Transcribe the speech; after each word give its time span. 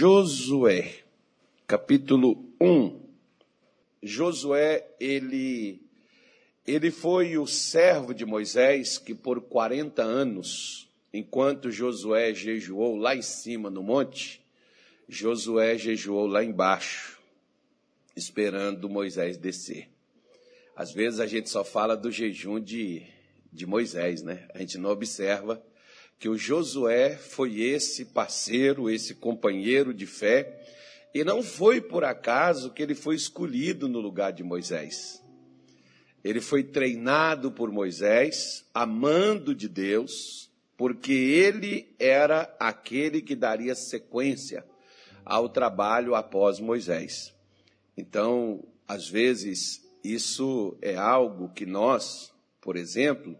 Josué, 0.00 0.94
capítulo 1.66 2.54
1. 2.60 3.00
Josué, 4.00 4.86
ele, 5.00 5.82
ele 6.64 6.92
foi 6.92 7.36
o 7.36 7.48
servo 7.48 8.14
de 8.14 8.24
Moisés 8.24 8.96
que 8.96 9.12
por 9.12 9.40
40 9.40 10.00
anos, 10.00 10.88
enquanto 11.12 11.72
Josué 11.72 12.32
jejuou 12.32 12.94
lá 12.94 13.16
em 13.16 13.22
cima 13.22 13.70
no 13.70 13.82
monte, 13.82 14.40
Josué 15.08 15.76
jejuou 15.76 16.28
lá 16.28 16.44
embaixo, 16.44 17.18
esperando 18.14 18.88
Moisés 18.88 19.36
descer. 19.36 19.88
Às 20.76 20.92
vezes 20.92 21.18
a 21.18 21.26
gente 21.26 21.50
só 21.50 21.64
fala 21.64 21.96
do 21.96 22.12
jejum 22.12 22.60
de, 22.60 23.02
de 23.52 23.66
Moisés, 23.66 24.22
né? 24.22 24.46
A 24.54 24.58
gente 24.58 24.78
não 24.78 24.90
observa 24.90 25.60
que 26.18 26.28
o 26.28 26.36
Josué 26.36 27.16
foi 27.16 27.60
esse 27.60 28.06
parceiro, 28.06 28.90
esse 28.90 29.14
companheiro 29.14 29.94
de 29.94 30.06
fé, 30.06 30.60
e 31.14 31.22
não 31.22 31.42
foi 31.42 31.80
por 31.80 32.04
acaso 32.04 32.72
que 32.72 32.82
ele 32.82 32.94
foi 32.94 33.14
escolhido 33.14 33.88
no 33.88 34.00
lugar 34.00 34.32
de 34.32 34.42
Moisés. 34.42 35.22
Ele 36.24 36.40
foi 36.40 36.64
treinado 36.64 37.52
por 37.52 37.70
Moisés, 37.70 38.66
amando 38.74 39.54
de 39.54 39.68
Deus, 39.68 40.50
porque 40.76 41.12
ele 41.12 41.94
era 41.98 42.54
aquele 42.58 43.22
que 43.22 43.36
daria 43.36 43.74
sequência 43.74 44.66
ao 45.24 45.48
trabalho 45.48 46.14
após 46.14 46.58
Moisés. 46.58 47.34
Então, 47.96 48.64
às 48.86 49.08
vezes, 49.08 49.82
isso 50.02 50.76
é 50.82 50.96
algo 50.96 51.52
que 51.52 51.64
nós, 51.64 52.32
por 52.60 52.76
exemplo, 52.76 53.38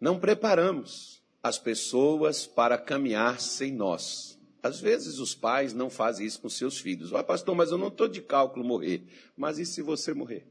não 0.00 0.18
preparamos 0.18 1.17
as 1.42 1.58
pessoas 1.58 2.46
para 2.46 2.76
caminhar 2.76 3.40
sem 3.40 3.72
nós. 3.72 4.38
Às 4.62 4.80
vezes 4.80 5.18
os 5.18 5.34
pais 5.34 5.72
não 5.72 5.88
fazem 5.88 6.26
isso 6.26 6.40
com 6.40 6.48
seus 6.48 6.78
filhos. 6.78 7.12
Olha, 7.12 7.22
pastor, 7.22 7.54
mas 7.54 7.70
eu 7.70 7.78
não 7.78 7.88
estou 7.88 8.08
de 8.08 8.20
cálculo 8.20 8.64
morrer. 8.64 9.02
Mas 9.36 9.58
e 9.58 9.64
se 9.64 9.80
você 9.80 10.12
morrer? 10.12 10.46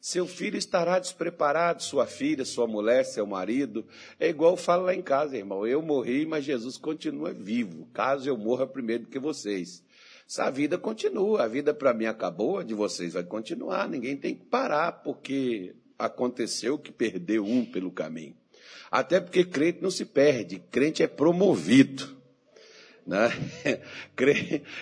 Seu 0.00 0.26
filho 0.26 0.56
estará 0.56 0.98
despreparado, 0.98 1.82
sua 1.82 2.06
filha, 2.06 2.44
sua 2.44 2.66
mulher, 2.66 3.04
seu 3.04 3.26
marido. 3.26 3.84
É 4.20 4.28
igual 4.28 4.52
eu 4.52 4.56
falo 4.56 4.84
lá 4.84 4.94
em 4.94 5.02
casa, 5.02 5.36
irmão. 5.36 5.66
Eu 5.66 5.82
morri, 5.82 6.24
mas 6.24 6.44
Jesus 6.44 6.76
continua 6.76 7.32
vivo. 7.32 7.88
Caso 7.92 8.28
eu 8.28 8.36
morra 8.36 8.66
primeiro 8.66 9.04
do 9.04 9.10
que 9.10 9.18
vocês. 9.18 9.82
Essa 10.28 10.50
vida 10.50 10.78
continua. 10.78 11.44
A 11.44 11.48
vida 11.48 11.74
para 11.74 11.92
mim 11.92 12.06
acabou, 12.06 12.58
a 12.58 12.62
de 12.62 12.74
vocês 12.74 13.14
vai 13.14 13.24
continuar. 13.24 13.88
Ninguém 13.88 14.16
tem 14.16 14.34
que 14.34 14.44
parar, 14.44 14.92
porque 14.92 15.74
aconteceu 15.98 16.78
que 16.78 16.92
perdeu 16.92 17.44
um 17.44 17.64
pelo 17.64 17.90
caminho. 17.90 18.36
Até 18.96 19.20
porque 19.20 19.44
crente 19.44 19.80
não 19.82 19.90
se 19.90 20.06
perde, 20.06 20.58
crente 20.70 21.02
é 21.02 21.06
promovido. 21.06 22.16
Né? 23.06 23.30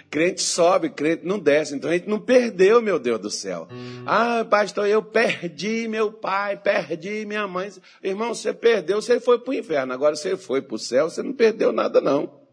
Crente 0.08 0.40
sobe, 0.40 0.88
crente 0.88 1.26
não 1.26 1.38
desce. 1.38 1.74
Então 1.74 1.90
a 1.90 1.92
gente 1.92 2.08
não 2.08 2.20
perdeu, 2.20 2.80
meu 2.80 2.98
Deus 2.98 3.18
do 3.18 3.28
céu. 3.28 3.68
Ah, 4.06 4.46
pastor, 4.48 4.86
eu 4.86 5.02
perdi 5.02 5.88
meu 5.88 6.12
pai, 6.12 6.56
perdi 6.56 7.26
minha 7.26 7.46
mãe. 7.48 7.70
Irmão, 8.02 8.32
você 8.32 8.54
perdeu, 8.54 9.02
você 9.02 9.18
foi 9.18 9.40
para 9.40 9.50
o 9.50 9.54
inferno. 9.54 9.92
Agora 9.92 10.14
você 10.14 10.36
foi 10.36 10.62
para 10.62 10.76
o 10.76 10.78
céu, 10.78 11.10
você 11.10 11.22
não 11.22 11.34
perdeu 11.34 11.72
nada, 11.72 12.00
não. 12.00 12.43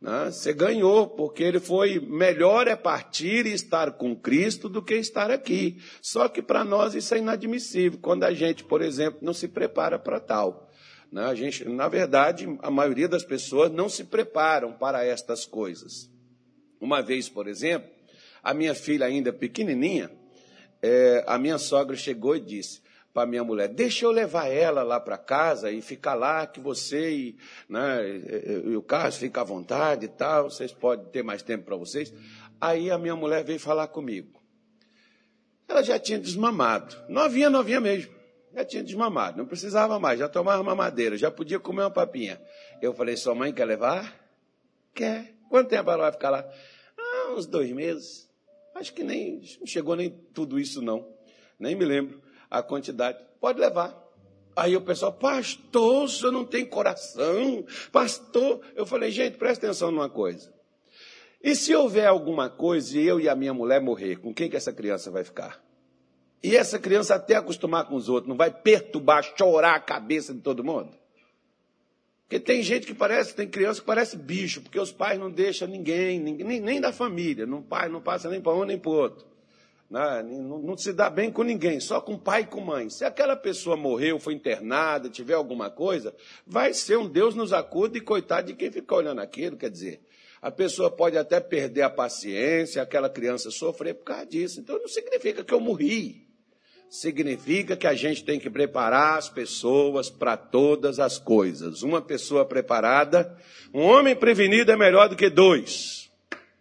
Né? 0.00 0.30
Você 0.30 0.52
ganhou, 0.52 1.08
porque 1.08 1.42
ele 1.42 1.58
foi 1.58 1.98
melhor 2.00 2.68
é 2.68 2.76
partir 2.76 3.46
e 3.46 3.52
estar 3.52 3.92
com 3.92 4.14
Cristo 4.14 4.68
do 4.68 4.82
que 4.82 4.94
estar 4.94 5.30
aqui. 5.30 5.82
Só 6.02 6.28
que 6.28 6.42
para 6.42 6.64
nós 6.64 6.94
isso 6.94 7.14
é 7.14 7.18
inadmissível, 7.18 7.98
quando 8.00 8.24
a 8.24 8.32
gente, 8.32 8.64
por 8.64 8.82
exemplo, 8.82 9.20
não 9.22 9.32
se 9.32 9.48
prepara 9.48 9.98
para 9.98 10.20
tal. 10.20 10.70
Né? 11.10 11.24
A 11.24 11.34
gente, 11.34 11.64
na 11.68 11.88
verdade, 11.88 12.46
a 12.62 12.70
maioria 12.70 13.08
das 13.08 13.24
pessoas 13.24 13.70
não 13.70 13.88
se 13.88 14.04
preparam 14.04 14.72
para 14.72 15.04
estas 15.04 15.44
coisas. 15.44 16.10
Uma 16.80 17.00
vez, 17.00 17.28
por 17.28 17.48
exemplo, 17.48 17.90
a 18.42 18.52
minha 18.52 18.74
filha 18.74 19.06
ainda 19.06 19.32
pequenininha, 19.32 20.10
é, 20.82 21.24
a 21.26 21.38
minha 21.38 21.58
sogra 21.58 21.96
chegou 21.96 22.36
e 22.36 22.40
disse: 22.40 22.82
para 23.16 23.24
minha 23.24 23.42
mulher, 23.42 23.68
deixa 23.68 24.04
eu 24.04 24.10
levar 24.10 24.46
ela 24.46 24.82
lá 24.82 25.00
para 25.00 25.16
casa 25.16 25.70
e 25.70 25.80
ficar 25.80 26.12
lá, 26.12 26.46
que 26.46 26.60
você 26.60 27.10
e, 27.10 27.36
né, 27.66 27.98
e 28.66 28.76
o 28.76 28.82
Carlos 28.82 29.16
fica 29.16 29.40
à 29.40 29.44
vontade 29.44 30.04
e 30.04 30.08
tal, 30.08 30.50
vocês 30.50 30.70
podem 30.70 31.06
ter 31.06 31.22
mais 31.22 31.42
tempo 31.42 31.64
para 31.64 31.76
vocês. 31.76 32.12
Aí 32.60 32.90
a 32.90 32.98
minha 32.98 33.16
mulher 33.16 33.42
veio 33.42 33.58
falar 33.58 33.88
comigo. 33.88 34.38
Ela 35.66 35.82
já 35.82 35.98
tinha 35.98 36.18
desmamado, 36.18 36.94
novinha, 37.08 37.48
novinha 37.48 37.80
mesmo, 37.80 38.14
já 38.54 38.66
tinha 38.66 38.84
desmamado, 38.84 39.38
não 39.38 39.46
precisava 39.46 39.98
mais, 39.98 40.18
já 40.18 40.28
tomava 40.28 40.62
mamadeira, 40.62 41.16
já 41.16 41.30
podia 41.30 41.58
comer 41.58 41.84
uma 41.84 41.90
papinha. 41.90 42.38
Eu 42.82 42.92
falei, 42.92 43.16
sua 43.16 43.34
mãe 43.34 43.50
quer 43.50 43.64
levar? 43.64 44.14
Quer. 44.92 45.32
Quanto 45.48 45.70
tempo 45.70 45.90
ela 45.90 46.02
vai 46.02 46.12
ficar 46.12 46.28
lá? 46.28 46.46
Ah, 46.98 47.32
uns 47.32 47.46
dois 47.46 47.72
meses. 47.72 48.28
Acho 48.74 48.92
que 48.92 49.02
nem, 49.02 49.40
não 49.58 49.66
chegou 49.66 49.96
nem 49.96 50.10
tudo 50.34 50.60
isso 50.60 50.82
não, 50.82 51.16
nem 51.58 51.74
me 51.74 51.86
lembro 51.86 52.25
a 52.58 52.62
quantidade. 52.62 53.18
Pode 53.40 53.60
levar. 53.60 54.06
Aí 54.56 54.74
o 54.74 54.80
pessoal, 54.80 55.12
pastor, 55.12 56.04
o 56.04 56.08
senhor 56.08 56.32
não 56.32 56.44
tem 56.44 56.64
coração, 56.64 57.64
pastor. 57.92 58.60
Eu 58.74 58.86
falei, 58.86 59.10
gente, 59.10 59.36
presta 59.36 59.66
atenção 59.66 59.90
numa 59.90 60.08
coisa. 60.08 60.50
E 61.42 61.54
se 61.54 61.74
houver 61.74 62.06
alguma 62.06 62.48
coisa 62.48 62.98
e 62.98 63.06
eu 63.06 63.20
e 63.20 63.28
a 63.28 63.36
minha 63.36 63.52
mulher 63.52 63.80
morrer, 63.80 64.16
com 64.16 64.32
quem 64.32 64.48
que 64.48 64.56
essa 64.56 64.72
criança 64.72 65.10
vai 65.10 65.22
ficar? 65.22 65.62
E 66.42 66.56
essa 66.56 66.78
criança 66.78 67.14
até 67.14 67.34
acostumar 67.34 67.86
com 67.86 67.96
os 67.96 68.08
outros, 68.08 68.28
não 68.28 68.36
vai 68.36 68.50
perturbar, 68.50 69.22
chorar 69.36 69.74
a 69.74 69.80
cabeça 69.80 70.32
de 70.32 70.40
todo 70.40 70.64
mundo? 70.64 70.96
Porque 72.22 72.40
tem 72.40 72.62
gente 72.62 72.86
que 72.86 72.94
parece, 72.94 73.34
tem 73.34 73.46
criança 73.46 73.80
que 73.80 73.86
parece 73.86 74.16
bicho, 74.16 74.60
porque 74.60 74.80
os 74.80 74.90
pais 74.90 75.18
não 75.18 75.30
deixam 75.30 75.68
ninguém, 75.68 76.18
ninguém 76.18 76.60
nem, 76.60 76.80
da 76.80 76.92
família, 76.92 77.46
não, 77.46 77.62
pai 77.62 77.88
não 77.88 78.00
passa 78.00 78.28
nem 78.28 78.40
para 78.40 78.52
um 78.52 78.64
nem 78.64 78.78
para 78.78 78.90
outro. 78.90 79.26
Né? 79.90 80.22
Não, 80.22 80.58
não, 80.58 80.76
se 80.76 80.92
dá 80.92 81.08
bem 81.08 81.30
com 81.30 81.42
ninguém, 81.42 81.80
só 81.80 82.00
com 82.00 82.18
pai 82.18 82.42
e 82.42 82.46
com 82.46 82.60
mãe. 82.60 82.90
Se 82.90 83.04
aquela 83.04 83.36
pessoa 83.36 83.76
morreu, 83.76 84.18
foi 84.18 84.34
internada, 84.34 85.08
tiver 85.08 85.34
alguma 85.34 85.70
coisa, 85.70 86.14
vai 86.46 86.74
ser 86.74 86.98
um 86.98 87.08
Deus 87.08 87.34
nos 87.34 87.52
acuda 87.52 87.96
e 87.96 88.00
coitado 88.00 88.48
de 88.48 88.54
quem 88.54 88.70
fica 88.70 88.94
olhando 88.94 89.20
aquilo. 89.20 89.56
Quer 89.56 89.70
dizer, 89.70 90.00
a 90.42 90.50
pessoa 90.50 90.90
pode 90.90 91.16
até 91.16 91.40
perder 91.40 91.82
a 91.82 91.90
paciência, 91.90 92.82
aquela 92.82 93.08
criança 93.08 93.50
sofrer 93.50 93.94
por 93.94 94.04
causa 94.04 94.26
disso. 94.26 94.60
Então 94.60 94.78
não 94.78 94.88
significa 94.88 95.44
que 95.44 95.54
eu 95.54 95.60
morri. 95.60 96.26
Significa 96.88 97.76
que 97.76 97.86
a 97.86 97.94
gente 97.94 98.24
tem 98.24 98.38
que 98.38 98.48
preparar 98.48 99.18
as 99.18 99.28
pessoas 99.28 100.08
para 100.08 100.36
todas 100.36 101.00
as 101.00 101.18
coisas. 101.18 101.82
Uma 101.82 102.00
pessoa 102.00 102.44
preparada, 102.44 103.36
um 103.74 103.82
homem 103.82 104.14
prevenido 104.14 104.70
é 104.70 104.76
melhor 104.76 105.08
do 105.08 105.16
que 105.16 105.28
dois. 105.28 106.10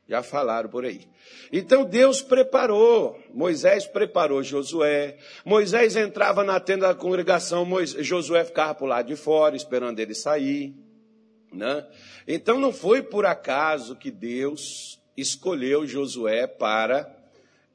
Já 0.07 0.23
falaram 0.23 0.67
por 0.67 0.83
aí. 0.83 1.07
Então 1.51 1.85
Deus 1.85 2.21
preparou, 2.21 3.19
Moisés 3.33 3.85
preparou 3.85 4.43
Josué. 4.43 5.17
Moisés 5.43 5.95
entrava 5.95 6.43
na 6.43 6.59
tenda 6.59 6.87
da 6.87 6.95
congregação, 6.95 7.65
Moisés, 7.65 8.05
Josué 8.05 8.43
ficava 8.43 8.75
por 8.75 8.87
lado 8.87 9.07
de 9.07 9.15
fora, 9.15 9.55
esperando 9.55 9.99
ele 9.99 10.13
sair. 10.13 10.73
Né? 11.51 11.85
Então 12.27 12.59
não 12.59 12.73
foi 12.73 13.01
por 13.01 13.25
acaso 13.25 13.95
que 13.95 14.11
Deus 14.11 14.99
escolheu 15.15 15.87
Josué 15.87 16.47
para 16.47 17.09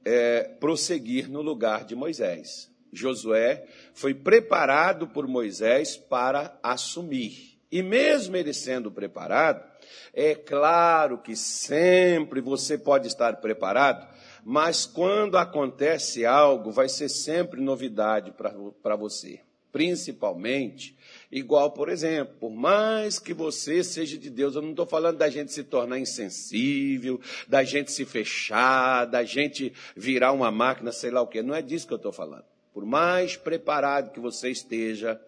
é, 0.04 0.42
prosseguir 0.60 1.30
no 1.30 1.40
lugar 1.40 1.84
de 1.84 1.94
Moisés. 1.94 2.70
Josué 2.92 3.66
foi 3.94 4.14
preparado 4.14 5.06
por 5.06 5.26
Moisés 5.26 5.96
para 5.96 6.58
assumir. 6.62 7.58
E 7.70 7.82
mesmo 7.82 8.36
ele 8.36 8.52
sendo 8.52 8.90
preparado, 8.90 9.69
é 10.12 10.34
claro 10.34 11.18
que 11.18 11.36
sempre 11.36 12.40
você 12.40 12.76
pode 12.76 13.06
estar 13.06 13.36
preparado, 13.36 14.08
mas 14.44 14.86
quando 14.86 15.36
acontece 15.36 16.24
algo, 16.24 16.70
vai 16.70 16.88
ser 16.88 17.08
sempre 17.08 17.60
novidade 17.60 18.32
para 18.32 18.96
você. 18.96 19.40
Principalmente, 19.72 20.98
igual, 21.30 21.70
por 21.70 21.88
exemplo, 21.88 22.34
por 22.40 22.50
mais 22.50 23.20
que 23.20 23.32
você 23.32 23.84
seja 23.84 24.18
de 24.18 24.28
Deus, 24.28 24.56
eu 24.56 24.62
não 24.62 24.70
estou 24.70 24.86
falando 24.86 25.18
da 25.18 25.30
gente 25.30 25.52
se 25.52 25.62
tornar 25.62 25.98
insensível, 26.00 27.20
da 27.46 27.62
gente 27.62 27.92
se 27.92 28.04
fechar, 28.04 29.04
da 29.04 29.22
gente 29.22 29.72
virar 29.94 30.32
uma 30.32 30.50
máquina, 30.50 30.90
sei 30.90 31.12
lá 31.12 31.20
o 31.22 31.28
quê. 31.28 31.40
Não 31.40 31.54
é 31.54 31.62
disso 31.62 31.86
que 31.86 31.92
eu 31.92 31.98
estou 31.98 32.12
falando. 32.12 32.44
Por 32.74 32.84
mais 32.84 33.36
preparado 33.36 34.10
que 34.10 34.18
você 34.18 34.50
esteja, 34.50 35.20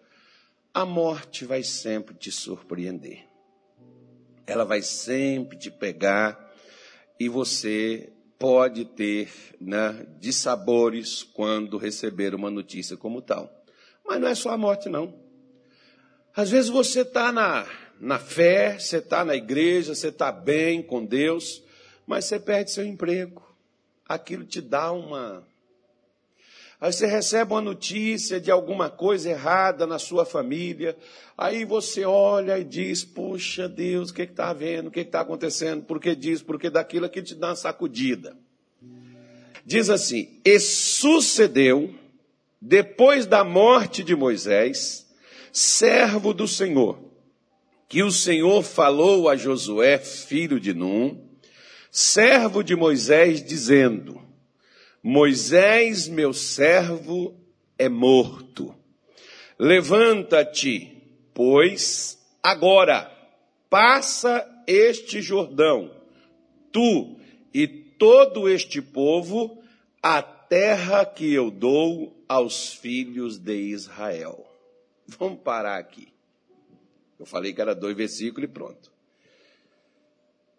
a 0.73 0.85
morte 0.85 1.45
vai 1.45 1.63
sempre 1.63 2.13
te 2.15 2.31
surpreender 2.31 3.32
ela 4.45 4.65
vai 4.65 4.81
sempre 4.81 5.57
te 5.57 5.71
pegar 5.71 6.51
e 7.19 7.29
você 7.29 8.11
pode 8.37 8.85
ter 8.85 9.29
né, 9.59 10.05
dissabores 10.19 11.23
quando 11.23 11.77
receber 11.77 12.35
uma 12.35 12.51
notícia 12.51 12.97
como 12.97 13.21
tal. 13.21 13.49
Mas 14.05 14.19
não 14.19 14.27
é 14.27 14.35
só 14.35 14.49
a 14.49 14.57
morte, 14.57 14.89
não. 14.89 15.13
Às 16.35 16.49
vezes 16.49 16.69
você 16.69 17.01
está 17.01 17.31
na, 17.31 17.65
na 17.99 18.19
fé, 18.19 18.77
você 18.77 18.97
está 18.97 19.23
na 19.23 19.35
igreja, 19.35 19.95
você 19.95 20.09
está 20.09 20.31
bem 20.31 20.81
com 20.81 21.05
Deus, 21.05 21.63
mas 22.05 22.25
você 22.25 22.39
perde 22.39 22.71
seu 22.71 22.85
emprego. 22.85 23.41
Aquilo 24.07 24.43
te 24.43 24.59
dá 24.59 24.91
uma. 24.91 25.47
Aí 26.83 26.91
você 26.91 27.07
recebe 27.07 27.53
uma 27.53 27.61
notícia 27.61 28.41
de 28.41 28.51
alguma 28.51 28.89
coisa 28.89 29.29
errada 29.29 29.87
na 29.87 29.97
sua 29.97 30.25
família. 30.25 30.97
Aí 31.37 31.63
você 31.63 32.03
olha 32.03 32.59
e 32.59 32.63
diz: 32.65 33.05
Puxa 33.05 33.69
Deus, 33.69 34.09
o 34.09 34.13
que 34.13 34.23
está 34.23 34.49
havendo? 34.49 34.89
O 34.89 34.91
que 34.91 34.99
está 34.99 35.21
acontecendo? 35.21 35.85
Por 35.85 35.97
que 35.97 36.13
disso? 36.13 36.43
Por 36.43 36.59
que 36.59 36.69
daquilo? 36.69 37.05
Aquilo 37.05 37.25
te 37.25 37.35
dá 37.35 37.47
uma 37.47 37.55
sacudida. 37.55 38.35
Diz 39.65 39.89
assim: 39.89 40.41
E 40.43 40.59
sucedeu, 40.59 41.95
depois 42.61 43.25
da 43.25 43.45
morte 43.45 44.03
de 44.03 44.13
Moisés, 44.13 45.07
servo 45.53 46.33
do 46.33 46.49
Senhor, 46.49 46.99
que 47.87 48.03
o 48.03 48.11
Senhor 48.11 48.61
falou 48.61 49.29
a 49.29 49.37
Josué, 49.37 49.99
filho 49.99 50.59
de 50.59 50.73
Num, 50.73 51.29
servo 51.89 52.61
de 52.61 52.75
Moisés, 52.75 53.41
dizendo: 53.41 54.32
Moisés, 55.03 56.07
meu 56.07 56.31
servo, 56.31 57.35
é 57.77 57.89
morto. 57.89 58.73
Levanta-te, 59.59 61.03
pois, 61.33 62.17
agora, 62.41 63.11
passa 63.69 64.63
este 64.65 65.21
Jordão, 65.21 65.91
tu 66.71 67.17
e 67.53 67.67
todo 67.67 68.47
este 68.47 68.81
povo, 68.81 69.61
a 70.01 70.21
terra 70.21 71.05
que 71.05 71.33
eu 71.33 71.51
dou 71.51 72.23
aos 72.27 72.73
filhos 72.73 73.37
de 73.37 73.55
Israel. 73.55 74.47
Vamos 75.19 75.41
parar 75.41 75.79
aqui. 75.79 76.07
Eu 77.19 77.25
falei 77.25 77.51
que 77.53 77.59
era 77.59 77.75
dois 77.75 77.95
versículos 77.95 78.49
e 78.49 78.53
pronto. 78.53 78.91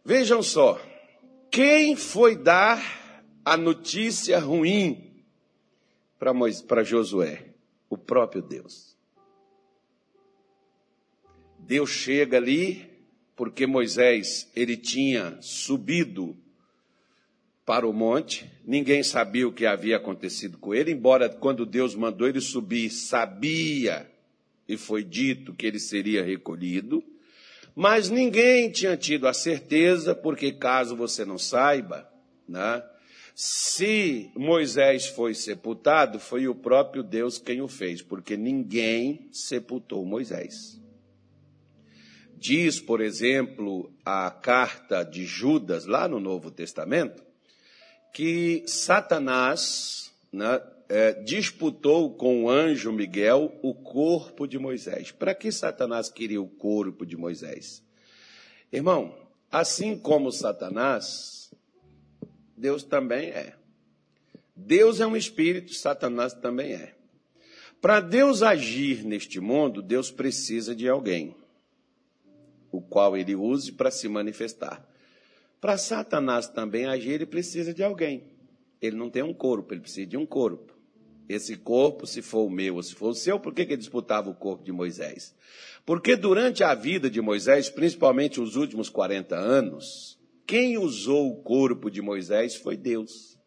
Vejam 0.04 0.42
só, 0.42 0.78
quem 1.50 1.96
foi 1.96 2.36
dar 2.36 3.03
a 3.44 3.56
notícia 3.56 4.38
ruim 4.38 5.22
para 6.18 6.82
Josué? 6.82 7.54
O 7.90 7.98
próprio 7.98 8.42
Deus. 8.42 8.96
Deus 11.58 11.90
chega 11.90 12.36
ali 12.36 12.90
porque 13.36 13.66
Moisés 13.66 14.50
ele 14.54 14.76
tinha 14.76 15.36
subido 15.40 16.36
para 17.64 17.86
o 17.86 17.92
monte, 17.92 18.50
ninguém 18.64 19.02
sabia 19.02 19.48
o 19.48 19.52
que 19.52 19.64
havia 19.64 19.96
acontecido 19.96 20.58
com 20.58 20.74
ele, 20.74 20.92
embora 20.92 21.28
quando 21.28 21.64
Deus 21.64 21.94
mandou 21.94 22.28
ele 22.28 22.40
subir, 22.40 22.90
sabia 22.90 24.10
e 24.68 24.76
foi 24.76 25.02
dito 25.02 25.54
que 25.54 25.66
ele 25.66 25.78
seria 25.78 26.22
recolhido, 26.22 27.02
mas 27.74 28.10
ninguém 28.10 28.70
tinha 28.70 28.96
tido 28.96 29.26
a 29.26 29.32
certeza, 29.32 30.14
porque 30.14 30.52
caso 30.52 30.94
você 30.94 31.24
não 31.24 31.38
saiba, 31.38 32.08
né, 32.46 32.82
se 33.34 34.30
Moisés 34.36 35.06
foi 35.06 35.34
sepultado, 35.34 36.20
foi 36.20 36.46
o 36.46 36.54
próprio 36.54 37.02
Deus 37.02 37.36
quem 37.36 37.60
o 37.60 37.66
fez, 37.66 38.00
porque 38.00 38.36
ninguém 38.36 39.28
sepultou 39.32 40.04
Moisés. 40.06 40.80
Diz, 42.36 42.78
por 42.78 43.00
exemplo, 43.00 43.92
a 44.04 44.30
carta 44.30 45.02
de 45.02 45.24
Judas, 45.24 45.86
lá 45.86 46.06
no 46.06 46.20
Novo 46.20 46.50
Testamento, 46.50 47.24
que 48.12 48.62
Satanás 48.66 50.14
né, 50.30 50.62
é, 50.88 51.14
disputou 51.22 52.14
com 52.14 52.44
o 52.44 52.50
anjo 52.50 52.92
Miguel 52.92 53.58
o 53.62 53.74
corpo 53.74 54.46
de 54.46 54.58
Moisés. 54.58 55.10
Para 55.10 55.34
que 55.34 55.50
Satanás 55.50 56.08
queria 56.08 56.40
o 56.40 56.46
corpo 56.46 57.04
de 57.04 57.16
Moisés? 57.16 57.82
Irmão, 58.70 59.16
assim 59.50 59.98
como 59.98 60.30
Satanás, 60.30 61.52
Deus 62.64 62.82
também 62.82 63.28
é. 63.28 63.52
Deus 64.56 64.98
é 64.98 65.06
um 65.06 65.14
espírito, 65.14 65.74
Satanás 65.74 66.32
também 66.32 66.72
é. 66.72 66.94
Para 67.78 68.00
Deus 68.00 68.42
agir 68.42 69.04
neste 69.04 69.38
mundo, 69.38 69.82
Deus 69.82 70.10
precisa 70.10 70.74
de 70.74 70.88
alguém, 70.88 71.36
o 72.72 72.80
qual 72.80 73.18
ele 73.18 73.36
use 73.36 73.70
para 73.70 73.90
se 73.90 74.08
manifestar. 74.08 74.82
Para 75.60 75.76
Satanás 75.76 76.48
também 76.48 76.86
agir, 76.86 77.10
ele 77.10 77.26
precisa 77.26 77.74
de 77.74 77.84
alguém. 77.84 78.32
Ele 78.80 78.96
não 78.96 79.10
tem 79.10 79.22
um 79.22 79.34
corpo, 79.34 79.74
ele 79.74 79.82
precisa 79.82 80.06
de 80.06 80.16
um 80.16 80.24
corpo. 80.24 80.72
Esse 81.28 81.56
corpo, 81.56 82.06
se 82.06 82.22
for 82.22 82.46
o 82.46 82.50
meu 82.50 82.76
ou 82.76 82.82
se 82.82 82.94
for 82.94 83.10
o 83.10 83.14
seu, 83.14 83.38
por 83.38 83.52
que, 83.52 83.66
que 83.66 83.74
ele 83.74 83.78
disputava 83.78 84.30
o 84.30 84.34
corpo 84.34 84.64
de 84.64 84.72
Moisés? 84.72 85.34
Porque 85.84 86.16
durante 86.16 86.64
a 86.64 86.74
vida 86.74 87.10
de 87.10 87.20
Moisés, 87.20 87.68
principalmente 87.68 88.40
os 88.40 88.56
últimos 88.56 88.88
40 88.88 89.36
anos, 89.36 90.18
quem 90.46 90.78
usou 90.78 91.30
o 91.30 91.42
corpo 91.42 91.90
de 91.90 92.02
Moisés 92.02 92.56
foi 92.56 92.76
Deus. 92.76 93.38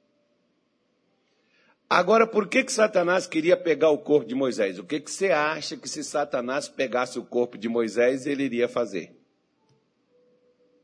Agora, 1.90 2.28
por 2.28 2.50
que, 2.50 2.64
que 2.64 2.72
Satanás 2.72 3.28
queria 3.28 3.56
pegar 3.56 3.92
o 3.92 4.00
corpo 4.00 4.28
de 4.28 4.36
Moisés? 4.36 4.78
O 4.78 4.84
que, 4.84 5.00
que 5.00 5.10
você 5.10 5.32
acha 5.32 5.78
que 5.78 5.88
se 5.88 6.04
Satanás 6.04 6.68
pegasse 6.68 7.18
o 7.18 7.24
corpo 7.24 7.58
de 7.58 7.70
Moisés, 7.70 8.26
ele 8.26 8.44
iria 8.44 8.68
fazer? 8.68 9.18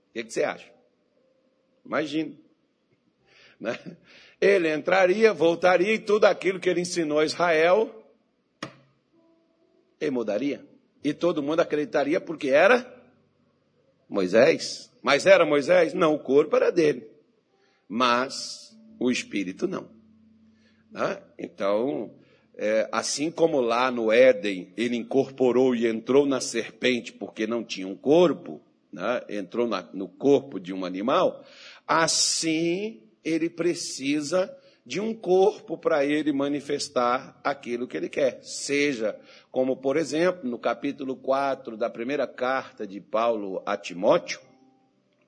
O 0.09 0.13
que, 0.13 0.23
que 0.23 0.33
você 0.33 0.43
acha? 0.43 0.71
Imagine. 1.85 2.39
Né? 3.59 3.77
Ele 4.39 4.73
entraria, 4.73 5.33
voltaria 5.33 5.93
e 5.93 5.99
tudo 5.99 6.25
aquilo 6.25 6.59
que 6.59 6.69
ele 6.69 6.81
ensinou 6.81 7.19
a 7.19 7.25
Israel, 7.25 8.03
ele 9.99 10.11
mudaria. 10.11 10.65
E 11.03 11.13
todo 11.13 11.43
mundo 11.43 11.59
acreditaria 11.59 12.21
porque 12.21 12.49
era 12.49 13.01
Moisés. 14.07 14.92
Mas 15.03 15.25
era 15.25 15.45
Moisés? 15.45 15.93
Não, 15.93 16.15
o 16.15 16.19
corpo 16.19 16.55
era 16.55 16.71
dele. 16.71 17.05
Mas 17.87 18.75
o 18.97 19.11
espírito 19.11 19.67
não. 19.67 19.89
Né? 20.89 21.21
Então, 21.37 22.15
é, 22.55 22.87
assim 22.91 23.29
como 23.29 23.59
lá 23.59 23.91
no 23.91 24.11
Éden 24.11 24.71
ele 24.77 24.95
incorporou 24.95 25.75
e 25.75 25.85
entrou 25.85 26.25
na 26.25 26.39
serpente 26.39 27.11
porque 27.11 27.45
não 27.45 27.63
tinha 27.63 27.87
um 27.87 27.95
corpo, 27.95 28.61
né? 28.91 29.21
entrou 29.27 29.67
na, 29.67 29.81
no 29.93 30.07
corpo 30.07 30.59
de 30.59 30.71
um 30.73 30.85
animal, 30.85 31.43
assim 31.85 33.03
ele 33.23 33.49
precisa 33.49 34.55
de 34.85 34.99
um 34.99 35.13
corpo 35.13 35.77
para 35.77 36.05
ele 36.05 36.31
manifestar 36.31 37.39
aquilo 37.43 37.87
que 37.87 37.95
ele 37.95 38.09
quer. 38.09 38.39
Seja 38.43 39.17
como, 39.51 39.77
por 39.77 39.97
exemplo, 39.97 40.49
no 40.49 40.59
capítulo 40.59 41.15
4 41.15 41.77
da 41.77 41.89
primeira 41.89 42.27
carta 42.27 42.85
de 42.85 42.99
Paulo 42.99 43.63
a 43.65 43.77
Timóteo, 43.77 44.41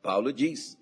Paulo 0.06 0.31
diz 0.31 0.78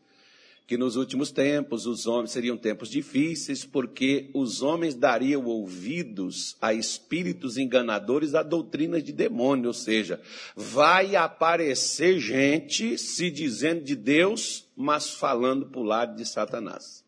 que 0.68 0.78
nos 0.78 0.98
últimos 0.98 1.32
tempos 1.32 1.86
os 1.86 2.06
homens 2.08 2.32
seriam 2.32 2.58
tempos 2.58 2.90
difíceis, 2.90 3.64
porque 3.64 4.30
os 4.34 4.62
homens 4.62 4.96
dariam 4.96 5.46
ouvidos 5.46 6.58
a 6.62 6.74
espíritos 6.74 7.58
enganadores, 7.58 8.36
a 8.36 8.44
doutrinas 8.44 9.02
de 9.02 9.14
demônio, 9.14 9.68
ou 9.68 9.74
seja, 9.74 10.22
vai 10.58 11.16
aparecer 11.16 12.20
gente 12.20 12.98
se 12.98 13.32
dizendo 13.32 13.82
de 13.82 13.96
Deus, 13.96 14.68
mas 14.76 15.10
falando 15.12 15.68
para 15.68 15.80
o 15.80 15.84
lado 15.84 16.18
de 16.18 16.26
Satanás. 16.26 17.06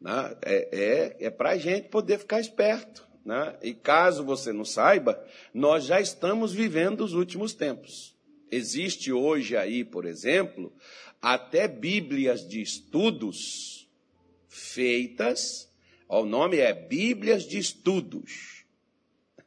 Né? 0.00 0.36
É, 0.42 1.16
é, 1.20 1.26
é 1.26 1.30
para 1.30 1.50
a 1.50 1.58
gente 1.58 1.88
poder 1.88 2.18
ficar 2.18 2.40
esperto. 2.40 3.06
Né? 3.22 3.54
E 3.62 3.74
caso 3.74 4.24
você 4.24 4.50
não 4.50 4.64
saiba, 4.64 5.22
nós 5.52 5.84
já 5.84 6.00
estamos 6.00 6.54
vivendo 6.54 7.02
os 7.02 7.12
últimos 7.12 7.52
tempos. 7.52 8.16
Existe 8.50 9.12
hoje 9.12 9.56
aí, 9.56 9.84
por 9.84 10.06
exemplo, 10.06 10.72
até 11.20 11.66
bíblias 11.66 12.46
de 12.46 12.60
estudos 12.60 13.78
feitas, 14.48 15.68
o 16.08 16.24
nome 16.24 16.58
é 16.58 16.72
Bíblias 16.72 17.44
de 17.44 17.58
Estudos. 17.58 18.64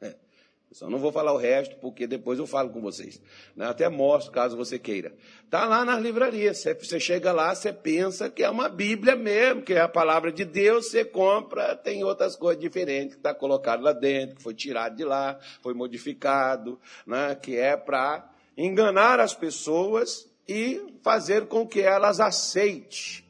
Eu 0.00 0.76
só 0.76 0.88
não 0.88 0.98
vou 0.98 1.12
falar 1.12 1.32
o 1.32 1.36
resto, 1.36 1.76
porque 1.76 2.06
depois 2.06 2.38
eu 2.38 2.46
falo 2.46 2.70
com 2.70 2.80
vocês. 2.80 3.20
Né? 3.54 3.66
Até 3.66 3.90
mostro, 3.90 4.32
caso 4.32 4.56
você 4.56 4.78
queira. 4.78 5.14
Está 5.44 5.66
lá 5.66 5.84
nas 5.84 6.00
livrarias. 6.00 6.64
Você 6.80 6.98
chega 6.98 7.30
lá, 7.30 7.54
você 7.54 7.74
pensa 7.74 8.30
que 8.30 8.42
é 8.42 8.48
uma 8.48 8.70
Bíblia 8.70 9.14
mesmo, 9.14 9.60
que 9.60 9.74
é 9.74 9.80
a 9.80 9.88
palavra 9.88 10.32
de 10.32 10.46
Deus, 10.46 10.86
você 10.86 11.04
compra, 11.04 11.76
tem 11.76 12.02
outras 12.04 12.36
coisas 12.36 12.58
diferentes 12.58 13.14
que 13.14 13.20
está 13.20 13.34
colocado 13.34 13.82
lá 13.82 13.92
dentro, 13.92 14.36
que 14.36 14.42
foi 14.42 14.54
tirado 14.54 14.96
de 14.96 15.04
lá, 15.04 15.38
foi 15.60 15.74
modificado, 15.74 16.80
né? 17.06 17.34
que 17.34 17.54
é 17.54 17.76
para 17.76 18.32
enganar 18.56 19.20
as 19.20 19.34
pessoas 19.34 20.31
e 20.52 20.98
fazer 21.02 21.46
com 21.46 21.66
que 21.66 21.80
elas 21.80 22.20
aceitem 22.20 23.24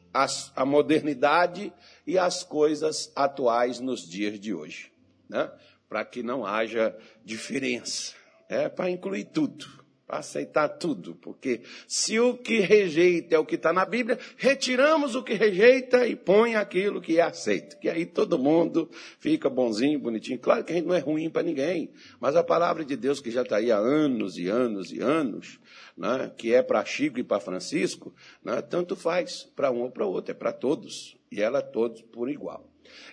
a 0.55 0.65
modernidade 0.65 1.71
e 2.05 2.17
as 2.17 2.43
coisas 2.43 3.11
atuais 3.15 3.79
nos 3.79 4.07
dias 4.07 4.37
de 4.37 4.53
hoje, 4.53 4.91
né? 5.29 5.49
para 5.87 6.03
que 6.03 6.21
não 6.21 6.45
haja 6.45 6.95
diferença. 7.23 8.13
É 8.49 8.67
para 8.67 8.89
incluir 8.89 9.23
tudo, 9.25 9.82
para 10.05 10.19
aceitar 10.19 10.67
tudo, 10.67 11.15
porque 11.15 11.61
se 11.87 12.19
o 12.19 12.37
que 12.37 12.59
rejeita 12.59 13.35
é 13.35 13.39
o 13.39 13.45
que 13.45 13.55
está 13.55 13.71
na 13.71 13.85
Bíblia, 13.85 14.19
retiramos 14.37 15.15
o 15.15 15.23
que 15.23 15.33
rejeita 15.33 16.05
e 16.05 16.15
põe 16.15 16.55
aquilo 16.55 17.01
que 17.01 17.19
é 17.19 17.21
aceito. 17.21 17.79
Que 17.79 17.89
aí 17.89 18.05
todo 18.05 18.37
mundo 18.37 18.89
fica 19.17 19.49
bonzinho, 19.49 19.97
bonitinho. 19.97 20.37
Claro 20.39 20.63
que 20.63 20.73
a 20.73 20.75
gente 20.75 20.87
não 20.87 20.95
é 20.95 20.99
ruim 20.99 21.29
para 21.29 21.43
ninguém, 21.43 21.89
mas 22.19 22.35
a 22.35 22.43
palavra 22.43 22.83
de 22.83 22.97
Deus 22.97 23.21
que 23.21 23.31
já 23.31 23.43
está 23.43 23.57
aí 23.57 23.71
há 23.71 23.77
anos 23.77 24.37
e 24.37 24.49
anos 24.49 24.91
e 24.91 24.99
anos, 24.99 25.59
né, 25.97 26.31
que 26.37 26.53
é 26.53 26.61
para 26.61 26.83
Chico 26.83 27.19
e 27.19 27.23
para 27.23 27.39
Francisco, 27.39 28.13
né, 28.43 28.61
tanto 28.61 28.95
faz 28.95 29.49
para 29.55 29.71
um 29.71 29.81
ou 29.81 29.91
para 29.91 30.05
outro, 30.05 30.31
é 30.31 30.35
para 30.35 30.51
todos. 30.51 31.17
E 31.31 31.41
ela 31.41 31.61
todos 31.61 32.01
por 32.01 32.29
igual. 32.29 32.69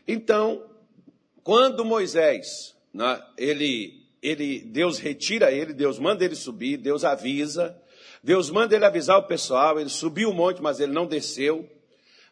Então, 0.06 0.68
quando 1.42 1.84
Moisés, 1.84 2.76
né, 2.92 3.22
ele, 3.38 3.99
ele, 4.22 4.60
Deus 4.60 4.98
retira 4.98 5.50
ele, 5.50 5.72
Deus 5.72 5.98
manda 5.98 6.24
ele 6.24 6.34
subir, 6.34 6.76
Deus 6.76 7.04
avisa, 7.04 7.76
Deus 8.22 8.50
manda 8.50 8.74
ele 8.74 8.84
avisar 8.84 9.18
o 9.18 9.22
pessoal, 9.22 9.80
ele 9.80 9.88
subiu 9.88 10.30
o 10.30 10.34
monte, 10.34 10.60
mas 10.60 10.78
ele 10.80 10.92
não 10.92 11.06
desceu. 11.06 11.68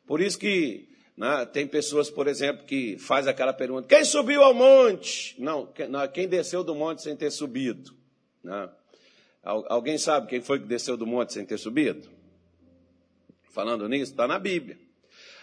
Por 0.07 0.21
isso 0.21 0.39
que 0.39 0.89
né, 1.17 1.47
tem 1.47 1.67
pessoas, 1.67 2.11
por 2.11 2.27
exemplo, 2.29 2.65
que 2.65 2.99
faz 2.99 3.27
aquela 3.27 3.53
pergunta: 3.53 3.89
quem 3.89 4.05
subiu 4.05 4.43
ao 4.43 4.55
monte? 4.55 5.35
Não, 5.41 5.69
quem 6.13 6.29
desceu 6.29 6.63
do 6.63 6.75
monte 6.75 7.03
sem 7.03 7.17
ter 7.17 7.31
subido? 7.31 7.93
Né? 8.45 8.69
Alguém 9.43 9.97
sabe 9.97 10.29
quem 10.29 10.41
foi 10.41 10.61
que 10.61 10.67
desceu 10.67 10.97
do 10.97 11.07
monte 11.07 11.33
sem 11.33 11.45
ter 11.45 11.59
subido? 11.59 12.09
Falando 13.51 13.89
nisso, 13.89 14.13
está 14.13 14.27
na 14.29 14.39
Bíblia. 14.39 14.79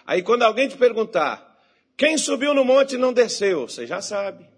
Aí 0.06 0.22
quando 0.22 0.44
alguém 0.44 0.68
te 0.68 0.78
perguntar, 0.78 1.60
quem 1.98 2.18
subiu 2.18 2.54
no 2.54 2.64
monte 2.64 2.94
e 2.96 2.98
não 2.98 3.12
desceu? 3.12 3.68
Você 3.68 3.88
já 3.88 4.02
sabe. 4.02 4.55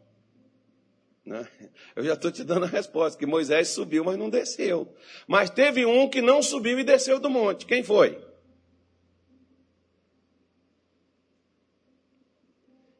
Né? 1.27 1.45
Eu 1.93 2.05
já 2.05 2.13
estou 2.13 2.31
te 2.31 2.41
dando 2.41 2.63
a 2.63 2.69
resposta, 2.69 3.19
que 3.19 3.25
Moisés 3.25 3.67
subiu, 3.67 4.01
mas 4.05 4.17
não 4.17 4.29
desceu. 4.29 4.95
Mas 5.27 5.49
teve 5.49 5.85
um 5.85 6.09
que 6.09 6.21
não 6.21 6.41
subiu 6.41 6.79
e 6.79 6.85
desceu 6.85 7.19
do 7.19 7.29
monte. 7.29 7.65
Quem 7.65 7.83
foi? 7.83 8.25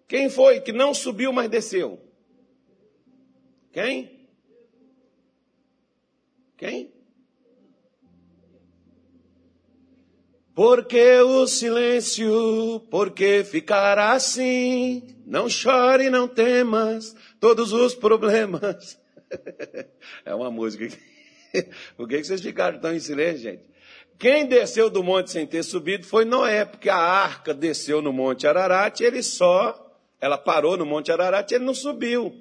Quem 0.10 0.30
foi 0.30 0.60
que 0.60 0.74
não 0.74 0.94
subiu, 0.94 1.32
mas 1.32 1.50
desceu? 1.50 2.02
Quem? 3.72 4.28
Quem? 6.58 6.94
Porque 10.54 11.20
o 11.22 11.48
silêncio, 11.48 12.82
porque 12.90 13.46
ficar 13.46 13.98
assim? 13.98 15.17
Não 15.28 15.50
chore, 15.50 16.10
não 16.10 16.26
temas 16.26 17.14
todos 17.38 17.74
os 17.74 17.94
problemas. 17.94 18.98
É 20.24 20.34
uma 20.34 20.50
música. 20.50 20.88
Por 21.98 22.08
que 22.08 22.24
vocês 22.24 22.40
ficaram 22.40 22.80
tão 22.80 22.96
em 22.96 23.00
silêncio, 23.02 23.40
gente? 23.40 23.70
Quem 24.18 24.46
desceu 24.46 24.90
do 24.90 25.04
monte 25.04 25.32
sem 25.32 25.46
ter 25.46 25.64
subido 25.64 26.06
foi 26.06 26.24
Noé, 26.24 26.64
porque 26.64 26.88
a 26.90 26.96
arca 26.96 27.54
desceu 27.54 28.02
no 28.02 28.14
monte 28.14 28.48
Ararat, 28.48 29.02
ele 29.02 29.22
só, 29.22 29.94
ela 30.22 30.38
parou 30.38 30.78
no 30.78 30.86
monte 30.86 31.12
Ararat, 31.12 31.52
ele 31.52 31.66
não 31.66 31.74
subiu. 31.74 32.34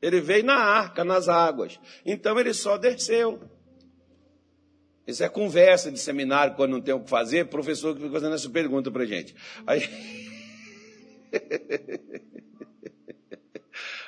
Ele 0.00 0.22
veio 0.22 0.44
na 0.44 0.56
arca, 0.56 1.04
nas 1.04 1.28
águas. 1.28 1.78
Então 2.02 2.40
ele 2.40 2.54
só 2.54 2.78
desceu. 2.78 3.38
Isso 5.06 5.22
é 5.22 5.28
conversa 5.28 5.92
de 5.92 6.00
seminário 6.00 6.54
quando 6.54 6.70
não 6.70 6.80
tem 6.80 6.94
o 6.94 7.00
que 7.00 7.10
fazer, 7.10 7.46
professor 7.48 7.94
que 7.94 8.00
fica 8.00 8.12
fazendo 8.12 8.34
essa 8.34 8.48
pergunta 8.48 8.90
para 8.90 9.04
gente. 9.04 9.36
Aí... 9.66 9.82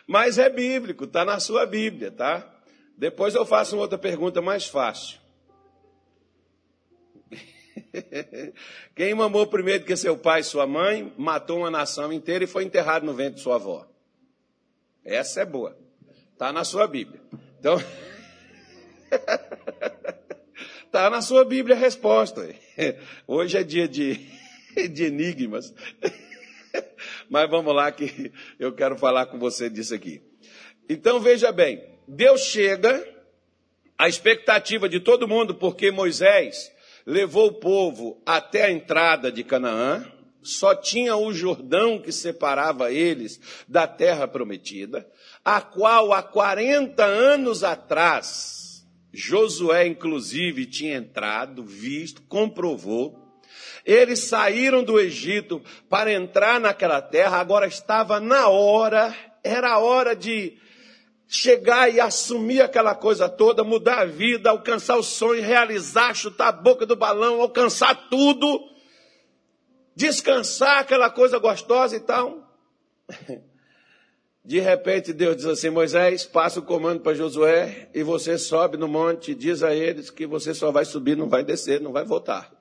Mas 0.06 0.38
é 0.38 0.48
bíblico, 0.48 1.04
está 1.04 1.24
na 1.24 1.38
sua 1.38 1.66
Bíblia, 1.66 2.10
tá? 2.10 2.54
Depois 2.96 3.34
eu 3.34 3.44
faço 3.44 3.76
uma 3.76 3.82
outra 3.82 3.98
pergunta 3.98 4.40
mais 4.40 4.66
fácil. 4.66 5.18
Quem 8.94 9.14
mamou 9.14 9.46
primeiro 9.46 9.84
que 9.84 9.96
seu 9.96 10.16
pai 10.16 10.40
e 10.40 10.44
sua 10.44 10.66
mãe, 10.66 11.12
matou 11.16 11.58
uma 11.58 11.70
nação 11.70 12.12
inteira 12.12 12.44
e 12.44 12.48
foi 12.48 12.64
enterrado 12.64 13.04
no 13.04 13.14
ventre 13.14 13.34
de 13.34 13.42
sua 13.42 13.56
avó? 13.56 13.86
Essa 15.04 15.42
é 15.42 15.44
boa. 15.44 15.76
Está 16.32 16.52
na 16.52 16.64
sua 16.64 16.86
Bíblia. 16.86 17.20
Então. 17.58 17.76
Está 20.84 21.08
na 21.10 21.22
sua 21.22 21.44
Bíblia 21.44 21.76
a 21.76 21.78
resposta. 21.78 22.48
Hoje 23.26 23.58
é 23.58 23.62
dia 23.62 23.88
de, 23.88 24.14
de 24.88 25.04
enigmas. 25.04 25.74
Mas 27.28 27.48
vamos 27.48 27.74
lá 27.74 27.90
que 27.92 28.32
eu 28.58 28.72
quero 28.72 28.96
falar 28.96 29.26
com 29.26 29.38
você 29.38 29.68
disso 29.68 29.94
aqui. 29.94 30.22
Então 30.88 31.20
veja 31.20 31.52
bem, 31.52 31.82
Deus 32.06 32.40
chega, 32.42 33.06
a 33.98 34.08
expectativa 34.08 34.88
de 34.88 35.00
todo 35.00 35.28
mundo, 35.28 35.54
porque 35.54 35.90
Moisés 35.90 36.72
levou 37.04 37.48
o 37.48 37.54
povo 37.54 38.22
até 38.24 38.64
a 38.64 38.70
entrada 38.70 39.32
de 39.32 39.42
Canaã, 39.42 40.06
só 40.42 40.74
tinha 40.74 41.16
o 41.16 41.32
Jordão 41.32 42.00
que 42.00 42.12
separava 42.12 42.92
eles 42.92 43.40
da 43.66 43.86
terra 43.86 44.28
prometida, 44.28 45.10
a 45.44 45.60
qual 45.60 46.12
há 46.12 46.22
40 46.22 47.04
anos 47.04 47.64
atrás, 47.64 48.86
Josué 49.12 49.86
inclusive 49.86 50.64
tinha 50.64 50.96
entrado, 50.96 51.64
visto, 51.64 52.22
comprovou, 52.22 53.17
eles 53.84 54.24
saíram 54.24 54.82
do 54.82 54.98
Egito 54.98 55.62
para 55.88 56.12
entrar 56.12 56.60
naquela 56.60 57.00
terra, 57.00 57.38
agora 57.38 57.66
estava 57.66 58.20
na 58.20 58.48
hora, 58.48 59.14
era 59.42 59.72
a 59.72 59.78
hora 59.78 60.14
de 60.14 60.58
chegar 61.26 61.92
e 61.92 62.00
assumir 62.00 62.62
aquela 62.62 62.94
coisa 62.94 63.28
toda, 63.28 63.62
mudar 63.62 64.00
a 64.00 64.04
vida, 64.06 64.50
alcançar 64.50 64.96
o 64.96 65.02
sonho, 65.02 65.42
realizar, 65.42 66.14
chutar 66.14 66.48
a 66.48 66.52
boca 66.52 66.86
do 66.86 66.96
balão, 66.96 67.40
alcançar 67.40 68.08
tudo, 68.08 68.60
descansar 69.94 70.78
aquela 70.78 71.10
coisa 71.10 71.38
gostosa 71.38 71.96
e 71.96 72.00
tal. 72.00 72.48
De 74.42 74.60
repente 74.60 75.12
Deus 75.12 75.36
diz 75.36 75.44
assim: 75.44 75.68
Moisés, 75.68 76.24
passa 76.24 76.58
o 76.60 76.62
comando 76.62 77.00
para 77.00 77.12
Josué 77.12 77.90
e 77.92 78.02
você 78.02 78.38
sobe 78.38 78.78
no 78.78 78.88
monte, 78.88 79.34
diz 79.34 79.62
a 79.62 79.74
eles 79.74 80.08
que 80.08 80.26
você 80.26 80.54
só 80.54 80.72
vai 80.72 80.86
subir, 80.86 81.18
não 81.18 81.28
vai 81.28 81.44
descer, 81.44 81.82
não 81.82 81.92
vai 81.92 82.02
voltar. 82.02 82.57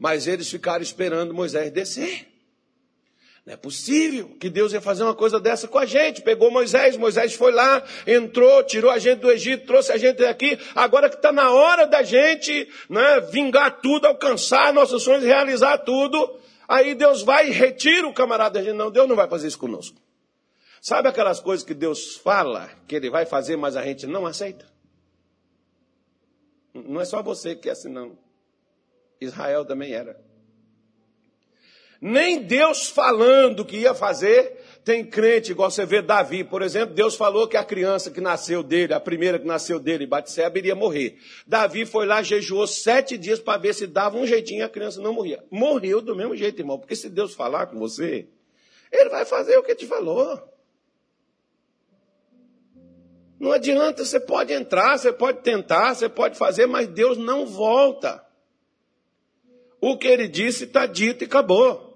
Mas 0.00 0.26
eles 0.26 0.50
ficaram 0.50 0.82
esperando 0.82 1.34
Moisés 1.34 1.70
descer. 1.70 2.26
Não 3.44 3.52
é 3.52 3.56
possível 3.56 4.34
que 4.40 4.48
Deus 4.48 4.72
ia 4.72 4.80
fazer 4.80 5.02
uma 5.02 5.14
coisa 5.14 5.38
dessa 5.38 5.68
com 5.68 5.78
a 5.78 5.84
gente. 5.84 6.22
Pegou 6.22 6.50
Moisés, 6.50 6.96
Moisés 6.96 7.34
foi 7.34 7.52
lá, 7.52 7.84
entrou, 8.06 8.64
tirou 8.64 8.90
a 8.90 8.98
gente 8.98 9.18
do 9.18 9.30
Egito, 9.30 9.66
trouxe 9.66 9.92
a 9.92 9.98
gente 9.98 10.24
aqui. 10.24 10.58
Agora 10.74 11.10
que 11.10 11.16
está 11.16 11.30
na 11.30 11.50
hora 11.50 11.86
da 11.86 12.02
gente 12.02 12.66
né, 12.88 13.20
vingar 13.30 13.82
tudo, 13.82 14.06
alcançar 14.06 14.72
nossos 14.72 15.02
sonhos, 15.02 15.22
realizar 15.22 15.76
tudo. 15.78 16.38
Aí 16.66 16.94
Deus 16.94 17.20
vai 17.20 17.48
e 17.48 17.52
retira 17.52 18.08
o 18.08 18.14
camarada 18.14 18.58
da 18.58 18.64
gente. 18.64 18.76
Não, 18.76 18.90
Deus 18.90 19.06
não 19.06 19.16
vai 19.16 19.28
fazer 19.28 19.48
isso 19.48 19.58
conosco. 19.58 20.00
Sabe 20.80 21.08
aquelas 21.08 21.40
coisas 21.40 21.64
que 21.64 21.74
Deus 21.74 22.16
fala 22.16 22.70
que 22.88 22.96
Ele 22.96 23.10
vai 23.10 23.26
fazer, 23.26 23.56
mas 23.56 23.76
a 23.76 23.82
gente 23.82 24.06
não 24.06 24.24
aceita? 24.24 24.66
Não 26.72 27.02
é 27.02 27.04
só 27.04 27.22
você 27.22 27.54
que 27.54 27.68
é 27.68 27.72
assim, 27.72 27.90
não. 27.90 28.29
Israel 29.20 29.64
também 29.64 29.92
era. 29.92 30.18
Nem 32.00 32.42
Deus 32.42 32.88
falando 32.88 33.64
que 33.64 33.76
ia 33.76 33.92
fazer, 33.92 34.58
tem 34.82 35.04
crente, 35.04 35.52
igual 35.52 35.70
você 35.70 35.84
vê 35.84 36.00
Davi, 36.00 36.42
por 36.42 36.62
exemplo, 36.62 36.94
Deus 36.94 37.14
falou 37.14 37.46
que 37.46 37.58
a 37.58 37.64
criança 37.64 38.10
que 38.10 38.22
nasceu 38.22 38.62
dele, 38.62 38.94
a 38.94 39.00
primeira 39.00 39.38
que 39.38 39.46
nasceu 39.46 39.78
dele, 39.78 40.06
Batseba, 40.06 40.56
iria 40.56 40.74
morrer. 40.74 41.18
Davi 41.46 41.84
foi 41.84 42.06
lá, 42.06 42.22
jejuou 42.22 42.66
sete 42.66 43.18
dias 43.18 43.38
para 43.38 43.58
ver 43.58 43.74
se 43.74 43.86
dava 43.86 44.16
um 44.16 44.26
jeitinho 44.26 44.60
e 44.60 44.62
a 44.62 44.68
criança 44.68 45.00
não 45.02 45.12
morria. 45.12 45.44
Morreu 45.50 46.00
do 46.00 46.16
mesmo 46.16 46.34
jeito, 46.34 46.58
irmão, 46.60 46.78
porque 46.78 46.96
se 46.96 47.10
Deus 47.10 47.34
falar 47.34 47.66
com 47.66 47.78
você, 47.78 48.26
ele 48.90 49.10
vai 49.10 49.26
fazer 49.26 49.58
o 49.58 49.62
que 49.62 49.74
te 49.74 49.86
falou. 49.86 50.42
Não 53.38 53.52
adianta, 53.52 54.04
você 54.04 54.18
pode 54.18 54.54
entrar, 54.54 54.98
você 54.98 55.12
pode 55.12 55.42
tentar, 55.42 55.94
você 55.94 56.08
pode 56.08 56.36
fazer, 56.38 56.66
mas 56.66 56.88
Deus 56.88 57.18
não 57.18 57.46
volta. 57.46 58.24
O 59.80 59.96
que 59.96 60.06
ele 60.06 60.28
disse 60.28 60.64
está 60.64 60.86
dito 60.86 61.24
e 61.24 61.26
acabou. 61.26 61.90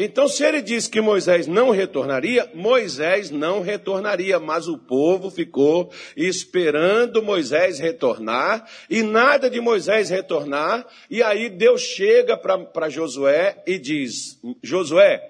Então, 0.00 0.28
se 0.28 0.44
ele 0.44 0.62
disse 0.62 0.88
que 0.88 1.00
Moisés 1.00 1.48
não 1.48 1.70
retornaria, 1.70 2.48
Moisés 2.54 3.32
não 3.32 3.60
retornaria, 3.60 4.38
mas 4.38 4.68
o 4.68 4.78
povo 4.78 5.28
ficou 5.28 5.90
esperando 6.16 7.20
Moisés 7.20 7.80
retornar, 7.80 8.64
e 8.88 9.02
nada 9.02 9.50
de 9.50 9.60
Moisés 9.60 10.08
retornar, 10.08 10.86
e 11.10 11.20
aí 11.20 11.50
Deus 11.50 11.82
chega 11.82 12.36
para 12.36 12.88
Josué 12.88 13.60
e 13.66 13.76
diz: 13.76 14.40
Josué, 14.62 15.20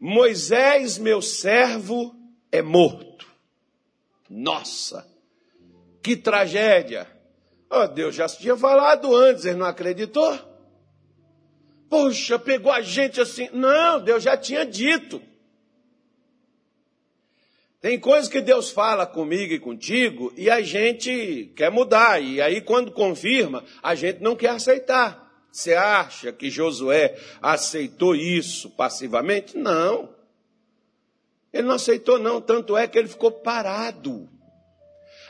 Moisés, 0.00 0.98
meu 0.98 1.22
servo, 1.22 2.12
é 2.50 2.60
morto. 2.60 3.24
Nossa, 4.28 5.06
que 6.02 6.16
tragédia! 6.16 7.06
Oh, 7.70 7.86
Deus 7.86 8.16
já 8.16 8.26
tinha 8.26 8.56
falado 8.56 9.14
antes, 9.14 9.44
ele 9.44 9.58
não 9.58 9.66
acreditou? 9.66 10.47
Poxa, 11.88 12.38
pegou 12.38 12.70
a 12.70 12.82
gente 12.82 13.20
assim. 13.20 13.48
Não, 13.52 14.00
Deus 14.00 14.22
já 14.22 14.36
tinha 14.36 14.64
dito. 14.64 15.22
Tem 17.80 17.98
coisas 17.98 18.28
que 18.28 18.40
Deus 18.40 18.70
fala 18.70 19.06
comigo 19.06 19.52
e 19.52 19.58
contigo 19.58 20.32
e 20.36 20.50
a 20.50 20.60
gente 20.60 21.52
quer 21.54 21.70
mudar. 21.70 22.20
E 22.20 22.40
aí, 22.40 22.60
quando 22.60 22.90
confirma, 22.90 23.64
a 23.82 23.94
gente 23.94 24.20
não 24.20 24.34
quer 24.34 24.50
aceitar. 24.50 25.26
Você 25.50 25.74
acha 25.74 26.32
que 26.32 26.50
Josué 26.50 27.16
aceitou 27.40 28.14
isso 28.14 28.68
passivamente? 28.70 29.56
Não. 29.56 30.10
Ele 31.52 31.66
não 31.66 31.76
aceitou, 31.76 32.18
não. 32.18 32.40
Tanto 32.40 32.76
é 32.76 32.86
que 32.86 32.98
ele 32.98 33.08
ficou 33.08 33.30
parado. 33.30 34.28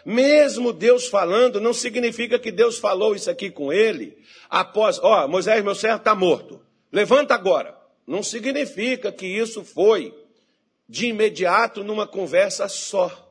Mesmo 0.05 0.73
Deus 0.73 1.07
falando, 1.07 1.61
não 1.61 1.75
significa 1.75 2.39
que 2.39 2.51
Deus 2.51 2.79
falou 2.79 3.15
isso 3.15 3.31
aqui 3.31 3.51
com 3.51 3.73
ele 3.73 4.18
após, 4.49 4.99
ó, 5.03 5.27
Moisés, 5.29 5.63
meu 5.63 5.75
servo 5.75 5.99
está 5.99 6.15
morto. 6.15 6.61
Levanta 6.93 7.35
agora. 7.35 7.77
Não 8.07 8.23
significa 8.23 9.13
que 9.13 9.27
isso 9.27 9.63
foi 9.63 10.15
de 10.89 11.07
imediato 11.09 11.85
numa 11.85 12.07
conversa 12.07 12.67
só. 12.69 13.28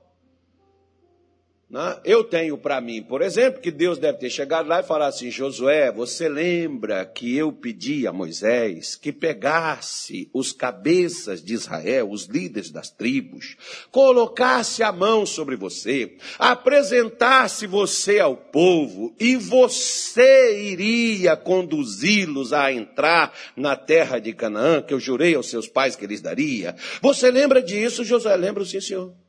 Né? 1.69 2.00
Eu 2.05 2.24
tenho 2.24 2.57
para 2.57 2.79
mim, 2.79 3.03
por 3.03 3.21
exemplo, 3.21 3.59
que 3.59 3.71
Deus 3.71 3.97
deve 3.97 4.19
ter 4.19 4.29
chegado 4.29 4.69
lá 4.69 4.79
e 4.79 4.83
falado 4.83 5.09
assim: 5.09 5.29
Josué, 5.29 5.91
você 5.91 6.29
lembra 6.29 7.05
que 7.05 7.36
eu 7.36 7.51
pedi 7.51 8.07
a 8.07 8.13
Moisés 8.13 8.95
que 8.95 9.12
pegasse 9.12 10.29
os 10.33 10.53
cabeças 10.53 11.43
de 11.43 11.53
Israel, 11.53 12.09
os 12.09 12.24
líderes 12.25 12.71
das 12.71 12.89
tribos, 12.89 13.57
colocasse 13.91 14.81
a 14.81 14.93
mão 14.93 15.25
sobre 15.25 15.57
você, 15.57 16.15
apresentasse 16.39 17.67
você 17.67 18.21
ao 18.21 18.38
povo 18.38 19.13
e 19.19 19.36
você 19.36 20.71
iria 20.71 21.36
conduzi-los 21.36 22.53
a 22.53 22.71
entrar 22.71 23.33
na 23.57 23.75
terra 23.75 24.19
de 24.19 24.31
Canaã, 24.31 24.81
que 24.81 24.93
eu 24.93 25.01
jurei 25.01 25.36
aos 25.36 25.50
seus 25.50 25.67
pais 25.67 25.97
que 25.97 26.05
eles 26.05 26.21
daria? 26.21 26.77
Você 27.01 27.29
lembra 27.29 27.62
disso, 27.62 28.05
Josué? 28.05 28.38
Lembra 28.38 28.63
sim, 28.63 28.79
senhor. 28.79 29.26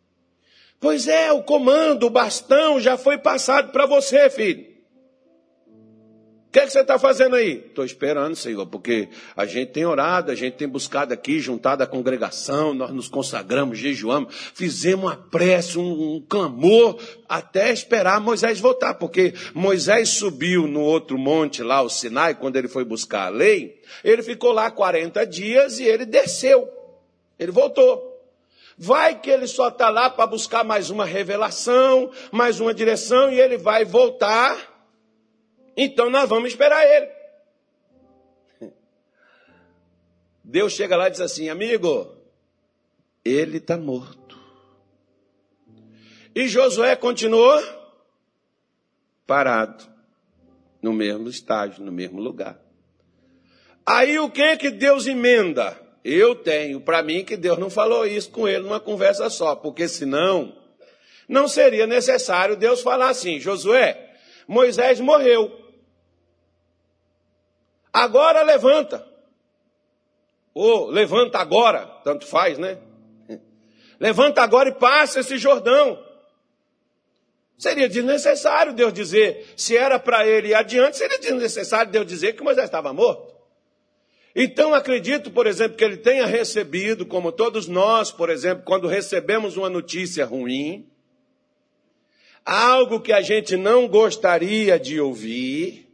Pois 0.81 1.09
é, 1.09 1.33
o 1.33 1.43
comando, 1.43 2.07
o 2.07 2.11
bastão 2.11 2.79
já 2.79 2.97
foi 2.97 3.19
passado 3.19 3.73
para 3.73 3.87
você, 3.87 4.31
filho. 4.31 4.69
O 6.49 6.51
que, 6.51 6.61
é 6.61 6.65
que 6.65 6.73
você 6.73 6.81
está 6.81 6.99
fazendo 6.99 7.37
aí? 7.37 7.63
Estou 7.67 7.85
esperando, 7.85 8.35
Senhor, 8.35 8.67
porque 8.67 9.11
a 9.37 9.45
gente 9.45 9.71
tem 9.71 9.85
orado, 9.85 10.33
a 10.33 10.35
gente 10.35 10.55
tem 10.55 10.67
buscado 10.67 11.13
aqui, 11.13 11.39
juntado 11.41 11.83
a 11.83 11.87
congregação, 11.87 12.73
nós 12.73 12.91
nos 12.91 13.07
consagramos, 13.07 13.77
jejuamos, 13.77 14.35
fizemos 14.55 15.05
uma 15.05 15.15
prece, 15.17 15.79
um, 15.79 16.15
um 16.15 16.25
clamor, 16.27 16.99
até 17.29 17.71
esperar 17.71 18.19
Moisés 18.19 18.61
voltar, 18.61 18.95
porque 18.95 19.35
Moisés 19.53 20.09
subiu 20.09 20.67
no 20.67 20.81
outro 20.81 21.19
monte 21.19 21.63
lá, 21.63 21.83
o 21.83 21.91
Sinai, 21.91 22.35
quando 22.35 22.57
ele 22.57 22.69
foi 22.69 22.83
buscar 22.83 23.27
a 23.27 23.31
lei, 23.31 23.83
ele 24.03 24.23
ficou 24.23 24.53
lá 24.53 24.71
40 24.71 25.27
dias 25.27 25.79
e 25.79 25.85
ele 25.85 26.07
desceu, 26.07 26.67
ele 27.39 27.53
voltou. 27.53 28.08
Vai 28.79 29.21
que 29.21 29.29
ele 29.29 29.49
só 29.49 29.69
está 29.69 29.91
lá 29.91 30.09
para 30.09 30.25
buscar 30.25 30.63
mais 30.63 30.89
uma 30.89 31.05
revelação, 31.05 32.13
mais 32.31 32.61
uma 32.61 32.73
direção, 32.73 33.29
e 33.33 33.41
ele 33.41 33.59
vai 33.59 33.85
voltar. 33.85 34.57
Então 35.77 36.09
nós 36.09 36.29
vamos 36.29 36.51
esperar 36.51 36.85
ele. 36.85 37.11
Deus 40.45 40.73
chega 40.75 40.97
lá 40.97 41.09
e 41.09 41.11
diz 41.11 41.21
assim: 41.21 41.49
amigo, 41.49 42.15
ele 43.25 43.57
está 43.57 43.77
morto. 43.77 44.39
E 46.33 46.47
Josué 46.47 46.95
continuou 46.95 47.61
parado, 49.27 49.85
no 50.81 50.93
mesmo 50.93 51.29
estágio, 51.29 51.85
no 51.85 51.91
mesmo 51.91 52.21
lugar. 52.21 52.61
Aí 53.85 54.21
o 54.21 54.31
que 54.31 54.57
que 54.57 54.71
Deus 54.71 55.09
emenda? 55.09 55.88
Eu 56.11 56.35
tenho 56.35 56.81
para 56.81 57.03
mim 57.03 57.23
que 57.23 57.37
Deus 57.37 57.59
não 57.59 57.69
falou 57.69 58.07
isso 58.07 58.31
com 58.31 58.49
ele 58.49 58.61
numa 58.61 58.81
conversa 58.81 59.29
só, 59.29 59.55
porque 59.55 59.87
senão 59.87 60.57
não 61.29 61.47
seria 61.47 61.87
necessário 61.87 62.57
Deus 62.57 62.81
falar 62.81 63.11
assim: 63.11 63.39
Josué, 63.39 64.17
Moisés 64.47 65.01
morreu. 65.01 65.55
Agora 67.93 68.41
levanta. 68.41 69.07
Ou 70.55 70.89
levanta 70.89 71.39
agora, 71.39 71.85
tanto 72.03 72.27
faz, 72.27 72.57
né? 72.57 72.79
Levanta 74.01 74.41
agora 74.41 74.71
e 74.71 74.75
passa 74.75 75.21
esse 75.21 75.37
Jordão. 75.37 76.03
Seria 77.59 77.87
desnecessário 77.87 78.73
Deus 78.73 78.95
dizer, 78.95 79.53
se 79.59 79.77
era 79.77 79.99
para 79.99 80.27
ele 80.27 80.49
ir 80.49 80.55
adiante, 80.55 80.97
seria 80.97 81.19
desnecessário 81.19 81.93
Deus 81.93 82.07
dizer 82.07 82.33
que 82.33 82.43
Moisés 82.43 82.65
estava 82.65 82.95
morto. 82.95 83.38
Então 84.41 84.73
acredito, 84.73 85.33
por 85.33 85.49
exemplo, 85.49 85.77
que 85.77 85.83
ele 85.83 85.97
tenha 85.97 86.25
recebido, 86.25 87.05
como 87.05 87.33
todos 87.33 87.67
nós, 87.67 88.13
por 88.13 88.31
exemplo, 88.31 88.63
quando 88.65 88.87
recebemos 88.87 89.57
uma 89.57 89.69
notícia 89.69 90.25
ruim, 90.25 90.87
algo 92.45 93.01
que 93.01 93.13
a 93.13 93.21
gente 93.21 93.57
não 93.57 93.89
gostaria 93.89 94.79
de 94.79 95.01
ouvir, 95.01 95.93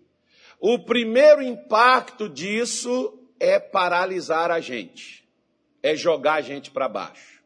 o 0.61 0.79
primeiro 0.79 1.41
impacto 1.41 2.29
disso 2.29 3.19
é 3.41 3.59
paralisar 3.59 4.51
a 4.51 4.61
gente, 4.61 5.27
é 5.83 5.97
jogar 5.97 6.35
a 6.35 6.41
gente 6.43 6.71
para 6.71 6.87
baixo. 6.87 7.43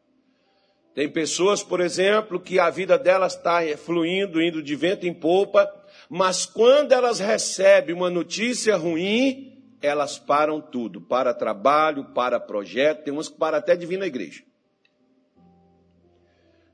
Tem 0.97 1.09
pessoas, 1.09 1.63
por 1.63 1.81
exemplo, 1.81 2.41
que 2.41 2.59
a 2.59 2.71
vida 2.71 2.99
delas 2.99 3.37
está 3.37 3.61
fluindo, 3.77 4.43
indo 4.43 4.61
de 4.61 4.75
vento 4.75 5.07
em 5.07 5.15
polpa, 5.15 5.73
mas 6.11 6.45
quando 6.45 6.91
elas 6.91 7.21
recebem 7.21 7.95
uma 7.95 8.11
notícia 8.11 8.77
ruim, 8.77 9.48
elas 9.81 10.19
param 10.19 10.61
tudo, 10.61 11.01
para 11.01 11.35
trabalho, 11.35 12.05
para 12.07 12.41
projeto, 12.41 13.05
tem 13.05 13.13
umas 13.13 13.29
que 13.29 13.39
param 13.39 13.59
até 13.59 13.77
de 13.77 13.87
vir 13.87 13.99
na 13.99 14.07
igreja. 14.07 14.43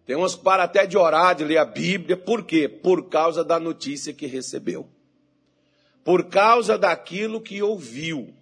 Tem 0.06 0.16
umas 0.16 0.34
que 0.34 0.42
param 0.42 0.64
até 0.64 0.86
de 0.86 0.96
orar, 0.96 1.34
de 1.34 1.44
ler 1.44 1.58
a 1.58 1.64
Bíblia, 1.64 2.16
por 2.16 2.44
quê? 2.44 2.68
Por 2.68 3.08
causa 3.08 3.44
da 3.44 3.58
notícia 3.58 4.12
que 4.12 4.26
recebeu. 4.26 4.88
Por 6.04 6.26
causa 6.28 6.76
daquilo 6.76 7.40
que 7.40 7.62
ouviu 7.62 8.34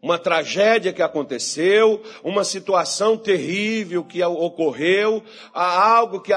uma 0.00 0.18
tragédia 0.18 0.92
que 0.92 1.02
aconteceu, 1.02 2.02
uma 2.22 2.44
situação 2.44 3.16
terrível 3.16 4.04
que 4.04 4.22
ocorreu, 4.22 5.22
algo 5.52 6.20
que 6.20 6.32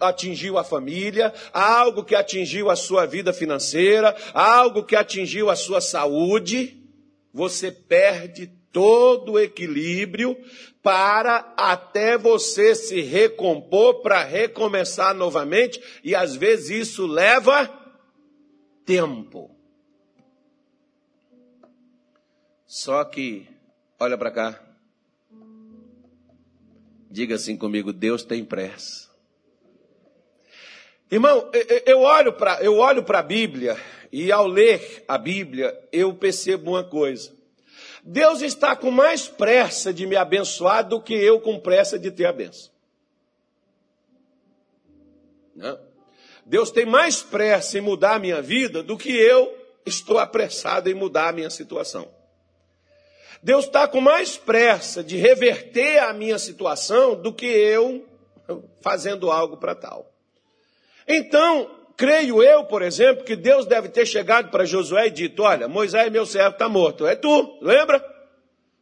atingiu 0.00 0.56
a 0.56 0.64
família, 0.64 1.32
algo 1.52 2.02
que 2.02 2.14
atingiu 2.14 2.70
a 2.70 2.76
sua 2.76 3.04
vida 3.04 3.32
financeira, 3.32 4.16
algo 4.32 4.84
que 4.84 4.96
atingiu 4.96 5.50
a 5.50 5.56
sua 5.56 5.80
saúde, 5.80 6.82
você 7.32 7.70
perde 7.70 8.50
todo 8.72 9.32
o 9.32 9.38
equilíbrio 9.38 10.36
para 10.82 11.52
até 11.56 12.16
você 12.16 12.74
se 12.74 13.00
recompor 13.00 14.02
para 14.02 14.22
recomeçar 14.22 15.14
novamente, 15.14 15.82
e 16.02 16.14
às 16.14 16.36
vezes 16.36 16.88
isso 16.88 17.06
leva 17.06 17.68
tempo. 18.84 19.55
Só 22.76 23.02
que, 23.04 23.48
olha 23.98 24.18
para 24.18 24.30
cá. 24.30 24.60
Diga 27.10 27.36
assim 27.36 27.56
comigo: 27.56 27.90
Deus 27.90 28.22
tem 28.22 28.44
pressa. 28.44 29.08
Irmão, 31.10 31.50
eu 31.86 32.00
olho 32.00 32.34
para 32.34 32.62
eu 32.62 32.76
olho 32.76 33.02
para 33.02 33.20
a 33.20 33.22
Bíblia 33.22 33.78
e 34.12 34.30
ao 34.30 34.46
ler 34.46 35.06
a 35.08 35.16
Bíblia 35.16 35.74
eu 35.90 36.12
percebo 36.16 36.72
uma 36.72 36.84
coisa. 36.84 37.34
Deus 38.04 38.42
está 38.42 38.76
com 38.76 38.90
mais 38.90 39.26
pressa 39.26 39.90
de 39.90 40.06
me 40.06 40.14
abençoar 40.14 40.86
do 40.86 41.00
que 41.00 41.14
eu 41.14 41.40
com 41.40 41.58
pressa 41.58 41.98
de 41.98 42.10
ter 42.10 42.26
a 42.26 42.32
benção. 42.32 42.70
Não. 45.54 45.80
Deus 46.44 46.70
tem 46.70 46.84
mais 46.84 47.22
pressa 47.22 47.78
em 47.78 47.80
mudar 47.80 48.16
a 48.16 48.18
minha 48.18 48.42
vida 48.42 48.82
do 48.82 48.98
que 48.98 49.16
eu 49.16 49.56
estou 49.86 50.18
apressado 50.18 50.90
em 50.90 50.94
mudar 50.94 51.30
a 51.30 51.32
minha 51.32 51.48
situação. 51.48 52.14
Deus 53.42 53.66
está 53.66 53.86
com 53.86 54.00
mais 54.00 54.36
pressa 54.36 55.02
de 55.02 55.16
reverter 55.16 55.98
a 55.98 56.12
minha 56.12 56.38
situação 56.38 57.14
do 57.14 57.32
que 57.32 57.46
eu 57.46 58.04
fazendo 58.80 59.30
algo 59.30 59.56
para 59.56 59.74
tal. 59.74 60.10
Então, 61.06 61.70
creio 61.96 62.42
eu, 62.42 62.64
por 62.64 62.82
exemplo, 62.82 63.24
que 63.24 63.36
Deus 63.36 63.66
deve 63.66 63.88
ter 63.88 64.06
chegado 64.06 64.50
para 64.50 64.64
Josué 64.64 65.06
e 65.06 65.10
dito: 65.10 65.42
Olha, 65.42 65.68
Moisés, 65.68 66.10
meu 66.10 66.26
servo, 66.26 66.52
está 66.52 66.68
morto. 66.68 67.06
É 67.06 67.14
tu, 67.14 67.58
lembra? 67.60 68.04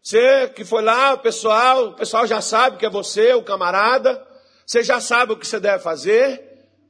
Você 0.03 0.49
que 0.49 0.65
foi 0.65 0.83
lá, 0.83 1.15
o 1.15 1.19
pessoal, 1.19 1.89
o 1.89 1.93
pessoal 1.95 2.27
já 2.27 2.41
sabe 2.41 2.77
que 2.77 2.85
é 2.85 2.91
você, 2.91 3.33
o 3.33 3.43
camarada, 3.43 4.23
você 4.67 4.83
já 4.83 5.01
sabe 5.01 5.33
o 5.33 5.37
que 5.37 5.47
você 5.47 5.59
deve 5.59 5.83
fazer, 5.83 6.43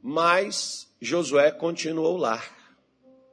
mas 0.03 0.89
Josué 1.01 1.51
continuou 1.53 2.17
lá. 2.17 2.43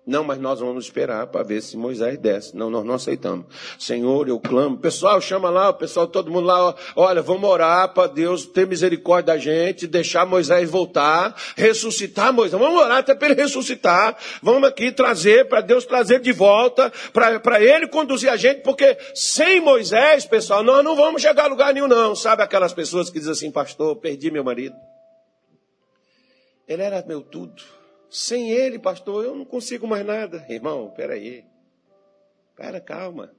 Não, 0.05 0.23
mas 0.23 0.39
nós 0.39 0.59
vamos 0.59 0.85
esperar 0.85 1.27
para 1.27 1.43
ver 1.43 1.61
se 1.61 1.77
Moisés 1.77 2.17
desce. 2.17 2.57
Não, 2.57 2.71
nós 2.71 2.83
não 2.83 2.95
aceitamos. 2.95 3.45
Senhor, 3.77 4.27
eu 4.27 4.39
clamo. 4.39 4.75
Pessoal, 4.77 5.21
chama 5.21 5.47
lá, 5.51 5.69
o 5.69 5.75
pessoal, 5.75 6.07
todo 6.07 6.31
mundo 6.31 6.47
lá. 6.47 6.75
Olha, 6.95 7.21
vamos 7.21 7.47
orar 7.47 7.93
para 7.93 8.07
Deus 8.07 8.47
ter 8.47 8.65
misericórdia 8.65 9.35
da 9.35 9.37
gente, 9.37 9.85
deixar 9.85 10.25
Moisés 10.25 10.67
voltar, 10.67 11.35
ressuscitar 11.55 12.33
Moisés. 12.33 12.59
Vamos 12.59 12.81
orar 12.81 12.97
até 12.97 13.13
para 13.13 13.29
ele 13.29 13.41
ressuscitar. 13.41 14.17
Vamos 14.41 14.67
aqui 14.67 14.91
trazer, 14.91 15.47
para 15.47 15.61
Deus 15.61 15.85
trazer 15.85 16.19
de 16.19 16.31
volta, 16.31 16.91
para 17.13 17.61
ele 17.61 17.87
conduzir 17.87 18.29
a 18.31 18.35
gente, 18.35 18.61
porque 18.61 18.97
sem 19.13 19.61
Moisés, 19.61 20.25
pessoal, 20.25 20.63
nós 20.63 20.83
não 20.83 20.95
vamos 20.95 21.21
chegar 21.21 21.45
a 21.45 21.47
lugar 21.47 21.75
nenhum, 21.75 21.87
não. 21.87 22.15
Sabe 22.15 22.41
aquelas 22.41 22.73
pessoas 22.73 23.11
que 23.11 23.19
dizem 23.19 23.33
assim, 23.33 23.51
pastor, 23.51 23.95
perdi 23.97 24.31
meu 24.31 24.43
marido. 24.43 24.75
Ele 26.67 26.81
era 26.81 27.05
meu 27.07 27.21
tudo. 27.21 27.80
Sem 28.11 28.51
ele, 28.51 28.77
pastor, 28.77 29.23
eu 29.23 29.33
não 29.33 29.45
consigo 29.45 29.87
mais 29.87 30.05
nada. 30.05 30.45
Irmão, 30.49 30.91
peraí. 30.93 31.45
Pera, 32.57 32.81
calma. 32.81 33.33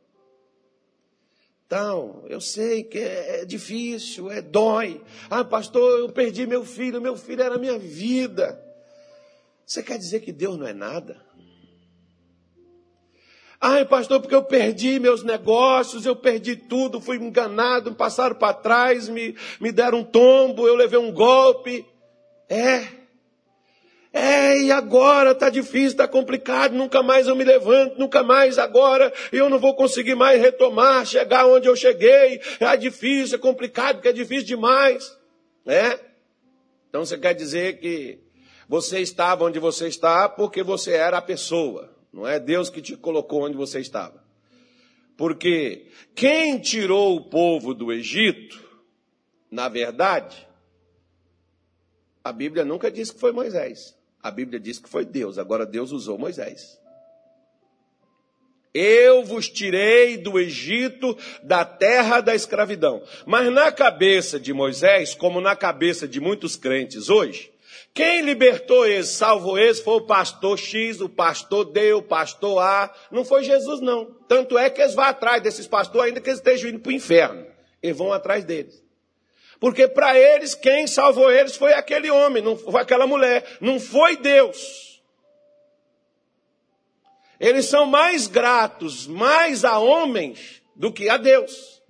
Então, 1.67 2.25
eu 2.27 2.41
sei 2.41 2.83
que 2.83 2.99
é, 2.99 3.43
é 3.43 3.45
difícil, 3.45 4.31
é 4.31 4.41
dói. 4.41 5.03
Ah, 5.29 5.45
pastor, 5.45 6.01
eu 6.01 6.09
perdi 6.09 6.47
meu 6.47 6.65
filho, 6.65 7.03
meu 7.03 7.19
filho 7.19 7.43
era 7.43 7.59
minha 7.59 7.79
vida. 7.79 8.59
Você 9.67 9.83
quer 9.83 9.99
dizer 9.99 10.21
que 10.21 10.33
Deus 10.33 10.57
não 10.57 10.67
é 10.67 10.73
nada? 10.73 11.23
Ai, 13.61 13.85
pastor, 13.85 14.21
porque 14.21 14.35
eu 14.35 14.43
perdi 14.43 14.99
meus 14.99 15.23
negócios, 15.23 16.07
eu 16.07 16.17
perdi 16.17 16.57
tudo, 16.57 17.01
fui 17.01 17.19
enganado, 17.19 17.95
passaram 17.95 18.37
para 18.37 18.55
trás, 18.55 19.09
me, 19.09 19.37
me 19.61 19.71
deram 19.71 19.99
um 19.99 20.05
tombo, 20.05 20.67
eu 20.67 20.75
levei 20.75 20.99
um 20.99 21.13
golpe. 21.13 21.87
É. 22.49 23.02
É, 24.13 24.61
e 24.61 24.71
agora 24.71 25.31
está 25.31 25.49
difícil, 25.49 25.93
está 25.93 26.07
complicado, 26.07 26.75
nunca 26.75 27.03
mais 27.03 27.27
eu 27.27 27.35
me 27.35 27.45
levanto, 27.45 27.99
nunca 27.99 28.23
mais 28.23 28.59
agora 28.59 29.11
eu 29.33 29.49
não 29.49 29.59
vou 29.59 29.75
conseguir 29.75 30.15
mais 30.15 30.39
retomar, 30.39 31.07
chegar 31.07 31.47
onde 31.47 31.67
eu 31.67 31.75
cheguei. 31.75 32.41
É 32.61 32.77
difícil, 32.77 33.37
é 33.37 33.41
complicado, 33.41 33.97
porque 33.97 34.09
é 34.09 34.13
difícil 34.13 34.45
demais. 34.45 35.17
É? 35.65 35.99
Então 36.91 37.07
você 37.07 37.17
quer 37.17 37.35
dizer 37.35 37.79
que 37.79 38.19
você 38.69 39.01
estava 39.01 39.45
onde 39.45 39.59
você 39.59 39.89
está 39.89 40.29
porque 40.29 40.63
você 40.63 40.93
era 40.93 41.17
a 41.17 41.23
pessoa. 41.23 41.91
Não 42.13 42.27
é 42.29 42.39
Deus 42.39 42.69
que 42.69 42.83
te 42.83 42.95
colocou 42.97 43.47
onde 43.47 43.57
você 43.57 43.81
estava. 43.81 44.23
Porque 45.17 45.87
quem 46.15 46.59
tirou 46.59 47.17
o 47.17 47.31
povo 47.31 47.73
do 47.73 47.91
Egito, 47.91 48.63
na 49.51 49.71
verdade, 49.71 50.47
a 52.23 52.31
Bíblia 52.31 52.65
nunca 52.65 52.91
diz 52.91 53.11
que 53.11 53.19
foi 53.19 53.33
Moisés. 53.33 53.97
A 54.23 54.31
Bíblia 54.31 54.61
diz 54.61 54.79
que 54.79 54.89
foi 54.89 55.05
Deus. 55.05 55.39
Agora 55.39 55.67
Deus 55.67 55.91
usou 55.91 56.17
Moisés. 56.17 56.81
Eu 58.75 59.23
vos 59.23 59.49
tirei 59.51 60.17
do 60.17 60.39
Egito, 60.39 61.17
da 61.43 61.65
terra 61.65 62.21
da 62.21 62.35
escravidão. 62.35 63.03
Mas 63.27 63.53
na 63.53 63.71
cabeça 63.71 64.41
de 64.41 64.53
Moisés, 64.53 65.15
como 65.15 65.41
na 65.41 65.55
cabeça 65.55 66.09
de 66.09 66.21
muitos 66.21 66.57
crentes 66.57 67.11
hoje, 67.11 67.53
quem 67.93 68.23
libertou 68.23 68.87
eles, 68.87 69.09
salvou 69.09 69.59
eles, 69.59 69.81
foi 69.81 69.95
o 69.97 70.07
pastor 70.07 70.59
X, 70.59 71.03
o 71.03 71.09
pastor 71.09 71.67
D, 71.67 71.93
o 71.93 72.01
pastor 72.01 72.63
A. 72.63 72.91
Não 73.11 73.25
foi 73.25 73.43
Jesus, 73.43 73.81
não. 73.81 74.07
Tanto 74.27 74.57
é 74.57 74.71
que 74.71 74.81
eles 74.81 74.95
vão 74.95 75.05
atrás 75.05 75.43
desses 75.43 75.67
pastores, 75.67 76.09
ainda 76.09 76.21
que 76.21 76.31
eles 76.31 76.39
estejam 76.39 76.71
indo 76.71 76.81
para 76.81 76.91
o 76.91 76.95
inferno. 76.95 77.47
Eles 77.83 77.97
vão 77.97 78.11
atrás 78.11 78.45
deles. 78.45 78.82
Porque 79.63 79.87
para 79.87 80.19
eles, 80.19 80.57
quem 80.57 80.89
salvou 80.89 81.31
eles 81.31 81.55
foi 81.55 81.73
aquele 81.73 82.11
homem, 82.11 82.43
não 82.43 82.59
foi 82.59 82.83
aquela 82.83 83.07
mulher, 83.07 83.59
não 83.61 83.79
foi 83.79 84.17
Deus. 84.17 85.01
Eles 87.39 87.67
são 87.67 87.87
mais 87.87 88.27
gratos, 88.27 89.07
mais 89.07 89.65
a 89.65 89.79
homens 89.79 90.61
do 90.75 90.93
que 90.93 91.09
a 91.09 91.17
Deus. 91.17 91.81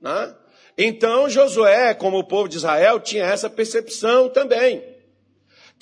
Né? 0.00 0.34
Então 0.76 1.30
Josué, 1.30 1.94
como 1.94 2.18
o 2.18 2.24
povo 2.24 2.48
de 2.48 2.56
Israel, 2.56 2.98
tinha 2.98 3.26
essa 3.26 3.48
percepção 3.48 4.28
também. 4.28 4.82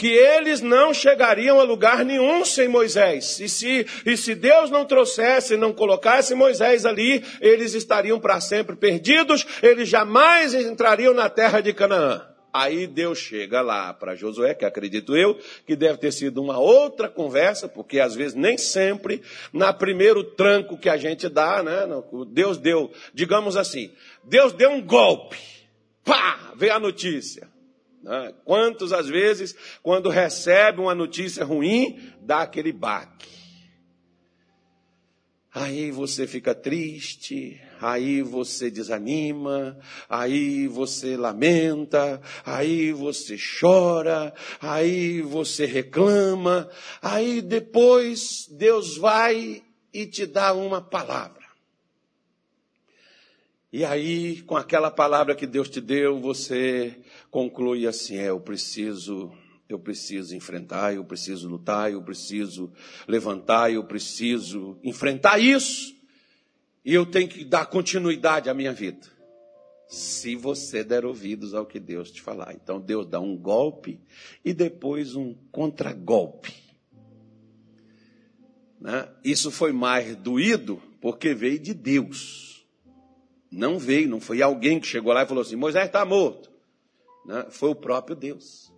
Que 0.03 0.09
eles 0.09 0.61
não 0.61 0.93
chegariam 0.93 1.61
a 1.61 1.63
lugar 1.63 2.05
nenhum 2.05 2.45
sem 2.45 2.67
Moisés. 2.67 3.39
E 3.39 3.49
se, 3.49 3.87
e 4.05 4.17
se 4.17 4.35
Deus 4.35 4.69
não 4.69 4.85
trouxesse, 4.85 5.57
não 5.57 5.73
colocasse 5.73 6.35
Moisés 6.35 6.85
ali, 6.85 7.25
eles 7.41 7.73
estariam 7.73 8.19
para 8.19 8.41
sempre 8.41 8.75
perdidos, 8.75 9.47
eles 9.63 9.89
jamais 9.89 10.55
entrariam 10.55 11.15
na 11.15 11.31
terra 11.31 11.61
de 11.61 11.73
Canaã. 11.73 12.21
Aí 12.53 12.89
Deus 12.89 13.19
chega 13.19 13.61
lá 13.61 13.95
para 13.95 14.17
Josué, 14.17 14.55
que 14.55 14.65
acredito 14.65 15.17
eu, 15.17 15.39
que 15.65 15.77
deve 15.77 15.99
ter 15.99 16.11
sido 16.11 16.43
uma 16.43 16.59
outra 16.59 17.09
conversa, 17.09 17.69
porque 17.69 18.01
às 18.01 18.17
vezes 18.17 18.35
nem 18.35 18.59
sempre, 18.59 19.23
na 19.53 19.73
primeiro 19.73 20.25
tranco 20.25 20.77
que 20.77 20.89
a 20.89 20.97
gente 20.97 21.29
dá, 21.29 21.63
né? 21.63 21.87
Deus 22.27 22.59
deu, 22.59 22.91
digamos 23.15 23.57
assim, 23.57 23.93
Deus 24.25 24.53
deu 24.53 24.73
um 24.73 24.83
golpe. 24.83 25.39
Pá! 26.05 26.53
Veio 26.57 26.75
a 26.75 26.81
notícia. 26.81 27.52
Né? 28.03 28.35
Quantos 28.45 28.93
às 28.93 29.07
vezes, 29.07 29.55
quando 29.83 30.09
recebe 30.09 30.81
uma 30.81 30.95
notícia 30.95 31.45
ruim, 31.45 31.99
dá 32.21 32.43
aquele 32.43 32.73
baque. 32.73 33.31
Aí 35.55 35.91
você 35.91 36.27
fica 36.27 36.55
triste, 36.55 37.61
aí 37.79 38.23
você 38.23 38.71
desanima, 38.71 39.79
aí 40.09 40.67
você 40.67 41.15
lamenta, 41.15 42.23
aí 42.43 42.91
você 42.91 43.37
chora, 43.61 44.33
aí 44.59 45.21
você 45.21 45.67
reclama, 45.67 46.71
aí 47.03 47.43
depois 47.43 48.49
Deus 48.51 48.97
vai 48.97 49.63
e 49.93 50.07
te 50.07 50.25
dá 50.25 50.55
uma 50.55 50.81
palavra. 50.81 51.43
E 53.71 53.87
aí, 53.87 54.43
com 54.43 54.55
aquela 54.57 54.91
palavra 54.91 55.35
que 55.35 55.47
Deus 55.47 55.69
te 55.69 55.81
deu, 55.81 56.21
você 56.21 56.95
conclui 57.33 57.87
assim: 57.87 58.17
é, 58.19 58.29
eu 58.29 58.39
preciso 58.39 59.33
eu 59.69 59.79
preciso 59.79 60.37
enfrentar, 60.37 60.95
eu 60.95 61.03
preciso 61.03 61.49
lutar, 61.49 61.91
eu 61.91 62.03
preciso 62.03 62.71
levantar, 63.09 63.73
eu 63.73 63.83
preciso 63.83 64.79
enfrentar 64.85 65.39
isso. 65.39 65.97
E 66.85 66.93
eu 66.93 67.07
tenho 67.07 67.27
que 67.27 67.43
dar 67.43 67.65
continuidade 67.65 68.51
à 68.51 68.55
minha 68.55 68.75
vida. 68.75 69.09
Se 69.89 70.37
você 70.37 70.85
der 70.85 71.07
ouvidos 71.07 71.55
ao 71.55 71.65
que 71.65 71.81
Deus 71.81 72.11
te 72.11 72.21
falar. 72.21 72.53
Então 72.53 72.79
Deus 72.79 73.07
dá 73.07 73.19
um 73.19 73.35
golpe 73.35 73.99
e 74.45 74.53
depois 74.53 75.15
um 75.17 75.35
contragolpe. 75.51 76.53
Né? 78.79 79.09
Isso 79.25 79.51
foi 79.51 79.73
mais 79.73 80.15
doído 80.17 80.83
porque 81.01 81.33
veio 81.33 81.59
de 81.59 81.73
Deus. 81.73 82.67
Não 83.51 83.79
veio, 83.79 84.09
não 84.09 84.21
foi 84.21 84.43
alguém 84.43 84.79
que 84.79 84.87
chegou 84.87 85.15
lá 85.15 85.23
e 85.23 85.27
falou 85.27 85.41
assim: 85.41 85.57
Moisés 85.57 85.87
está 85.87 86.05
morto. 86.05 86.52
Né? 87.25 87.47
Foi 87.51 87.71
o 87.71 87.75
próprio 87.75 88.17
Deus 88.17 88.73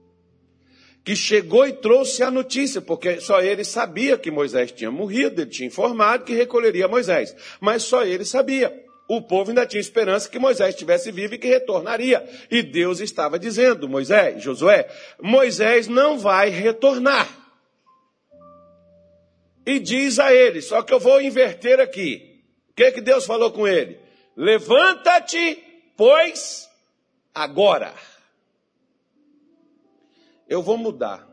que 1.04 1.14
chegou 1.14 1.66
e 1.66 1.72
trouxe 1.74 2.22
a 2.22 2.30
notícia, 2.30 2.80
porque 2.80 3.20
só 3.20 3.42
ele 3.42 3.62
sabia 3.62 4.16
que 4.16 4.30
Moisés 4.30 4.72
tinha 4.72 4.90
morrido, 4.90 5.42
ele 5.42 5.50
tinha 5.50 5.66
informado 5.66 6.24
que 6.24 6.32
recolheria 6.32 6.88
Moisés, 6.88 7.36
mas 7.60 7.82
só 7.82 8.04
ele 8.04 8.24
sabia. 8.24 8.74
O 9.06 9.20
povo 9.20 9.50
ainda 9.50 9.66
tinha 9.66 9.82
esperança 9.82 10.30
que 10.30 10.38
Moisés 10.38 10.70
estivesse 10.70 11.12
vivo 11.12 11.34
e 11.34 11.38
que 11.38 11.46
retornaria. 11.46 12.26
E 12.50 12.62
Deus 12.62 13.00
estava 13.00 13.38
dizendo, 13.38 13.86
Moisés, 13.86 14.42
Josué, 14.42 14.88
Moisés 15.20 15.86
não 15.86 16.18
vai 16.18 16.48
retornar. 16.48 17.28
E 19.66 19.78
diz 19.78 20.18
a 20.18 20.32
ele, 20.32 20.62
só 20.62 20.80
que 20.80 20.94
eu 20.94 20.98
vou 20.98 21.20
inverter 21.20 21.80
aqui. 21.80 22.40
O 22.70 22.74
que, 22.74 22.92
que 22.92 23.00
Deus 23.02 23.26
falou 23.26 23.50
com 23.50 23.68
ele? 23.68 23.98
Levanta-te, 24.34 25.62
pois, 25.98 26.66
agora. 27.34 27.92
Eu 30.54 30.62
vou 30.62 30.78
mudar. 30.78 31.28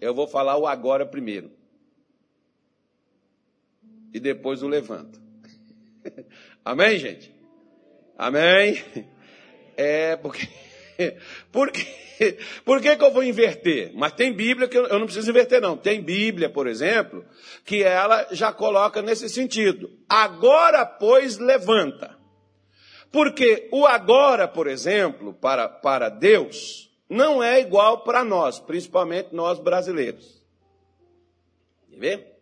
Eu 0.00 0.14
vou 0.14 0.28
falar 0.28 0.56
o 0.56 0.64
agora 0.64 1.04
primeiro. 1.04 1.50
E 4.14 4.20
depois 4.20 4.62
o 4.62 4.68
levanta. 4.68 5.20
Amém, 6.64 7.00
gente? 7.00 7.34
Amém? 8.16 8.80
É 9.76 10.14
porque. 10.14 10.46
Por, 11.50 11.72
quê? 11.72 12.38
Por 12.64 12.80
que, 12.80 12.96
que 12.96 13.04
eu 13.04 13.12
vou 13.12 13.24
inverter? 13.24 13.92
Mas 13.94 14.12
tem 14.12 14.32
Bíblia 14.32 14.68
que 14.68 14.76
eu 14.76 14.98
não 15.00 15.06
preciso 15.06 15.30
inverter, 15.30 15.60
não. 15.60 15.76
Tem 15.76 16.00
Bíblia, 16.00 16.48
por 16.48 16.68
exemplo, 16.68 17.24
que 17.64 17.82
ela 17.82 18.28
já 18.30 18.52
coloca 18.52 19.02
nesse 19.02 19.28
sentido. 19.28 19.90
Agora, 20.08 20.86
pois, 20.86 21.38
levanta. 21.38 22.16
Porque 23.10 23.68
o 23.72 23.84
agora, 23.84 24.46
por 24.46 24.68
exemplo, 24.68 25.34
para, 25.34 25.68
para 25.68 26.08
Deus, 26.08 26.87
não 27.08 27.42
é 27.42 27.60
igual 27.60 28.02
para 28.04 28.22
nós, 28.22 28.60
principalmente 28.60 29.34
nós 29.34 29.58
brasileiros. 29.58 30.42
Quer 31.90 31.96
ver? 31.98 32.38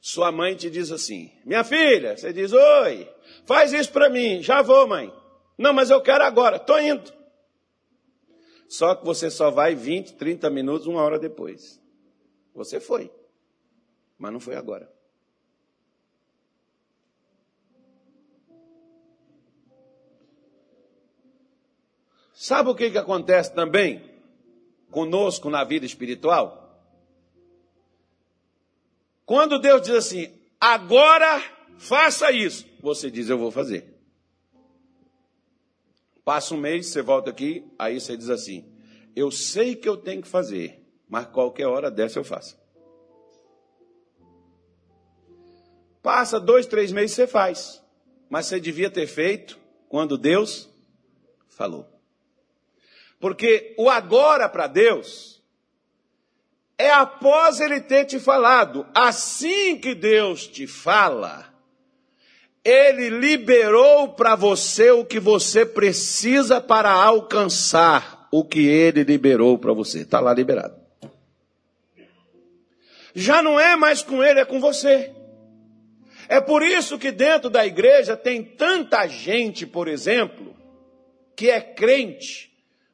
Sua 0.00 0.32
mãe 0.32 0.56
te 0.56 0.68
diz 0.68 0.90
assim: 0.90 1.30
Minha 1.44 1.62
filha, 1.62 2.16
você 2.16 2.32
diz: 2.32 2.52
Oi, 2.52 3.08
faz 3.46 3.72
isso 3.72 3.92
para 3.92 4.10
mim, 4.10 4.42
já 4.42 4.60
vou, 4.60 4.86
mãe. 4.86 5.12
Não, 5.56 5.72
mas 5.72 5.90
eu 5.90 6.00
quero 6.00 6.24
agora, 6.24 6.56
estou 6.56 6.80
indo. 6.80 7.12
Só 8.68 8.94
que 8.94 9.04
você 9.04 9.30
só 9.30 9.50
vai 9.50 9.74
20, 9.74 10.14
30 10.14 10.50
minutos, 10.50 10.86
uma 10.86 11.02
hora 11.02 11.18
depois. 11.18 11.80
Você 12.54 12.80
foi, 12.80 13.12
mas 14.18 14.32
não 14.32 14.40
foi 14.40 14.56
agora. 14.56 14.91
Sabe 22.42 22.70
o 22.70 22.74
que, 22.74 22.90
que 22.90 22.98
acontece 22.98 23.54
também 23.54 24.02
conosco 24.90 25.48
na 25.48 25.62
vida 25.62 25.86
espiritual? 25.86 26.76
Quando 29.24 29.60
Deus 29.60 29.82
diz 29.82 29.94
assim, 29.94 30.34
agora 30.60 31.40
faça 31.78 32.32
isso, 32.32 32.66
você 32.80 33.12
diz, 33.12 33.28
eu 33.28 33.38
vou 33.38 33.52
fazer. 33.52 33.96
Passa 36.24 36.52
um 36.52 36.58
mês, 36.58 36.88
você 36.88 37.00
volta 37.00 37.30
aqui, 37.30 37.64
aí 37.78 38.00
você 38.00 38.16
diz 38.16 38.28
assim, 38.28 38.68
eu 39.14 39.30
sei 39.30 39.76
que 39.76 39.88
eu 39.88 39.96
tenho 39.96 40.20
que 40.20 40.28
fazer, 40.28 40.84
mas 41.08 41.26
qualquer 41.26 41.68
hora 41.68 41.92
dessa 41.92 42.18
eu 42.18 42.24
faço. 42.24 42.58
Passa 46.02 46.40
dois, 46.40 46.66
três 46.66 46.90
meses, 46.90 47.14
você 47.14 47.28
faz. 47.28 47.80
Mas 48.28 48.46
você 48.46 48.58
devia 48.58 48.90
ter 48.90 49.06
feito 49.06 49.60
quando 49.88 50.18
Deus 50.18 50.68
falou. 51.46 51.91
Porque 53.22 53.72
o 53.78 53.88
agora 53.88 54.48
para 54.48 54.66
Deus 54.66 55.40
é 56.76 56.90
após 56.90 57.60
ele 57.60 57.80
ter 57.80 58.04
te 58.04 58.18
falado. 58.18 58.84
Assim 58.92 59.78
que 59.78 59.94
Deus 59.94 60.44
te 60.48 60.66
fala, 60.66 61.46
ele 62.64 63.10
liberou 63.10 64.08
para 64.08 64.34
você 64.34 64.90
o 64.90 65.04
que 65.04 65.20
você 65.20 65.64
precisa 65.64 66.60
para 66.60 66.90
alcançar 66.90 68.26
o 68.32 68.44
que 68.44 68.66
ele 68.66 69.04
liberou 69.04 69.56
para 69.56 69.72
você. 69.72 70.00
Está 70.00 70.18
lá 70.18 70.34
liberado. 70.34 70.74
Já 73.14 73.40
não 73.40 73.60
é 73.60 73.76
mais 73.76 74.02
com 74.02 74.20
ele, 74.20 74.40
é 74.40 74.44
com 74.44 74.58
você. 74.58 75.12
É 76.28 76.40
por 76.40 76.60
isso 76.60 76.98
que 76.98 77.12
dentro 77.12 77.48
da 77.48 77.64
igreja 77.64 78.16
tem 78.16 78.42
tanta 78.42 79.06
gente, 79.06 79.64
por 79.64 79.86
exemplo, 79.86 80.56
que 81.36 81.48
é 81.48 81.60
crente, 81.60 82.51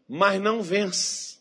mas 0.09 0.40
não 0.40 0.62
vence. 0.62 1.38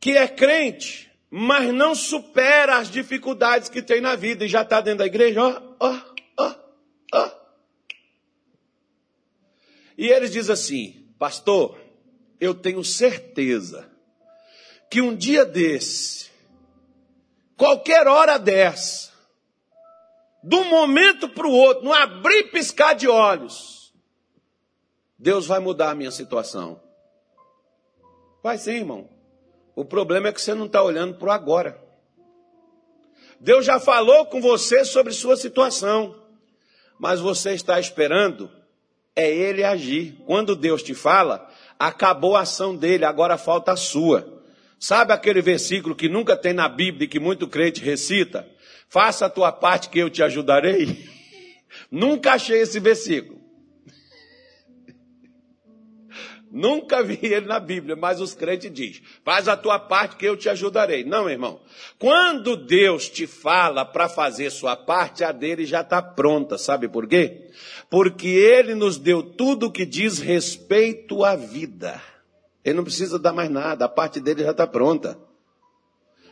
Que 0.00 0.16
é 0.16 0.26
crente, 0.26 1.10
mas 1.30 1.72
não 1.72 1.94
supera 1.94 2.78
as 2.78 2.90
dificuldades 2.90 3.68
que 3.68 3.82
tem 3.82 4.00
na 4.00 4.16
vida 4.16 4.44
e 4.44 4.48
já 4.48 4.62
está 4.62 4.80
dentro 4.80 4.98
da 4.98 5.06
igreja, 5.06 5.40
ó, 5.42 5.62
ó, 5.78 6.00
ó, 6.38 6.54
ó. 7.14 7.30
E 9.96 10.08
eles 10.08 10.32
dizem 10.32 10.52
assim, 10.52 11.08
pastor, 11.18 11.78
eu 12.40 12.54
tenho 12.54 12.84
certeza 12.84 13.90
que 14.90 15.00
um 15.00 15.14
dia 15.14 15.44
desse, 15.44 16.30
qualquer 17.56 18.06
hora 18.06 18.38
dessa, 18.38 19.12
de 20.42 20.56
um 20.56 20.64
momento 20.64 21.28
para 21.28 21.46
o 21.46 21.52
outro, 21.52 21.84
não 21.84 21.92
abrir 21.92 22.44
piscar 22.44 22.94
de 22.94 23.08
olhos, 23.08 23.77
Deus 25.18 25.46
vai 25.46 25.58
mudar 25.58 25.90
a 25.90 25.94
minha 25.94 26.10
situação. 26.10 26.80
Vai 28.42 28.56
sim, 28.56 28.76
irmão. 28.76 29.08
O 29.74 29.84
problema 29.84 30.28
é 30.28 30.32
que 30.32 30.40
você 30.40 30.54
não 30.54 30.66
está 30.66 30.82
olhando 30.82 31.14
para 31.14 31.28
o 31.28 31.32
agora. 31.32 31.78
Deus 33.40 33.64
já 33.64 33.78
falou 33.78 34.26
com 34.26 34.40
você 34.40 34.84
sobre 34.84 35.12
sua 35.12 35.36
situação, 35.36 36.20
mas 36.98 37.20
você 37.20 37.52
está 37.52 37.78
esperando 37.78 38.50
é 39.14 39.28
Ele 39.28 39.64
agir. 39.64 40.16
Quando 40.26 40.54
Deus 40.54 40.82
te 40.82 40.94
fala, 40.94 41.50
acabou 41.78 42.36
a 42.36 42.42
ação 42.42 42.76
dele, 42.76 43.04
agora 43.04 43.36
falta 43.36 43.72
a 43.72 43.76
sua. 43.76 44.42
Sabe 44.78 45.12
aquele 45.12 45.42
versículo 45.42 45.96
que 45.96 46.08
nunca 46.08 46.36
tem 46.36 46.52
na 46.52 46.68
Bíblia 46.68 47.04
e 47.04 47.08
que 47.08 47.18
muito 47.18 47.48
crente 47.48 47.80
recita? 47.80 48.48
Faça 48.88 49.26
a 49.26 49.30
tua 49.30 49.50
parte 49.50 49.88
que 49.88 49.98
eu 49.98 50.08
te 50.08 50.22
ajudarei. 50.22 51.08
nunca 51.90 52.34
achei 52.34 52.60
esse 52.60 52.78
versículo. 52.78 53.37
Nunca 56.50 57.02
vi 57.02 57.18
ele 57.22 57.46
na 57.46 57.60
Bíblia, 57.60 57.94
mas 57.94 58.20
os 58.20 58.34
crentes 58.34 58.72
dizem: 58.72 59.02
faz 59.24 59.48
a 59.48 59.56
tua 59.56 59.78
parte 59.78 60.16
que 60.16 60.24
eu 60.24 60.36
te 60.36 60.48
ajudarei. 60.48 61.04
Não, 61.04 61.28
irmão. 61.28 61.60
Quando 61.98 62.56
Deus 62.56 63.08
te 63.08 63.26
fala 63.26 63.84
para 63.84 64.08
fazer 64.08 64.50
sua 64.50 64.74
parte, 64.74 65.22
a 65.22 65.30
dele 65.30 65.66
já 65.66 65.82
está 65.82 66.00
pronta. 66.00 66.56
Sabe 66.56 66.88
por 66.88 67.06
quê? 67.06 67.50
Porque 67.90 68.28
ele 68.28 68.74
nos 68.74 68.96
deu 68.96 69.22
tudo 69.22 69.70
que 69.70 69.84
diz 69.84 70.18
respeito 70.18 71.24
à 71.24 71.36
vida. 71.36 72.00
Ele 72.64 72.76
não 72.76 72.84
precisa 72.84 73.18
dar 73.18 73.32
mais 73.32 73.50
nada, 73.50 73.84
a 73.84 73.88
parte 73.88 74.20
dele 74.20 74.42
já 74.42 74.50
está 74.50 74.66
pronta. 74.66 75.18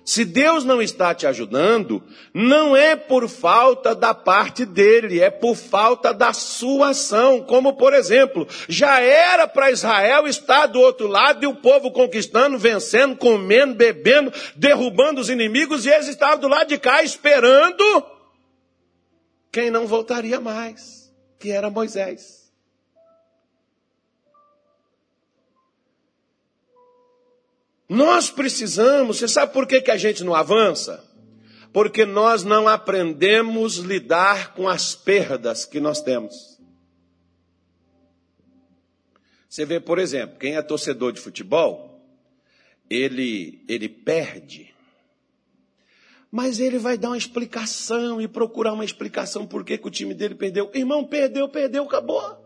Se 0.07 0.25
Deus 0.25 0.63
não 0.63 0.81
está 0.81 1.13
te 1.13 1.27
ajudando, 1.27 2.01
não 2.33 2.77
é 2.77 2.95
por 2.95 3.29
falta 3.29 3.93
da 3.93 4.15
parte 4.15 4.65
dele, 4.65 5.21
é 5.21 5.31
por 5.31 5.57
falta 5.57 6.15
da 6.15 6.33
sua 6.33 6.91
ação. 6.91 7.43
Como, 7.43 7.77
por 7.77 7.93
exemplo, 7.93 8.47
já 8.69 9.01
era 9.01 9.49
para 9.49 9.73
Israel 9.73 10.29
estar 10.29 10.69
do 10.69 10.79
outro 10.79 11.09
lado 11.09 11.43
e 11.43 11.49
o 11.49 11.57
povo 11.57 11.91
conquistando, 11.91 12.57
vencendo, 12.57 13.17
comendo, 13.17 13.75
bebendo, 13.75 14.33
derrubando 14.55 15.21
os 15.21 15.29
inimigos, 15.29 15.85
e 15.85 15.91
eles 15.91 16.07
estavam 16.07 16.39
do 16.39 16.47
lado 16.47 16.69
de 16.69 16.79
cá 16.79 17.03
esperando 17.03 18.07
quem 19.51 19.73
não 19.73 19.89
voltaria 19.89 20.39
mais, 20.39 21.13
que 21.37 21.51
era 21.51 21.69
Moisés. 21.69 22.46
Nós 27.89 28.31
precisamos, 28.31 29.19
você 29.19 29.29
sabe 29.29 29.53
por 29.53 29.67
que, 29.67 29.81
que 29.81 29.91
a 29.91 29.97
gente 29.97 30.25
não 30.25 30.35
avança? 30.35 31.05
Porque 31.73 32.05
nós 32.05 32.43
não 32.43 32.67
aprendemos 32.67 33.77
lidar 33.77 34.55
com 34.55 34.69
as 34.69 34.95
perdas 34.95 35.65
que 35.65 35.79
nós 35.79 36.01
temos. 36.01 36.59
Você 39.49 39.65
vê, 39.65 39.79
por 39.79 39.99
exemplo, 39.99 40.39
quem 40.39 40.57
é 40.57 40.63
torcedor 40.63 41.13
de 41.13 41.21
futebol, 41.21 42.05
ele, 42.91 43.65
ele 43.69 43.89
perde, 43.89 44.75
mas 46.31 46.61
ele 46.61 46.79
vai 46.79 46.99
dar 46.99 47.09
uma 47.09 47.17
explicação 47.17 48.21
e 48.21 48.29
procurar 48.29 48.73
uma 48.73 48.85
explicação 48.85 49.47
por 49.47 49.65
que, 49.65 49.79
que 49.79 49.87
o 49.87 49.91
time 49.91 50.13
dele 50.13 50.35
perdeu. 50.35 50.71
Irmão, 50.75 51.05
perdeu, 51.05 51.49
perdeu, 51.49 51.85
acabou. 51.85 52.46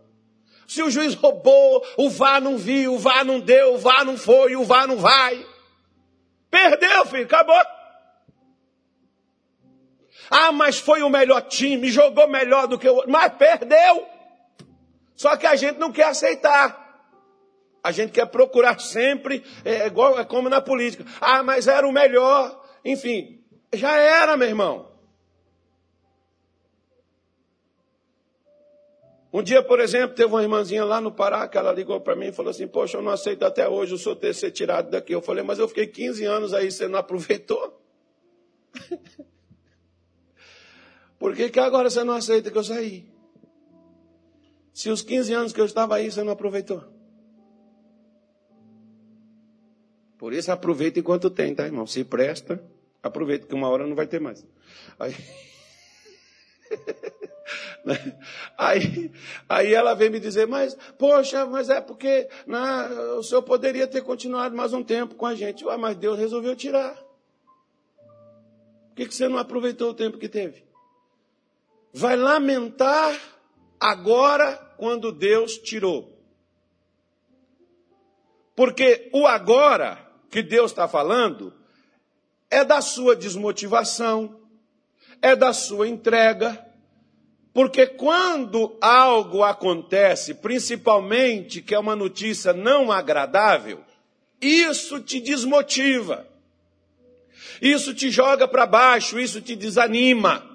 Se 0.71 0.85
o 0.85 0.89
juiz 0.89 1.15
roubou, 1.15 1.85
o 1.97 2.09
VAR 2.09 2.41
não 2.41 2.57
viu, 2.57 2.95
o 2.95 2.99
VAR 3.01 3.25
não 3.25 3.41
deu, 3.41 3.75
o 3.75 3.79
VAR 3.79 4.05
não 4.05 4.17
foi, 4.17 4.55
o 4.55 4.63
VAR 4.63 4.87
não 4.87 4.99
vai. 4.99 5.45
Perdeu, 6.49 7.05
filho, 7.07 7.25
acabou. 7.25 7.61
Ah, 10.31 10.53
mas 10.53 10.79
foi 10.79 11.03
o 11.03 11.11
melhor 11.11 11.41
time, 11.41 11.91
jogou 11.91 12.29
melhor 12.29 12.69
do 12.69 12.79
que 12.79 12.89
o 12.89 12.95
outro, 12.95 13.11
mas 13.11 13.33
perdeu. 13.35 14.07
Só 15.17 15.37
que 15.37 15.45
a 15.45 15.57
gente 15.57 15.77
não 15.77 15.91
quer 15.91 16.05
aceitar. 16.05 17.11
A 17.83 17.91
gente 17.91 18.13
quer 18.13 18.27
procurar 18.27 18.79
sempre, 18.79 19.45
é, 19.65 19.89
igual, 19.89 20.21
é 20.21 20.25
como 20.25 20.49
na 20.49 20.61
política. 20.61 21.05
Ah, 21.21 21.43
mas 21.43 21.67
era 21.67 21.85
o 21.85 21.91
melhor. 21.91 22.65
Enfim, 22.85 23.43
já 23.73 23.97
era, 23.97 24.37
meu 24.37 24.47
irmão. 24.47 24.90
Um 29.33 29.43
dia, 29.43 29.63
por 29.63 29.79
exemplo, 29.79 30.17
teve 30.17 30.29
uma 30.29 30.43
irmãzinha 30.43 30.85
lá 30.85 31.01
no 31.01 31.13
Pará 31.13 31.47
que 31.47 31.57
ela 31.57 31.73
ligou 31.73 32.01
para 32.01 32.17
mim 32.17 32.27
e 32.27 32.33
falou 32.33 32.51
assim: 32.51 32.67
Poxa, 32.67 32.97
eu 32.99 33.03
não 33.03 33.13
aceito 33.13 33.45
até 33.45 33.69
hoje 33.69 33.95
o 33.95 33.99
senhor 33.99 34.17
ter 34.17 34.35
ser 34.35 34.51
tirado 34.51 34.91
daqui. 34.91 35.15
Eu 35.15 35.23
falei: 35.23 35.45
Mas 35.45 35.61
eu 35.61 35.69
fiquei 35.69 35.87
15 35.87 36.25
anos 36.25 36.53
aí, 36.53 36.71
você 36.71 36.89
não 36.89 36.99
aproveitou? 36.99 37.81
Por 41.19 41.37
que, 41.37 41.49
que 41.51 41.61
agora 41.61 41.89
você 41.89 42.03
não 42.03 42.15
aceita 42.15 42.51
que 42.51 42.59
eu 42.59 42.65
saí? 42.65 43.09
Se 44.73 44.91
os 44.91 45.03
15 45.03 45.33
anos 45.35 45.53
que 45.53 45.61
eu 45.61 45.67
estava 45.67 45.97
aí, 45.97 46.11
você 46.11 46.25
não 46.25 46.33
aproveitou. 46.33 46.83
Por 50.19 50.33
isso, 50.33 50.51
aproveita 50.51 50.99
enquanto 50.99 51.31
tem, 51.31 51.55
tá, 51.55 51.67
irmão? 51.67 51.87
Se 51.87 52.05
presta, 52.05 52.63
aproveita, 53.03 53.47
que 53.47 53.55
uma 53.55 53.69
hora 53.69 53.87
não 53.87 53.95
vai 53.95 54.07
ter 54.07 54.21
mais. 54.21 54.45
Aí. 54.99 55.15
Aí, 58.57 59.11
aí 59.49 59.75
ela 59.75 59.95
veio 59.95 60.13
me 60.13 60.21
dizer, 60.21 60.47
mas, 60.47 60.77
poxa, 60.97 61.45
mas 61.47 61.69
é 61.69 61.81
porque 61.81 62.29
né, 62.47 62.89
o 63.19 63.23
senhor 63.23 63.43
poderia 63.43 63.87
ter 63.87 64.03
continuado 64.03 64.55
mais 64.55 64.73
um 64.73 64.85
tempo 64.85 65.15
com 65.15 65.27
a 65.27 65.35
gente. 65.35 65.69
Ah, 65.69 65.79
mas 65.79 65.97
Deus 65.97 66.19
resolveu 66.19 66.55
tirar. 66.55 66.95
Por 66.95 68.97
que, 68.97 69.07
que 69.07 69.15
você 69.15 69.29
não 69.29 69.39
aproveitou 69.39 69.91
o 69.91 69.95
tempo 69.95 70.19
que 70.19 70.29
teve? 70.29 70.65
Vai 71.93 72.17
lamentar 72.17 73.19
agora 73.81 74.57
quando 74.77 75.11
Deus 75.11 75.59
tirou. 75.59 76.17
Porque 78.55 79.09
o 79.13 79.27
agora 79.27 79.99
que 80.31 80.43
Deus 80.43 80.71
está 80.71 80.87
falando 80.87 81.53
é 82.51 82.65
da 82.65 82.81
sua 82.81 83.17
desmotivação, 83.17 84.40
é 85.23 85.37
da 85.37 85.53
sua 85.53 85.89
entrega, 85.89 86.65
porque 87.53 87.87
quando 87.87 88.77
algo 88.81 89.43
acontece, 89.43 90.35
principalmente 90.35 91.61
que 91.61 91.75
é 91.75 91.79
uma 91.79 91.97
notícia 91.97 92.53
não 92.53 92.91
agradável, 92.91 93.81
isso 94.41 95.01
te 95.01 95.21
desmotiva. 95.21 96.27
Isso 97.61 97.93
te 97.93 98.11
joga 98.11 98.49
para 98.49 98.65
baixo, 98.65 99.19
isso 99.19 99.41
te 99.41 99.55
desanima. 99.55 100.49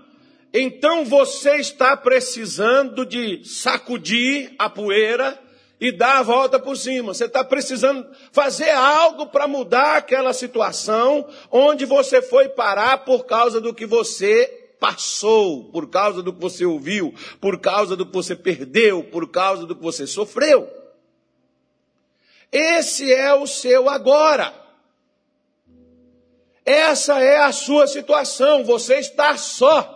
Então 0.54 1.06
você 1.06 1.58
está 1.58 1.96
precisando 1.96 3.06
de 3.06 3.44
sacudir 3.44 4.56
a 4.58 4.70
poeira 4.70 5.40
e 5.86 5.92
dar 5.92 6.18
a 6.18 6.24
volta 6.24 6.60
por 6.60 6.76
cima. 6.76 7.14
Você 7.14 7.26
está 7.26 7.44
precisando 7.44 8.08
fazer 8.32 8.72
algo 8.72 9.28
para 9.28 9.48
mudar 9.48 9.98
aquela 9.98 10.34
situação 10.34 11.28
onde 11.52 11.86
você 11.86 12.24
foi 12.24 12.50
parar 12.50 13.06
por 13.06 13.26
causa 13.26 13.62
do 13.62 13.72
que 13.72 13.86
você 13.86 14.74
passou, 14.80 15.66
por 15.66 15.88
causa 15.88 16.24
do 16.24 16.34
que 16.34 16.42
você 16.42 16.66
ouviu, 16.66 17.14
por 17.40 17.60
causa 17.60 17.96
do 17.96 18.04
que 18.04 18.14
você 18.14 18.36
perdeu, 18.36 19.04
por 19.04 19.30
causa 19.30 19.68
do 19.68 19.76
que 19.76 19.84
você 19.84 20.08
sofreu. 20.08 20.68
Esse 22.52 23.14
é 23.14 23.32
o 23.34 23.46
seu 23.46 23.88
agora. 23.88 24.54
Essa 26.66 27.22
é 27.22 27.38
a 27.38 27.52
sua 27.52 27.86
situação. 27.86 28.64
Você 28.64 28.96
está 28.96 29.38
só. 29.38 29.95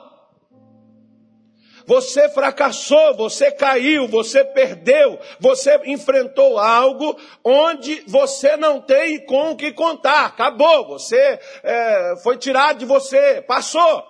Você 1.89 2.30
fracassou, 2.30 3.15
você 3.15 3.52
caiu, 3.52 4.08
você 4.08 4.45
perdeu, 4.45 5.19
você 5.39 5.75
enfrentou 5.88 6.60
algo 6.60 7.19
onde 7.43 8.04
você 8.06 8.56
não 8.56 8.80
tem 8.80 9.25
com 9.25 9.49
o 9.49 9.56
que 9.56 9.71
contar. 9.71 10.28
Acabou, 10.28 10.86
você 10.86 11.39
é, 11.63 12.15
foi 12.21 12.38
tirado 12.38 12.78
de 12.78 12.86
você, 12.86 13.41
passou 13.41 14.04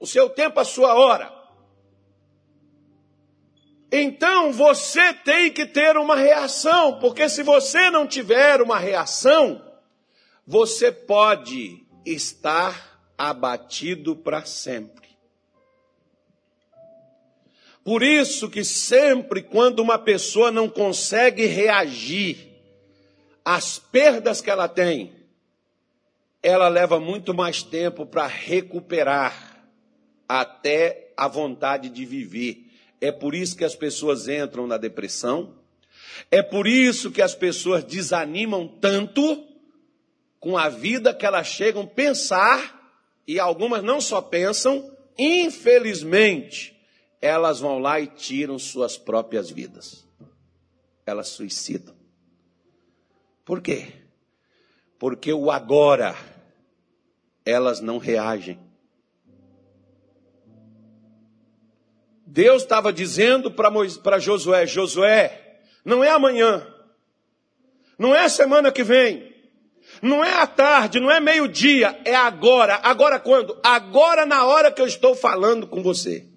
o 0.00 0.06
seu 0.06 0.30
tempo, 0.30 0.58
a 0.58 0.64
sua 0.64 0.94
hora. 0.94 1.30
Então 3.92 4.50
você 4.50 5.12
tem 5.12 5.52
que 5.52 5.66
ter 5.66 5.98
uma 5.98 6.16
reação, 6.16 6.98
porque 7.00 7.28
se 7.28 7.42
você 7.42 7.90
não 7.90 8.06
tiver 8.06 8.62
uma 8.62 8.78
reação, 8.78 9.62
você 10.46 10.90
pode 10.90 11.84
estar 12.06 12.98
abatido 13.18 14.16
para 14.16 14.46
sempre. 14.46 15.03
Por 17.84 18.02
isso 18.02 18.48
que 18.48 18.64
sempre 18.64 19.42
quando 19.42 19.80
uma 19.80 19.98
pessoa 19.98 20.50
não 20.50 20.70
consegue 20.70 21.44
reagir 21.44 22.48
às 23.44 23.78
perdas 23.78 24.40
que 24.40 24.50
ela 24.50 24.66
tem, 24.66 25.12
ela 26.42 26.68
leva 26.68 26.98
muito 26.98 27.34
mais 27.34 27.62
tempo 27.62 28.06
para 28.06 28.26
recuperar 28.26 29.66
até 30.26 31.12
a 31.14 31.28
vontade 31.28 31.90
de 31.90 32.06
viver. 32.06 32.70
É 33.00 33.12
por 33.12 33.34
isso 33.34 33.54
que 33.54 33.64
as 33.64 33.74
pessoas 33.74 34.28
entram 34.28 34.66
na 34.66 34.78
depressão. 34.78 35.54
É 36.30 36.42
por 36.42 36.66
isso 36.66 37.10
que 37.10 37.20
as 37.20 37.34
pessoas 37.34 37.84
desanimam 37.84 38.66
tanto 38.66 39.46
com 40.40 40.56
a 40.56 40.70
vida 40.70 41.12
que 41.12 41.26
elas 41.26 41.46
chegam 41.46 41.82
a 41.82 41.86
pensar, 41.86 42.98
e 43.26 43.38
algumas 43.38 43.82
não 43.82 44.00
só 44.00 44.20
pensam, 44.20 44.90
infelizmente, 45.18 46.73
elas 47.24 47.58
vão 47.58 47.78
lá 47.78 47.98
e 47.98 48.06
tiram 48.06 48.58
suas 48.58 48.98
próprias 48.98 49.50
vidas. 49.50 50.06
Elas 51.06 51.28
suicidam. 51.28 51.96
Por 53.46 53.62
quê? 53.62 53.94
Porque 54.98 55.32
o 55.32 55.50
agora 55.50 56.14
elas 57.42 57.80
não 57.80 57.96
reagem. 57.96 58.60
Deus 62.26 62.62
estava 62.62 62.92
dizendo 62.92 63.50
para 63.50 64.18
Josué: 64.18 64.66
Josué, 64.66 65.62
não 65.82 66.04
é 66.04 66.10
amanhã, 66.10 66.66
não 67.98 68.14
é 68.14 68.28
semana 68.28 68.70
que 68.70 68.84
vem, 68.84 69.34
não 70.02 70.22
é 70.22 70.34
à 70.34 70.46
tarde, 70.46 71.00
não 71.00 71.10
é 71.10 71.20
meio-dia, 71.20 71.98
é 72.04 72.14
agora. 72.14 72.80
Agora 72.82 73.18
quando? 73.18 73.58
Agora 73.62 74.26
na 74.26 74.44
hora 74.44 74.70
que 74.70 74.82
eu 74.82 74.86
estou 74.86 75.14
falando 75.14 75.66
com 75.66 75.82
você. 75.82 76.33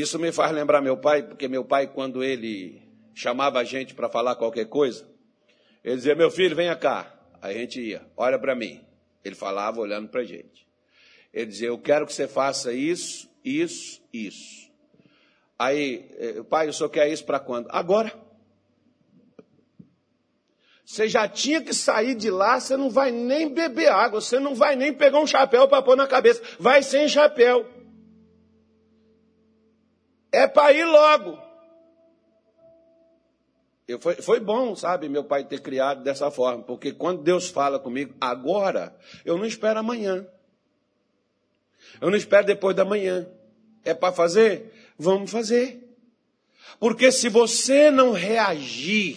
Isso 0.00 0.18
me 0.18 0.32
faz 0.32 0.50
lembrar 0.52 0.80
meu 0.80 0.96
pai, 0.96 1.22
porque 1.22 1.46
meu 1.46 1.62
pai, 1.62 1.86
quando 1.86 2.24
ele 2.24 2.80
chamava 3.14 3.58
a 3.58 3.64
gente 3.64 3.94
para 3.94 4.08
falar 4.08 4.34
qualquer 4.34 4.64
coisa, 4.64 5.06
ele 5.84 5.96
dizia: 5.96 6.14
Meu 6.14 6.30
filho, 6.30 6.56
venha 6.56 6.74
cá. 6.74 7.14
Aí 7.42 7.56
a 7.56 7.58
gente 7.58 7.80
ia, 7.80 8.02
olha 8.16 8.38
para 8.38 8.54
mim. 8.54 8.80
Ele 9.22 9.34
falava 9.34 9.78
olhando 9.78 10.08
para 10.08 10.22
a 10.22 10.24
gente. 10.24 10.66
Ele 11.34 11.46
dizia: 11.46 11.68
Eu 11.68 11.78
quero 11.78 12.06
que 12.06 12.14
você 12.14 12.26
faça 12.26 12.72
isso, 12.72 13.28
isso, 13.44 14.00
isso. 14.10 14.70
Aí, 15.58 16.08
eh, 16.16 16.42
pai, 16.44 16.68
o 16.68 16.72
senhor 16.72 16.88
quer 16.88 17.06
isso 17.12 17.24
para 17.24 17.38
quando? 17.38 17.68
Agora. 17.70 18.10
Você 20.82 21.08
já 21.08 21.28
tinha 21.28 21.60
que 21.60 21.72
sair 21.72 22.16
de 22.16 22.30
lá, 22.32 22.58
você 22.58 22.76
não 22.76 22.90
vai 22.90 23.12
nem 23.12 23.48
beber 23.48 23.92
água, 23.92 24.20
você 24.20 24.40
não 24.40 24.56
vai 24.56 24.74
nem 24.74 24.92
pegar 24.92 25.20
um 25.20 25.26
chapéu 25.26 25.68
para 25.68 25.82
pôr 25.82 25.94
na 25.94 26.08
cabeça. 26.08 26.42
Vai 26.58 26.82
sem 26.82 27.06
chapéu. 27.06 27.79
É 30.32 30.46
para 30.46 30.72
ir 30.72 30.84
logo. 30.84 31.38
Eu, 33.88 34.00
foi, 34.00 34.14
foi 34.16 34.38
bom, 34.38 34.76
sabe, 34.76 35.08
meu 35.08 35.24
pai 35.24 35.44
ter 35.44 35.60
criado 35.60 36.04
dessa 36.04 36.30
forma, 36.30 36.62
porque 36.62 36.92
quando 36.92 37.22
Deus 37.22 37.48
fala 37.48 37.80
comigo, 37.80 38.14
agora, 38.20 38.96
eu 39.24 39.36
não 39.36 39.44
espero 39.44 39.80
amanhã. 39.80 40.24
Eu 42.00 42.08
não 42.08 42.16
espero 42.16 42.46
depois 42.46 42.76
da 42.76 42.84
manhã. 42.84 43.28
É 43.84 43.92
para 43.92 44.12
fazer? 44.12 44.72
Vamos 44.96 45.28
fazer. 45.30 45.88
Porque 46.78 47.10
se 47.10 47.28
você 47.28 47.90
não 47.90 48.12
reagir, 48.12 49.16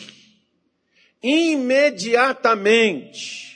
imediatamente 1.22 3.53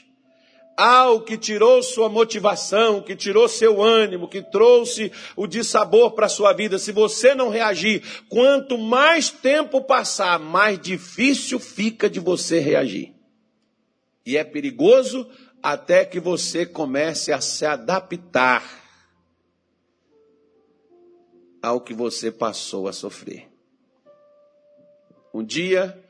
ao 0.78 1.22
que 1.22 1.36
tirou 1.36 1.82
sua 1.82 2.08
motivação, 2.08 3.02
que 3.02 3.16
tirou 3.16 3.48
seu 3.48 3.82
ânimo, 3.82 4.28
que 4.28 4.40
trouxe 4.40 5.10
o 5.34 5.44
dissabor 5.44 6.12
para 6.12 6.26
a 6.26 6.28
sua 6.28 6.52
vida, 6.52 6.78
se 6.78 6.92
você 6.92 7.34
não 7.34 7.48
reagir, 7.48 8.00
quanto 8.28 8.78
mais 8.78 9.28
tempo 9.28 9.82
passar, 9.82 10.38
mais 10.38 10.80
difícil 10.80 11.58
fica 11.58 12.08
de 12.08 12.20
você 12.20 12.60
reagir. 12.60 13.12
E 14.24 14.36
é 14.36 14.44
perigoso 14.44 15.28
até 15.60 16.04
que 16.04 16.20
você 16.20 16.64
comece 16.64 17.32
a 17.32 17.40
se 17.40 17.66
adaptar 17.66 18.62
ao 21.60 21.80
que 21.80 21.92
você 21.92 22.30
passou 22.30 22.86
a 22.86 22.92
sofrer. 22.92 23.48
Um 25.34 25.42
dia, 25.42 26.00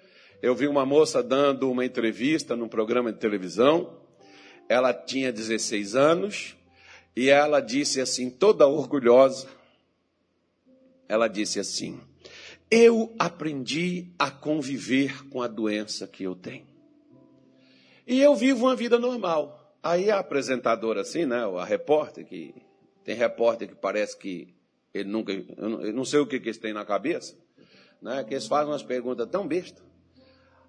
eu 0.43 0.55
vi 0.55 0.69
uma 0.69 0.85
moça 0.85 1.23
dando 1.23 1.71
uma 1.71 1.87
entrevista 1.87 2.55
num 2.55 2.69
programa 2.69 3.11
de 3.11 3.19
televisão. 3.19 4.07
Ela 4.69 4.93
tinha 4.93 5.33
16 5.33 5.95
anos 5.95 6.57
e 7.17 7.31
ela 7.31 7.61
disse 7.61 8.01
assim, 8.01 8.31
toda 8.31 8.67
orgulhosa: 8.67 9.49
ela 11.09 11.27
disse 11.27 11.59
assim: 11.59 12.01
Eu 12.71 13.15
aprendi 13.19 14.13
a 14.19 14.31
conviver 14.31 15.27
com 15.29 15.41
a 15.41 15.49
doença 15.49 16.07
que 16.07 16.25
eu 16.25 16.37
tenho. 16.37 16.67
E 18.07 18.21
eu 18.21 18.35
vivo 18.35 18.67
uma 18.67 18.77
vida 18.77 18.99
normal. 18.99 19.77
Aí 19.83 20.11
a 20.11 20.19
apresentadora, 20.19 21.01
assim, 21.01 21.25
né, 21.25 21.45
a 21.59 21.65
repórter, 21.65 22.27
que 22.27 22.55
tem 23.05 23.15
repórter 23.15 23.69
que 23.69 23.75
parece 23.75 24.17
que 24.19 24.55
ele 24.93 25.09
nunca, 25.09 25.33
eu 25.33 25.93
não 25.93 26.05
sei 26.05 26.19
o 26.21 26.27
que, 26.27 26.41
que 26.41 26.49
eles 26.49 26.59
têm 26.59 26.73
na 26.73 26.85
cabeça, 26.85 27.37
né, 28.03 28.25
que 28.25 28.35
eles 28.35 28.47
fazem 28.47 28.71
umas 28.71 28.83
perguntas 28.83 29.29
tão 29.31 29.47
bestas. 29.47 29.83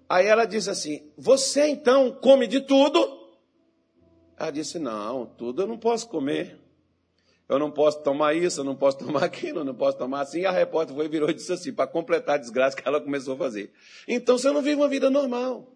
Aí 0.08 0.26
ela 0.26 0.46
disse 0.46 0.70
assim: 0.70 1.12
Você 1.18 1.66
então 1.68 2.12
come 2.12 2.46
de 2.46 2.60
tudo? 2.60 3.19
Ela 4.40 4.50
disse: 4.50 4.78
Não, 4.78 5.26
tudo 5.26 5.62
eu 5.62 5.66
não 5.66 5.76
posso 5.76 6.08
comer. 6.08 6.58
Eu 7.46 7.58
não 7.58 7.70
posso 7.70 8.00
tomar 8.02 8.34
isso, 8.34 8.60
eu 8.60 8.64
não 8.64 8.74
posso 8.74 8.96
tomar 9.04 9.24
aquilo, 9.24 9.60
eu 9.60 9.64
não 9.64 9.74
posso 9.74 9.98
tomar 9.98 10.22
assim. 10.22 10.40
E 10.40 10.46
a 10.46 10.50
repórter 10.50 10.96
foi 10.96 11.08
virou 11.08 11.28
e 11.28 11.34
disse 11.34 11.52
assim, 11.52 11.72
para 11.72 11.86
completar 11.86 12.36
a 12.36 12.38
desgraça 12.38 12.76
que 12.76 12.88
ela 12.88 13.00
começou 13.00 13.34
a 13.34 13.36
fazer. 13.36 13.70
Então 14.08 14.38
você 14.38 14.50
não 14.50 14.62
vive 14.62 14.76
uma 14.76 14.88
vida 14.88 15.10
normal. 15.10 15.70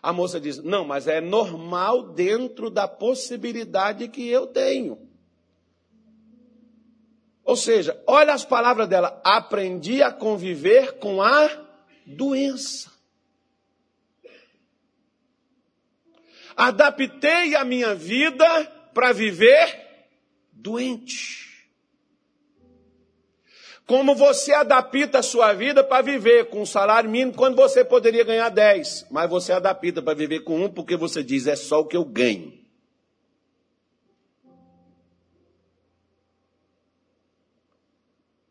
A 0.00 0.12
moça 0.12 0.38
diz: 0.38 0.62
Não, 0.62 0.84
mas 0.84 1.08
é 1.08 1.20
normal 1.20 2.12
dentro 2.12 2.70
da 2.70 2.86
possibilidade 2.86 4.06
que 4.06 4.28
eu 4.28 4.46
tenho. 4.46 4.98
Ou 7.44 7.56
seja, 7.56 8.00
olha 8.06 8.34
as 8.34 8.44
palavras 8.44 8.88
dela: 8.88 9.20
aprendi 9.24 10.00
a 10.00 10.12
conviver 10.12 10.98
com 10.98 11.20
a 11.20 11.50
doença. 12.06 12.91
Adaptei 16.62 17.56
a 17.56 17.64
minha 17.64 17.92
vida 17.92 18.46
para 18.94 19.10
viver 19.10 20.06
doente. 20.52 21.66
Como 23.84 24.14
você 24.14 24.52
adapta 24.54 25.18
a 25.18 25.22
sua 25.24 25.52
vida 25.54 25.82
para 25.82 26.04
viver 26.04 26.50
com 26.50 26.62
um 26.62 26.66
salário 26.66 27.10
mínimo 27.10 27.34
quando 27.34 27.56
você 27.56 27.84
poderia 27.84 28.22
ganhar 28.22 28.48
10, 28.48 29.08
mas 29.10 29.28
você 29.28 29.52
adapta 29.52 30.00
para 30.00 30.14
viver 30.14 30.44
com 30.44 30.64
um 30.64 30.70
porque 30.70 30.96
você 30.96 31.20
diz 31.20 31.48
é 31.48 31.56
só 31.56 31.80
o 31.80 31.84
que 31.84 31.96
eu 31.96 32.04
ganho. 32.04 32.56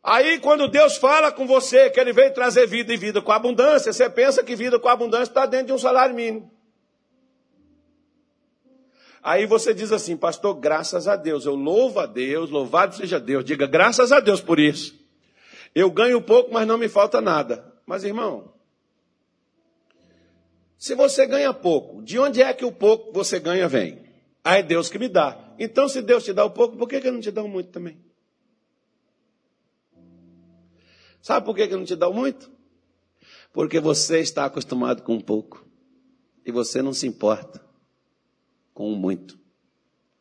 Aí, 0.02 0.38
quando 0.40 0.68
Deus 0.68 0.98
fala 0.98 1.32
com 1.32 1.46
você 1.46 1.88
que 1.88 1.98
Ele 1.98 2.12
veio 2.12 2.34
trazer 2.34 2.66
vida 2.66 2.92
e 2.92 2.96
vida 2.98 3.22
com 3.22 3.32
abundância, 3.32 3.90
você 3.90 4.10
pensa 4.10 4.44
que 4.44 4.54
vida 4.54 4.78
com 4.78 4.90
abundância 4.90 5.30
está 5.30 5.46
dentro 5.46 5.68
de 5.68 5.72
um 5.72 5.78
salário 5.78 6.14
mínimo. 6.14 6.60
Aí 9.22 9.46
você 9.46 9.72
diz 9.72 9.92
assim, 9.92 10.16
pastor, 10.16 10.54
graças 10.56 11.06
a 11.06 11.14
Deus, 11.14 11.46
eu 11.46 11.54
louvo 11.54 12.00
a 12.00 12.06
Deus, 12.06 12.50
louvado 12.50 12.96
seja 12.96 13.20
Deus, 13.20 13.44
diga 13.44 13.68
graças 13.68 14.10
a 14.10 14.18
Deus 14.18 14.40
por 14.40 14.58
isso. 14.58 14.98
Eu 15.72 15.90
ganho 15.92 16.20
pouco, 16.20 16.52
mas 16.52 16.66
não 16.66 16.76
me 16.76 16.88
falta 16.88 17.20
nada. 17.20 17.72
Mas 17.86 18.02
irmão, 18.02 18.52
se 20.76 20.96
você 20.96 21.24
ganha 21.24 21.54
pouco, 21.54 22.02
de 22.02 22.18
onde 22.18 22.42
é 22.42 22.52
que 22.52 22.64
o 22.64 22.72
pouco 22.72 23.12
você 23.12 23.38
ganha 23.38 23.68
vem? 23.68 24.02
Ah, 24.42 24.58
é 24.58 24.62
Deus 24.62 24.88
que 24.88 24.98
me 24.98 25.08
dá. 25.08 25.54
Então, 25.56 25.88
se 25.88 26.02
Deus 26.02 26.24
te 26.24 26.32
dá 26.32 26.44
o 26.44 26.50
pouco, 26.50 26.76
por 26.76 26.88
que, 26.88 27.00
que 27.00 27.10
não 27.10 27.20
te 27.20 27.30
dá 27.30 27.44
muito 27.44 27.70
também? 27.70 27.96
Sabe 31.20 31.46
por 31.46 31.54
que, 31.54 31.68
que 31.68 31.76
não 31.76 31.84
te 31.84 31.94
dá 31.94 32.10
muito? 32.10 32.50
Porque 33.52 33.78
você 33.78 34.18
está 34.18 34.46
acostumado 34.46 35.02
com 35.02 35.20
pouco. 35.20 35.64
E 36.44 36.50
você 36.50 36.82
não 36.82 36.92
se 36.92 37.06
importa 37.06 37.71
com 38.72 38.92
o 38.92 38.96
muito. 38.96 39.38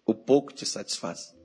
O 0.05 0.13
pouco 0.13 0.53
te 0.53 0.65
satisfaz. 0.65 1.35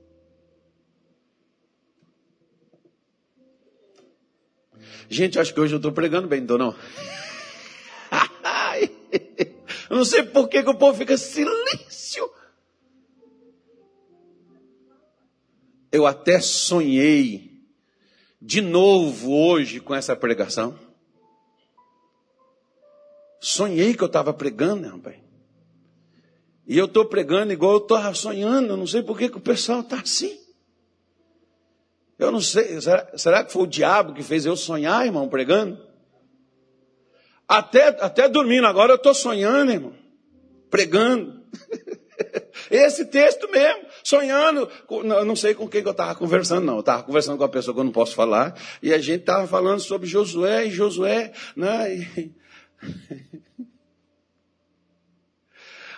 Gente, 5.09 5.39
acho 5.39 5.53
que 5.53 5.59
hoje 5.59 5.73
eu 5.73 5.77
estou 5.77 5.91
pregando 5.91 6.27
bem, 6.27 6.41
não 6.41 6.75
Eu 9.89 9.95
não 9.95 10.05
sei 10.05 10.23
por 10.23 10.49
que, 10.49 10.61
que 10.61 10.69
o 10.69 10.77
povo 10.77 10.97
fica 10.97 11.17
silêncio. 11.17 12.29
Eu 15.89 16.05
até 16.05 16.41
sonhei 16.41 17.63
de 18.41 18.59
novo 18.59 19.31
hoje 19.31 19.79
com 19.79 19.95
essa 19.95 20.13
pregação. 20.15 20.77
Sonhei 23.39 23.93
que 23.95 24.03
eu 24.03 24.07
estava 24.07 24.33
pregando, 24.33 24.81
né, 24.81 24.89
rapaz? 24.89 25.26
E 26.67 26.77
eu 26.77 26.85
estou 26.85 27.05
pregando 27.05 27.53
igual 27.53 27.73
eu 27.73 27.77
estava 27.77 28.13
sonhando. 28.13 28.73
Eu 28.73 28.77
não 28.77 28.85
sei 28.85 29.01
por 29.01 29.17
que, 29.17 29.25
o 29.25 29.39
pessoal 29.39 29.79
está 29.79 30.01
assim. 30.01 30.37
Eu 32.19 32.29
não 32.29 32.41
sei. 32.41 32.81
Será, 32.81 33.07
será, 33.15 33.43
que 33.45 33.53
foi 33.53 33.63
o 33.63 33.67
diabo 33.67 34.13
que 34.13 34.21
fez 34.21 34.45
eu 34.45 34.57
sonhar, 34.57 35.05
irmão, 35.05 35.29
pregando? 35.29 35.79
Até, 37.47 37.87
até 37.87 38.27
dormindo 38.27 38.67
agora 38.67 38.91
eu 38.91 38.97
estou 38.97 39.13
sonhando, 39.13 39.71
irmão. 39.71 39.93
Pregando. 40.69 41.41
Esse 42.69 43.05
texto 43.05 43.49
mesmo, 43.49 43.83
sonhando, 44.03 44.69
não 45.25 45.35
sei 45.35 45.53
com 45.53 45.69
quem 45.69 45.81
que 45.81 45.87
eu 45.87 45.91
estava 45.91 46.15
conversando, 46.15 46.65
não. 46.65 46.73
Eu 46.75 46.79
estava 46.81 47.03
conversando 47.03 47.37
com 47.37 47.43
a 47.45 47.49
pessoa 47.49 47.73
que 47.73 47.79
eu 47.79 47.85
não 47.85 47.91
posso 47.91 48.15
falar, 48.15 48.59
e 48.81 48.93
a 48.93 48.97
gente 48.97 49.21
estava 49.21 49.47
falando 49.47 49.79
sobre 49.79 50.07
Josué, 50.07 50.65
e 50.65 50.71
Josué, 50.71 51.31
né? 51.55 51.95
E... 51.95 52.31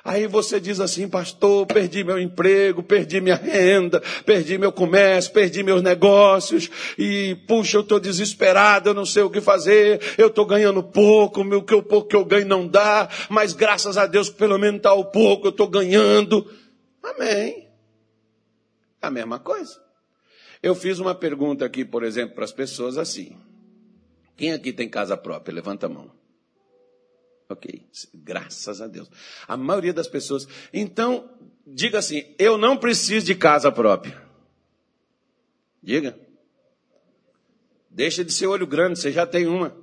Aí 0.04 0.28
você 0.28 0.60
diz 0.60 0.80
assim, 0.80 1.08
pastor, 1.08 1.66
perdi 1.66 2.04
meu 2.04 2.20
emprego, 2.20 2.82
perdi 2.82 3.20
minha 3.20 3.36
renda, 3.36 4.02
perdi 4.26 4.58
meu 4.58 4.72
comércio, 4.72 5.32
perdi 5.34 5.62
meus 5.62 5.82
negócios, 5.82 6.70
e 6.98 7.36
puxa, 7.48 7.78
eu 7.78 7.82
estou 7.82 8.00
desesperado, 8.00 8.90
eu 8.90 8.94
não 8.94 9.06
sei 9.06 9.24
o 9.24 9.30
que 9.30 9.42
fazer, 9.42 10.02
eu 10.18 10.28
estou 10.28 10.46
ganhando 10.46 10.82
pouco, 10.82 11.42
o 11.42 11.64
que 11.64 11.82
pouco 11.82 12.08
que 12.08 12.16
eu 12.16 12.26
ganho 12.26 12.48
não 12.48 12.68
dá, 12.68 13.10
mas 13.30 13.54
graças 13.54 13.98
a 13.98 14.06
Deus 14.06 14.30
pelo 14.30 14.58
menos 14.58 14.78
está 14.78 14.94
o 14.94 15.06
pouco, 15.06 15.48
eu 15.48 15.52
estou 15.52 15.68
ganhando. 15.68 16.50
Amém. 17.04 17.68
A 19.02 19.10
mesma 19.10 19.40
coisa. 19.40 19.80
Eu 20.62 20.76
fiz 20.76 21.00
uma 21.00 21.16
pergunta 21.16 21.66
aqui, 21.66 21.86
por 21.86 22.04
exemplo, 22.04 22.36
para 22.36 22.44
as 22.44 22.52
pessoas 22.52 22.98
assim. 22.98 23.38
Quem 24.36 24.52
aqui 24.54 24.74
tem 24.74 24.90
casa 24.90 25.16
própria? 25.18 25.54
Levanta 25.54 25.86
a 25.86 25.90
mão. 25.90 26.19
Ok, 27.50 27.88
graças 28.14 28.80
a 28.80 28.86
Deus. 28.86 29.10
A 29.48 29.58
maioria 29.58 29.92
das 29.92 30.08
pessoas. 30.08 30.48
Então, 30.72 31.28
diga 31.66 31.98
assim: 31.98 32.36
eu 32.38 32.60
não 32.60 32.78
preciso 32.78 33.26
de 33.26 33.34
casa 33.34 33.72
própria. 33.72 34.22
Diga. 35.82 36.16
Deixa 37.90 38.24
de 38.24 38.32
ser 38.32 38.46
olho 38.46 38.68
grande, 38.68 39.00
você 39.00 39.12
já 39.12 39.26
tem 39.26 39.48
uma. 39.48 39.76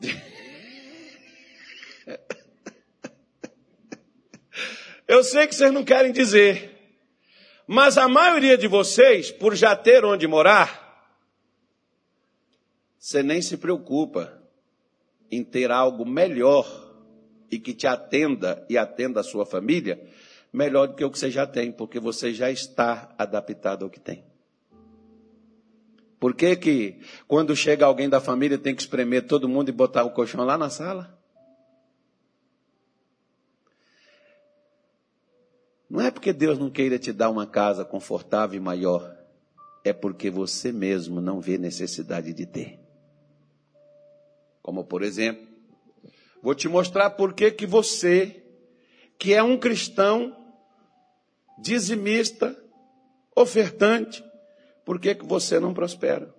Eu 5.06 5.22
sei 5.22 5.46
que 5.46 5.54
vocês 5.54 5.70
não 5.70 5.84
querem 5.84 6.12
dizer, 6.12 6.96
mas 7.66 7.98
a 7.98 8.08
maioria 8.08 8.56
de 8.56 8.66
vocês, 8.66 9.30
por 9.30 9.54
já 9.54 9.76
ter 9.76 10.02
onde 10.02 10.26
morar, 10.26 11.12
você 12.98 13.22
nem 13.22 13.42
se 13.42 13.58
preocupa 13.58 14.43
em 15.36 15.42
ter 15.42 15.70
algo 15.70 16.06
melhor 16.06 16.66
e 17.50 17.58
que 17.58 17.74
te 17.74 17.86
atenda 17.86 18.64
e 18.68 18.78
atenda 18.78 19.20
a 19.20 19.24
sua 19.24 19.44
família, 19.44 20.00
melhor 20.52 20.88
do 20.88 20.94
que 20.94 21.04
o 21.04 21.10
que 21.10 21.18
você 21.18 21.30
já 21.30 21.46
tem, 21.46 21.72
porque 21.72 21.98
você 21.98 22.32
já 22.32 22.50
está 22.50 23.14
adaptado 23.18 23.84
ao 23.84 23.90
que 23.90 24.00
tem. 24.00 24.24
Por 26.20 26.34
que 26.34 26.56
que 26.56 27.00
quando 27.26 27.54
chega 27.54 27.84
alguém 27.84 28.08
da 28.08 28.20
família 28.20 28.56
tem 28.56 28.74
que 28.74 28.80
espremer 28.80 29.26
todo 29.26 29.48
mundo 29.48 29.68
e 29.68 29.72
botar 29.72 30.04
o 30.04 30.10
colchão 30.10 30.44
lá 30.44 30.56
na 30.56 30.70
sala? 30.70 31.18
Não 35.90 36.00
é 36.00 36.10
porque 36.10 36.32
Deus 36.32 36.58
não 36.58 36.70
queira 36.70 36.98
te 36.98 37.12
dar 37.12 37.30
uma 37.30 37.46
casa 37.46 37.84
confortável 37.84 38.56
e 38.56 38.60
maior, 38.60 39.16
é 39.84 39.92
porque 39.92 40.30
você 40.30 40.72
mesmo 40.72 41.20
não 41.20 41.40
vê 41.40 41.58
necessidade 41.58 42.32
de 42.32 42.46
ter. 42.46 42.80
Como 44.64 44.82
por 44.82 45.02
exemplo, 45.02 45.46
vou 46.42 46.54
te 46.54 46.68
mostrar 46.68 47.10
por 47.10 47.34
que 47.34 47.50
que 47.50 47.66
você, 47.66 48.42
que 49.18 49.34
é 49.34 49.42
um 49.42 49.58
cristão 49.58 50.34
dizimista, 51.58 52.58
ofertante, 53.36 54.24
por 54.82 54.98
que 54.98 55.14
que 55.16 55.26
você 55.26 55.60
não 55.60 55.74
prospera? 55.74 56.34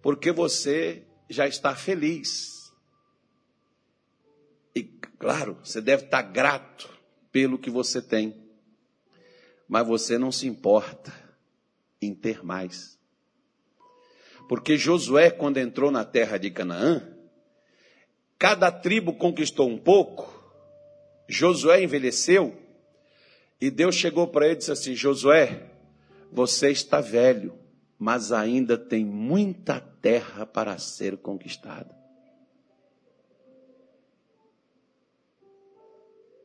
Porque 0.00 0.30
você 0.30 1.04
já 1.28 1.48
está 1.48 1.74
feliz. 1.74 2.48
E 4.72 4.84
claro, 4.84 5.58
você 5.64 5.80
deve 5.80 6.04
estar 6.04 6.22
grato 6.22 6.88
pelo 7.32 7.58
que 7.58 7.70
você 7.70 8.00
tem. 8.00 8.48
Mas 9.66 9.84
você 9.84 10.16
não 10.16 10.30
se 10.30 10.46
importa 10.46 11.12
em 12.00 12.14
ter 12.14 12.44
mais. 12.44 12.95
Porque 14.48 14.76
Josué, 14.76 15.30
quando 15.30 15.58
entrou 15.58 15.90
na 15.90 16.04
terra 16.04 16.38
de 16.38 16.50
Canaã, 16.50 17.02
cada 18.38 18.70
tribo 18.70 19.14
conquistou 19.14 19.68
um 19.68 19.78
pouco, 19.78 20.32
Josué 21.28 21.82
envelheceu, 21.82 22.56
e 23.60 23.70
Deus 23.70 23.94
chegou 23.94 24.28
para 24.28 24.46
ele 24.46 24.54
e 24.54 24.58
disse 24.58 24.70
assim: 24.72 24.94
Josué, 24.94 25.70
você 26.30 26.70
está 26.70 27.00
velho, 27.00 27.58
mas 27.98 28.30
ainda 28.30 28.76
tem 28.76 29.04
muita 29.04 29.80
terra 29.80 30.46
para 30.46 30.78
ser 30.78 31.16
conquistada. 31.16 31.96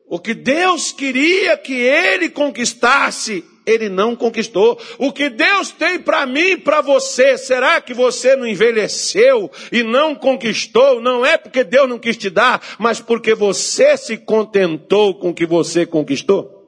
O 0.06 0.18
que 0.18 0.34
Deus 0.34 0.92
queria 0.92 1.56
que 1.56 1.72
ele 1.72 2.28
conquistasse, 2.28 3.44
ele 3.66 3.88
não 3.88 4.14
conquistou. 4.16 4.80
O 4.98 5.12
que 5.12 5.28
Deus 5.30 5.70
tem 5.70 5.98
para 5.98 6.26
mim 6.26 6.52
e 6.52 6.56
para 6.56 6.80
você, 6.80 7.36
será 7.38 7.80
que 7.80 7.94
você 7.94 8.36
não 8.36 8.46
envelheceu 8.46 9.50
e 9.70 9.82
não 9.82 10.14
conquistou? 10.14 11.00
Não 11.00 11.24
é 11.24 11.36
porque 11.38 11.64
Deus 11.64 11.88
não 11.88 11.98
quis 11.98 12.16
te 12.16 12.30
dar, 12.30 12.62
mas 12.78 13.00
porque 13.00 13.34
você 13.34 13.96
se 13.96 14.16
contentou 14.16 15.14
com 15.18 15.30
o 15.30 15.34
que 15.34 15.46
você 15.46 15.86
conquistou? 15.86 16.60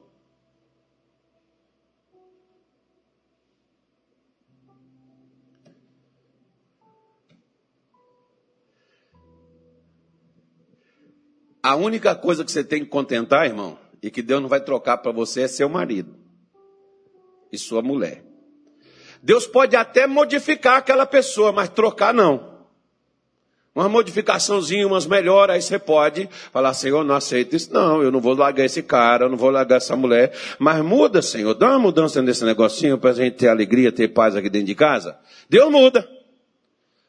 A 11.61 11.75
única 11.75 12.13
coisa 12.13 12.45
que 12.45 12.51
você 12.51 12.63
tem 12.63 12.83
que 12.83 12.91
contentar, 12.91 13.47
irmão, 13.47 13.79
e 13.99 14.11
que 14.11 14.21
Deus 14.21 14.39
não 14.39 14.47
vai 14.47 14.61
trocar 14.61 14.99
para 14.99 15.11
você 15.11 15.41
é 15.41 15.47
seu 15.47 15.67
marido 15.67 16.24
e 17.55 17.59
sua 17.59 17.81
mulher. 17.81 18.23
Deus 19.21 19.47
pode 19.47 19.75
até 19.75 20.05
modificar 20.05 20.77
aquela 20.77 21.05
pessoa, 21.05 21.51
mas 21.51 21.69
trocar 21.69 22.13
não. 22.13 22.53
Uma 23.73 23.89
modificaçãozinha, 23.89 24.87
umas 24.87 25.05
melhoras, 25.05 25.55
aí 25.55 25.61
você 25.61 25.79
pode 25.79 26.29
falar, 26.53 26.73
Senhor, 26.73 27.03
não 27.03 27.15
aceito 27.15 27.55
isso, 27.55 27.73
não, 27.73 28.01
eu 28.01 28.11
não 28.11 28.21
vou 28.21 28.33
largar 28.33 28.63
esse 28.63 28.81
cara, 28.81 29.25
eu 29.25 29.29
não 29.29 29.37
vou 29.37 29.49
largar 29.49 29.77
essa 29.77 29.95
mulher, 29.95 30.33
mas 30.57 30.81
muda, 30.81 31.21
Senhor, 31.21 31.53
dá 31.53 31.71
uma 31.71 31.79
mudança 31.79 32.21
nesse 32.21 32.45
negocinho 32.45 32.97
para 32.97 33.09
a 33.09 33.13
gente 33.13 33.35
ter 33.35 33.49
alegria, 33.49 33.91
ter 33.91 34.07
paz 34.09 34.35
aqui 34.35 34.49
dentro 34.49 34.67
de 34.67 34.75
casa. 34.75 35.17
Deus 35.49 35.69
muda. 35.69 36.07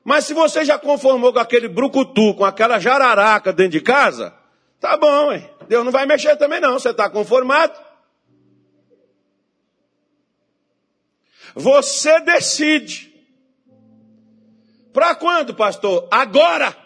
Mas 0.03 0.25
se 0.25 0.35
você 0.35 0.65
já 0.65 0.79
conformou 0.79 1.33
com 1.33 1.39
aquele 1.39 1.69
brucutu, 1.69 2.35
com 2.35 2.45
aquela 2.45 2.81
jararaca 2.81 3.53
dentro 3.53 3.73
de 3.73 3.81
casa, 3.81 4.33
Tá 4.81 4.97
bom, 4.97 5.33
hein? 5.33 5.49
Deus 5.69 5.85
não 5.85 5.93
vai 5.93 6.07
mexer 6.07 6.37
também 6.37 6.61
não, 6.61 6.75
você 6.75 6.91
está 6.91 7.09
conformado. 7.09 7.73
Você 11.57 12.21
decide. 12.21 13.11
Para 14.93 15.15
quando, 15.15 15.55
pastor? 15.55 16.07
Agora. 16.11 16.77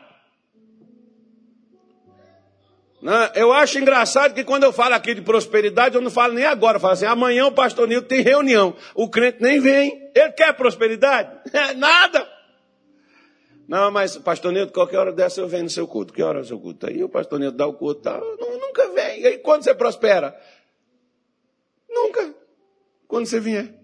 Né? 3.03 3.33
Eu 3.35 3.53
acho 3.53 3.81
engraçado 3.81 4.33
que 4.33 4.45
quando 4.45 4.62
eu 4.62 4.73
falo 4.73 4.95
aqui 4.95 5.12
de 5.12 5.23
prosperidade, 5.23 5.97
eu 5.97 6.01
não 6.01 6.11
falo 6.11 6.35
nem 6.35 6.45
agora. 6.45 6.77
Eu 6.77 6.81
falo 6.81 6.93
assim, 6.93 7.05
amanhã 7.05 7.47
o 7.47 7.53
pastor 7.53 7.89
Nilton 7.89 8.07
tem 8.07 8.21
reunião. 8.21 8.77
O 8.95 9.11
crente 9.11 9.39
nem 9.43 9.59
vem. 9.59 10.09
Ele 10.14 10.33
quer 10.33 10.53
prosperidade? 10.53 11.51
É 11.53 11.75
nada. 11.75 12.31
Não, 13.66 13.91
mas 13.91 14.16
pastor 14.18 14.53
Nilton, 14.53 14.73
qualquer 14.73 14.99
hora 14.99 15.12
dessa 15.12 15.41
eu 15.41 15.49
venho 15.49 15.64
no 15.64 15.71
seu 15.71 15.89
culto. 15.89 16.12
Que 16.12 16.23
hora 16.23 16.39
é 16.39 16.43
o 16.43 16.45
seu 16.45 16.61
culto? 16.61 16.87
Aí 16.87 17.03
o 17.03 17.09
pastor 17.09 17.41
Nilton 17.41 17.57
dá 17.57 17.66
o 17.66 17.75
culto, 17.75 18.03
tá? 18.03 18.21
Não, 18.21 18.61
nunca 18.61 18.89
vem. 18.93 19.21
E 19.21 19.27
aí 19.27 19.39
quando 19.39 19.64
você 19.64 19.75
prospera? 19.75 20.41
Nunca. 21.89 22.33
Quando 23.09 23.27
você 23.27 23.41
vier. 23.41 23.80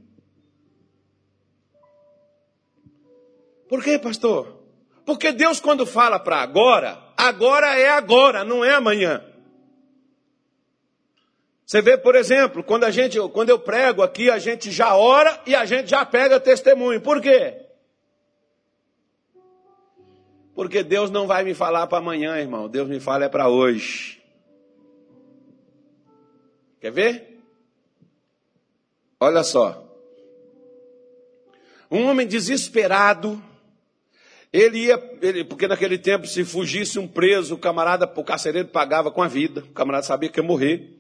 Por 3.69 3.83
quê, 3.83 3.99
pastor? 3.99 4.57
Porque 5.05 5.33
Deus 5.33 5.61
quando 5.61 5.87
fala 5.87 6.19
para 6.19 6.39
agora, 6.39 6.99
agora 7.17 7.79
é 7.79 7.89
agora, 7.89 8.45
não 8.45 8.65
é 8.65 8.75
amanhã. 8.75 9.25
Você 11.65 11.83
vê, 11.83 11.97
por 11.99 12.15
exemplo, 12.15 12.63
quando 12.63 12.85
a 12.85 12.91
gente, 12.91 13.19
quando 13.31 13.51
eu 13.51 13.59
prego 13.59 14.03
aqui, 14.03 14.31
a 14.31 14.39
gente 14.39 14.71
já 14.71 14.95
ora 14.95 15.41
e 15.45 15.55
a 15.55 15.65
gente 15.65 15.91
já 15.91 16.07
pega 16.07 16.39
testemunho. 16.39 17.01
Por 17.01 17.21
quê? 17.21 17.67
Porque 20.55 20.83
Deus 20.85 21.11
não 21.11 21.27
vai 21.27 21.43
me 21.43 21.55
falar 21.55 21.87
para 21.89 21.99
amanhã, 21.99 22.39
irmão. 22.39 22.69
Deus 22.69 22.89
me 22.89 23.01
fala 23.01 23.25
é 23.25 23.29
para 23.29 23.49
hoje. 23.49 24.23
Quer 26.81 26.93
ver? 26.93 27.41
Olha 29.19 29.43
só. 29.43 29.85
Um 31.91 32.07
homem 32.07 32.27
desesperado, 32.27 33.43
ele 34.57 34.79
ia, 34.87 35.19
ele, 35.21 35.45
porque 35.45 35.69
naquele 35.69 35.99
tempo, 35.99 36.27
se 36.27 36.45
fugisse 36.45 36.99
um 36.99 37.07
preso, 37.07 37.55
o 37.55 37.59
camarada, 37.59 38.11
o 38.17 38.25
carcereiro 38.25 38.69
pagava 38.69 39.11
com 39.11 39.23
a 39.23 39.29
vida, 39.29 39.61
o 39.61 39.73
camarada 39.73 40.05
sabia 40.05 40.31
que 40.31 40.41
ia 40.41 40.47
morrer. 40.47 40.97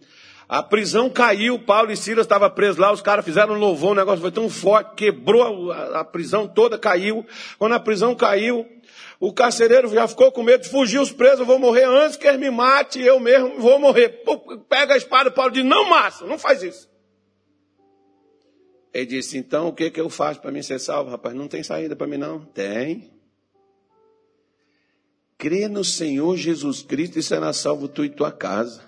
A 0.48 0.62
prisão 0.62 1.08
caiu, 1.10 1.58
Paulo 1.58 1.90
e 1.90 1.96
Silas 1.96 2.26
estavam 2.26 2.48
presos 2.50 2.76
lá, 2.76 2.92
os 2.92 3.00
caras 3.00 3.24
fizeram 3.24 3.54
um 3.54 3.58
louvor, 3.58 3.92
o 3.92 3.94
negócio 3.94 4.20
foi 4.20 4.30
tão 4.30 4.48
forte, 4.48 4.94
quebrou 4.94 5.72
a, 5.72 6.00
a, 6.00 6.04
prisão 6.04 6.46
toda, 6.46 6.78
caiu. 6.78 7.26
Quando 7.58 7.72
a 7.72 7.80
prisão 7.80 8.14
caiu, 8.14 8.64
o 9.18 9.32
carcereiro 9.32 9.88
já 9.88 10.06
ficou 10.06 10.30
com 10.30 10.42
medo 10.42 10.62
de 10.62 10.68
fugir 10.68 11.00
os 11.00 11.10
presos, 11.10 11.40
eu 11.40 11.46
vou 11.46 11.58
morrer 11.58 11.84
antes 11.84 12.16
que 12.16 12.26
ele 12.26 12.38
me 12.38 12.50
mate, 12.50 13.00
eu 13.00 13.18
mesmo 13.18 13.58
vou 13.58 13.78
morrer. 13.78 14.22
Pega 14.68 14.94
a 14.94 14.96
espada, 14.98 15.30
Paulo 15.30 15.50
diz, 15.50 15.64
não 15.64 15.88
massa, 15.88 16.26
não 16.26 16.38
faz 16.38 16.62
isso. 16.62 16.88
Ele 18.92 19.06
disse, 19.06 19.38
então 19.38 19.68
o 19.68 19.72
que, 19.72 19.90
que 19.90 20.00
eu 20.00 20.10
faço 20.10 20.40
para 20.40 20.52
mim 20.52 20.62
ser 20.62 20.78
salvo? 20.78 21.10
Rapaz, 21.10 21.34
não 21.34 21.48
tem 21.48 21.62
saída 21.62 21.96
para 21.96 22.06
mim 22.06 22.18
não. 22.18 22.40
Tem. 22.44 23.15
Crê 25.38 25.68
no 25.68 25.84
Senhor 25.84 26.36
Jesus 26.36 26.82
Cristo 26.82 27.18
e 27.18 27.22
será 27.22 27.52
salvo 27.52 27.88
tu 27.88 28.04
e 28.04 28.08
tua 28.08 28.32
casa. 28.32 28.80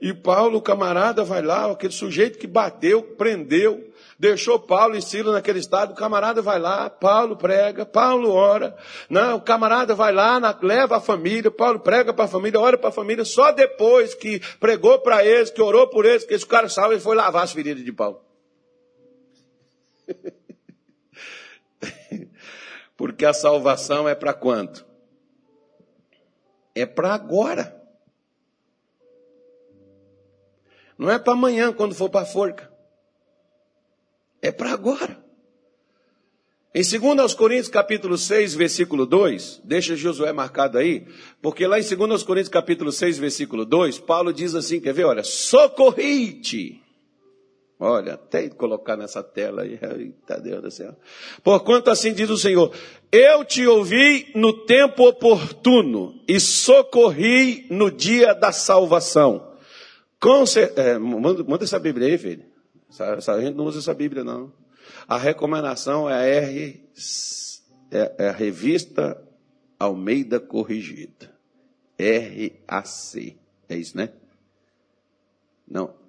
E 0.00 0.12
Paulo, 0.12 0.60
camarada, 0.60 1.22
vai 1.24 1.40
lá, 1.40 1.70
aquele 1.70 1.92
sujeito 1.92 2.38
que 2.38 2.46
bateu, 2.46 3.02
prendeu, 3.02 3.90
deixou 4.18 4.58
Paulo 4.58 4.96
e 4.96 5.02
Silas 5.02 5.32
naquele 5.32 5.60
estado, 5.60 5.92
o 5.92 5.96
camarada 5.96 6.42
vai 6.42 6.58
lá, 6.58 6.90
Paulo 6.90 7.36
prega, 7.36 7.86
Paulo 7.86 8.30
ora, 8.30 8.76
não, 9.08 9.36
o 9.36 9.40
camarada 9.40 9.94
vai 9.94 10.12
lá, 10.12 10.58
leva 10.60 10.96
a 10.96 11.00
família, 11.00 11.50
Paulo 11.50 11.80
prega 11.80 12.12
para 12.12 12.26
a 12.26 12.28
família, 12.28 12.60
ora 12.60 12.76
para 12.76 12.90
a 12.90 12.92
família, 12.92 13.24
só 13.24 13.52
depois 13.52 14.14
que 14.14 14.40
pregou 14.58 14.98
para 14.98 15.24
eles, 15.24 15.50
que 15.50 15.62
orou 15.62 15.88
por 15.88 16.04
eles, 16.04 16.24
que 16.24 16.34
esse 16.34 16.46
cara 16.46 16.68
salvo, 16.68 16.92
ele 16.92 17.00
foi 17.00 17.16
lavar 17.16 17.44
as 17.44 17.52
feridas 17.52 17.82
de 17.84 17.92
Paulo. 17.92 18.20
Porque 22.96 23.24
a 23.24 23.32
salvação 23.32 24.08
é 24.08 24.14
para 24.14 24.34
quanto? 24.34 24.84
É 26.74 26.84
para 26.84 27.14
agora. 27.14 27.82
Não 30.98 31.10
é 31.10 31.18
para 31.18 31.32
amanhã, 31.32 31.72
quando 31.72 31.94
for 31.94 32.08
para 32.08 32.22
a 32.22 32.26
forca. 32.26 32.72
É 34.40 34.52
para 34.52 34.72
agora. 34.72 35.24
Em 36.74 36.82
2 36.82 37.34
Coríntios 37.34 37.68
capítulo 37.68 38.18
6, 38.18 38.54
versículo 38.54 39.06
2, 39.06 39.60
deixa 39.62 39.94
Josué 39.94 40.32
marcado 40.32 40.76
aí, 40.76 41.06
porque 41.40 41.68
lá 41.68 41.78
em 41.78 41.82
2 41.82 42.22
Coríntios 42.24 42.48
capítulo 42.48 42.90
6, 42.90 43.16
versículo 43.16 43.64
2, 43.64 44.00
Paulo 44.00 44.32
diz 44.32 44.56
assim, 44.56 44.80
quer 44.80 44.92
ver, 44.92 45.04
olha, 45.04 45.22
socorrite. 45.22 46.83
Olha, 47.86 48.14
até 48.14 48.48
colocar 48.48 48.96
nessa 48.96 49.22
tela 49.22 49.60
aí, 49.60 49.78
eita 49.98 50.40
Deus 50.40 50.62
do 50.62 50.70
céu. 50.70 50.96
Porquanto 51.42 51.90
assim 51.90 52.14
diz 52.14 52.30
o 52.30 52.38
Senhor, 52.38 52.74
eu 53.12 53.44
te 53.44 53.66
ouvi 53.66 54.32
no 54.34 54.64
tempo 54.64 55.06
oportuno 55.06 56.18
e 56.26 56.40
socorri 56.40 57.66
no 57.68 57.90
dia 57.90 58.32
da 58.32 58.52
salvação. 58.52 59.54
Com 60.18 60.44
é, 60.76 60.96
manda, 60.96 61.44
manda, 61.44 61.64
essa 61.64 61.78
Bíblia 61.78 62.08
aí, 62.08 62.16
filho. 62.16 62.46
Essa, 62.88 63.04
essa, 63.04 63.32
a 63.34 63.40
gente 63.42 63.54
não 63.54 63.66
usa 63.66 63.80
essa 63.80 63.92
Bíblia, 63.92 64.24
não. 64.24 64.50
A 65.06 65.18
recomendação 65.18 66.08
é 66.08 66.14
a 66.14 66.22
R, 66.22 66.82
é, 67.90 68.14
é 68.16 68.28
a 68.30 68.32
revista 68.32 69.22
Almeida 69.78 70.40
Corrigida. 70.40 71.30
RAC. 71.98 73.36
É 73.68 73.76
isso, 73.76 73.94
né? 73.94 74.08
Não. 75.68 76.03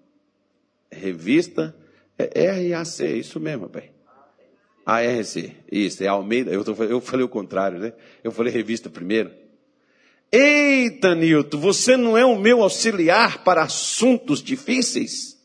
Revista 0.95 1.75
é 2.17 2.73
RAC, 2.73 3.01
é 3.01 3.17
isso 3.17 3.39
mesmo, 3.39 3.69
pai. 3.69 3.91
ARC, 4.85 5.51
isso, 5.71 6.03
é 6.03 6.07
Almeida. 6.07 6.51
Eu, 6.51 6.63
tô, 6.63 6.71
eu 6.83 7.01
falei 7.01 7.25
o 7.25 7.29
contrário, 7.29 7.79
né? 7.79 7.93
Eu 8.23 8.31
falei 8.31 8.53
revista 8.53 8.89
primeiro. 8.89 9.31
Eita, 10.31 11.15
Nilton, 11.15 11.57
você 11.57 11.97
não 11.97 12.15
é 12.17 12.23
o 12.23 12.37
meu 12.37 12.61
auxiliar 12.61 13.43
para 13.43 13.63
assuntos 13.63 14.43
difíceis? 14.43 15.35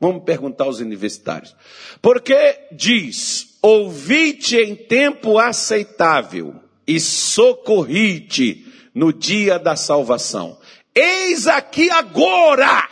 Vamos 0.00 0.24
perguntar 0.24 0.64
aos 0.64 0.78
universitários. 0.78 1.56
Porque 2.00 2.60
diz: 2.70 3.58
ouvi-te 3.60 4.56
em 4.56 4.76
tempo 4.76 5.38
aceitável 5.38 6.54
e 6.86 7.00
socorri-te 7.00 8.66
no 8.94 9.12
dia 9.12 9.58
da 9.58 9.74
salvação. 9.74 10.58
Eis 10.94 11.46
aqui 11.46 11.90
agora. 11.90 12.88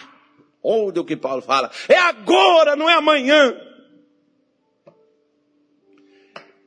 Olha 0.65 1.03
o 1.03 1.05
que 1.05 1.15
Paulo 1.15 1.43
fala. 1.43 1.71
É 1.87 1.99
agora, 1.99 2.75
não 2.75 2.89
é 2.89 2.95
amanhã. 2.95 3.55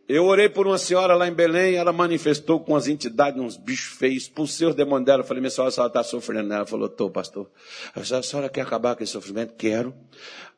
Eu 0.08 0.24
orei 0.26 0.48
por 0.48 0.66
uma 0.66 0.78
senhora 0.78 1.16
lá 1.16 1.28
em 1.28 1.34
Belém, 1.34 1.76
ela 1.76 1.92
manifestou 1.92 2.62
com 2.62 2.78
as 2.78 2.88
entidades, 2.88 3.42
uns 3.42 3.58
bichos 3.58 3.98
feios, 3.98 4.24
expulsei 4.24 4.66
os 4.66 4.76
demônios 4.76 5.06
dela. 5.06 5.22
Eu 5.22 5.28
falei, 5.28 5.42
minha 5.42 5.50
senhora, 5.50 5.68
a 5.68 5.72
senhora 5.72 5.90
está 5.90 6.04
sofrendo. 6.04 6.54
Ela 6.54 6.66
falou, 6.66 6.86
estou, 6.86 7.10
pastor. 7.10 7.50
A 7.94 8.24
senhora 8.24 8.48
quer 8.48 8.62
acabar 8.62 8.96
com 8.96 9.04
esse 9.04 9.12
sofrimento? 9.12 9.56
Quero. 9.56 9.94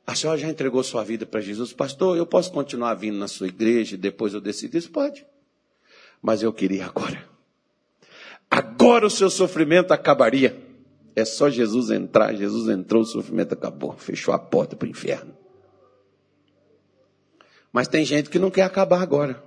A 0.05 0.13
senhora 0.13 0.37
já 0.37 0.47
entregou 0.47 0.83
sua 0.83 1.03
vida 1.03 1.25
para 1.25 1.39
Jesus? 1.39 1.73
Pastor, 1.73 2.17
eu 2.17 2.27
posso 2.27 2.51
continuar 2.51 2.93
vindo 2.93 3.17
na 3.17 3.27
sua 3.27 3.47
igreja 3.47 3.95
e 3.95 3.97
depois 3.97 4.33
eu 4.33 4.41
decidir? 4.41 4.77
Isso 4.77 4.91
pode. 4.91 5.25
Mas 6.21 6.43
eu 6.43 6.53
queria 6.53 6.85
agora. 6.85 7.23
Agora 8.51 9.07
o 9.07 9.09
seu 9.09 9.29
sofrimento 9.29 9.91
acabaria. 9.93 10.68
É 11.15 11.25
só 11.25 11.49
Jesus 11.49 11.89
entrar. 11.89 12.35
Jesus 12.35 12.69
entrou, 12.69 13.01
o 13.01 13.05
sofrimento 13.05 13.53
acabou. 13.53 13.93
Fechou 13.97 14.33
a 14.33 14.39
porta 14.39 14.75
para 14.75 14.87
o 14.87 14.89
inferno. 14.89 15.35
Mas 17.71 17.87
tem 17.87 18.03
gente 18.03 18.29
que 18.29 18.39
não 18.39 18.49
quer 18.49 18.63
acabar 18.63 19.01
agora. 19.01 19.43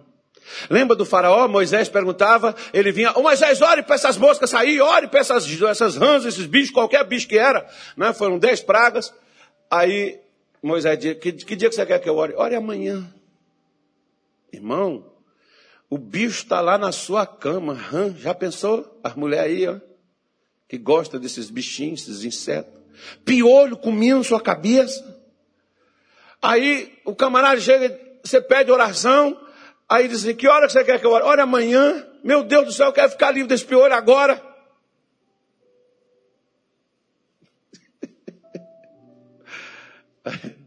Lembra 0.69 0.97
do 0.97 1.05
faraó? 1.05 1.47
Moisés 1.49 1.89
perguntava, 1.89 2.55
ele 2.73 2.93
vinha, 2.93 3.13
oh, 3.15 3.23
Moisés, 3.23 3.61
ore 3.61 3.83
para 3.83 3.95
essas 3.95 4.17
moscas 4.17 4.51
sair, 4.51 4.81
ore 4.81 5.09
para 5.09 5.21
essas, 5.21 5.47
essas 5.63 5.97
rãs, 5.97 6.25
esses 6.25 6.47
bichos, 6.47 6.71
qualquer 6.71 7.05
bicho 7.05 7.29
que 7.29 7.39
era. 7.39 7.67
Né? 7.97 8.13
Foram 8.13 8.39
dez 8.39 8.61
pragas. 8.61 9.13
Aí 9.71 10.21
Moisés 10.63 10.99
disse, 10.99 11.15
que, 11.17 11.33
que 11.33 11.57
dia 11.57 11.69
que 11.69 11.75
você 11.75 11.87
quer 11.87 11.99
que 11.99 12.09
eu 12.09 12.17
ore? 12.17 12.35
Ore 12.37 12.55
amanhã. 12.55 13.05
Irmão, 14.53 15.13
o 15.89 15.97
bicho 15.97 16.43
está 16.43 16.61
lá 16.61 16.77
na 16.77 16.93
sua 16.93 17.27
cama. 17.27 17.79
Hã? 17.93 18.15
Já 18.17 18.35
pensou? 18.35 19.01
As 19.03 19.15
mulheres 19.15 19.47
aí, 19.47 19.67
ó, 19.67 19.92
que 20.73 20.79
gostam 20.79 21.21
desses 21.21 21.51
bichinhos, 21.51 22.01
esses 22.01 22.25
insetos. 22.25 22.81
Piolho 23.27 23.77
comendo 23.77 24.25
sua 24.25 24.41
cabeça. 24.41 25.23
Aí 26.41 26.99
o 27.05 27.15
camarada 27.15 27.61
chega 27.61 28.01
você 28.25 28.41
pede 28.41 28.73
oração, 28.73 29.39
aí 29.87 30.09
diz 30.09 30.25
assim, 30.25 30.35
que 30.35 30.49
hora 30.49 30.67
você 30.71 30.83
quer 30.83 30.99
que 30.99 31.05
eu 31.05 31.11
ore? 31.11 31.25
Ora 31.25 31.43
amanhã. 31.43 32.09
Meu 32.25 32.43
Deus 32.43 32.65
do 32.65 32.73
céu, 32.73 32.87
eu 32.87 32.93
quero 32.95 33.11
ficar 33.11 33.33
livre 33.33 33.49
desse 33.49 33.67
piolho 33.67 33.93
agora. 33.93 34.43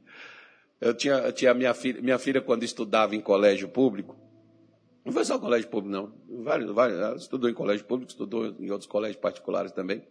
Eu 0.80 0.94
tinha, 0.94 1.16
eu 1.16 1.32
tinha 1.32 1.52
minha 1.52 1.74
filha, 1.74 2.00
minha 2.00 2.20
filha 2.20 2.40
quando 2.42 2.62
estudava 2.62 3.16
em 3.16 3.22
colégio 3.22 3.68
público, 3.68 4.16
não 5.06 5.14
foi 5.14 5.24
só 5.24 5.38
colégio 5.38 5.70
público, 5.70 5.96
não. 5.96 6.12
Vários, 6.44 6.72
vários, 6.72 7.22
estudou 7.22 7.48
em 7.48 7.54
colégio 7.54 7.86
público, 7.86 8.12
estudou 8.12 8.56
em 8.60 8.72
outros 8.72 8.90
colégios 8.90 9.22
particulares 9.22 9.72
também. 9.72 10.04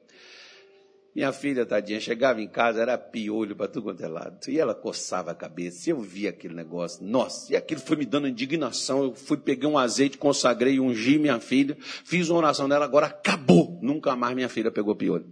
Minha 1.14 1.32
filha, 1.32 1.66
tadinha, 1.66 2.00
chegava 2.00 2.40
em 2.40 2.48
casa, 2.48 2.80
era 2.80 2.96
piolho 2.98 3.54
para 3.54 3.68
tudo 3.68 3.84
quanto 3.84 4.04
é 4.04 4.08
lado. 4.08 4.38
E 4.48 4.58
ela 4.58 4.74
coçava 4.74 5.30
a 5.30 5.34
cabeça. 5.34 5.90
Eu 5.90 6.00
via 6.00 6.30
aquele 6.30 6.54
negócio. 6.54 7.04
Nossa, 7.04 7.52
e 7.52 7.56
aquilo 7.56 7.80
foi 7.80 7.96
me 7.96 8.04
dando 8.04 8.26
indignação. 8.26 9.02
Eu 9.02 9.14
fui, 9.14 9.36
peguei 9.36 9.68
um 9.68 9.78
azeite, 9.78 10.18
consagrei, 10.18 10.80
ungi 10.80 11.18
minha 11.18 11.38
filha, 11.38 11.76
fiz 11.80 12.28
uma 12.28 12.38
oração 12.38 12.68
dela, 12.68 12.84
agora 12.84 13.06
acabou. 13.06 13.78
Nunca 13.80 14.16
mais 14.16 14.34
minha 14.34 14.48
filha 14.48 14.72
pegou 14.72 14.96
piolho. 14.96 15.26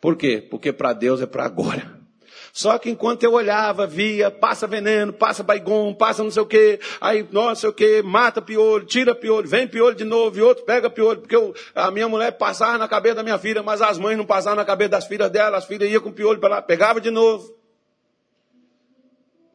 Por 0.00 0.16
quê? 0.16 0.40
Porque 0.40 0.72
para 0.72 0.92
Deus 0.92 1.20
é 1.20 1.26
para 1.26 1.44
agora. 1.44 1.97
Só 2.52 2.78
que 2.78 2.90
enquanto 2.90 3.22
eu 3.22 3.32
olhava, 3.32 3.86
via, 3.86 4.30
passa 4.30 4.66
veneno, 4.66 5.12
passa 5.12 5.42
baigom, 5.42 5.94
passa 5.94 6.22
não 6.22 6.30
sei 6.30 6.42
o 6.42 6.46
que, 6.46 6.80
aí, 7.00 7.26
não 7.30 7.54
sei 7.54 7.68
o 7.68 7.72
que, 7.72 8.02
mata 8.02 8.40
piolho, 8.42 8.84
tira 8.84 9.14
piolho, 9.14 9.48
vem 9.48 9.68
piolho 9.68 9.94
de 9.94 10.04
novo, 10.04 10.38
e 10.38 10.42
outro 10.42 10.64
pega 10.64 10.90
piolho, 10.90 11.20
porque 11.20 11.36
eu, 11.36 11.54
a 11.74 11.90
minha 11.90 12.08
mulher 12.08 12.32
passava 12.32 12.78
na 12.78 12.88
cabeça 12.88 13.16
da 13.16 13.22
minha 13.22 13.38
filha, 13.38 13.62
mas 13.62 13.82
as 13.82 13.98
mães 13.98 14.16
não 14.16 14.26
passavam 14.26 14.56
na 14.56 14.64
cabeça 14.64 14.90
das 14.90 15.06
filhas 15.06 15.30
dela, 15.30 15.56
as 15.56 15.64
filhas 15.64 15.90
iam 15.90 16.00
com 16.00 16.12
piolho 16.12 16.38
para 16.38 16.56
lá, 16.56 16.62
pegava 16.62 17.00
de 17.00 17.10
novo. 17.10 17.56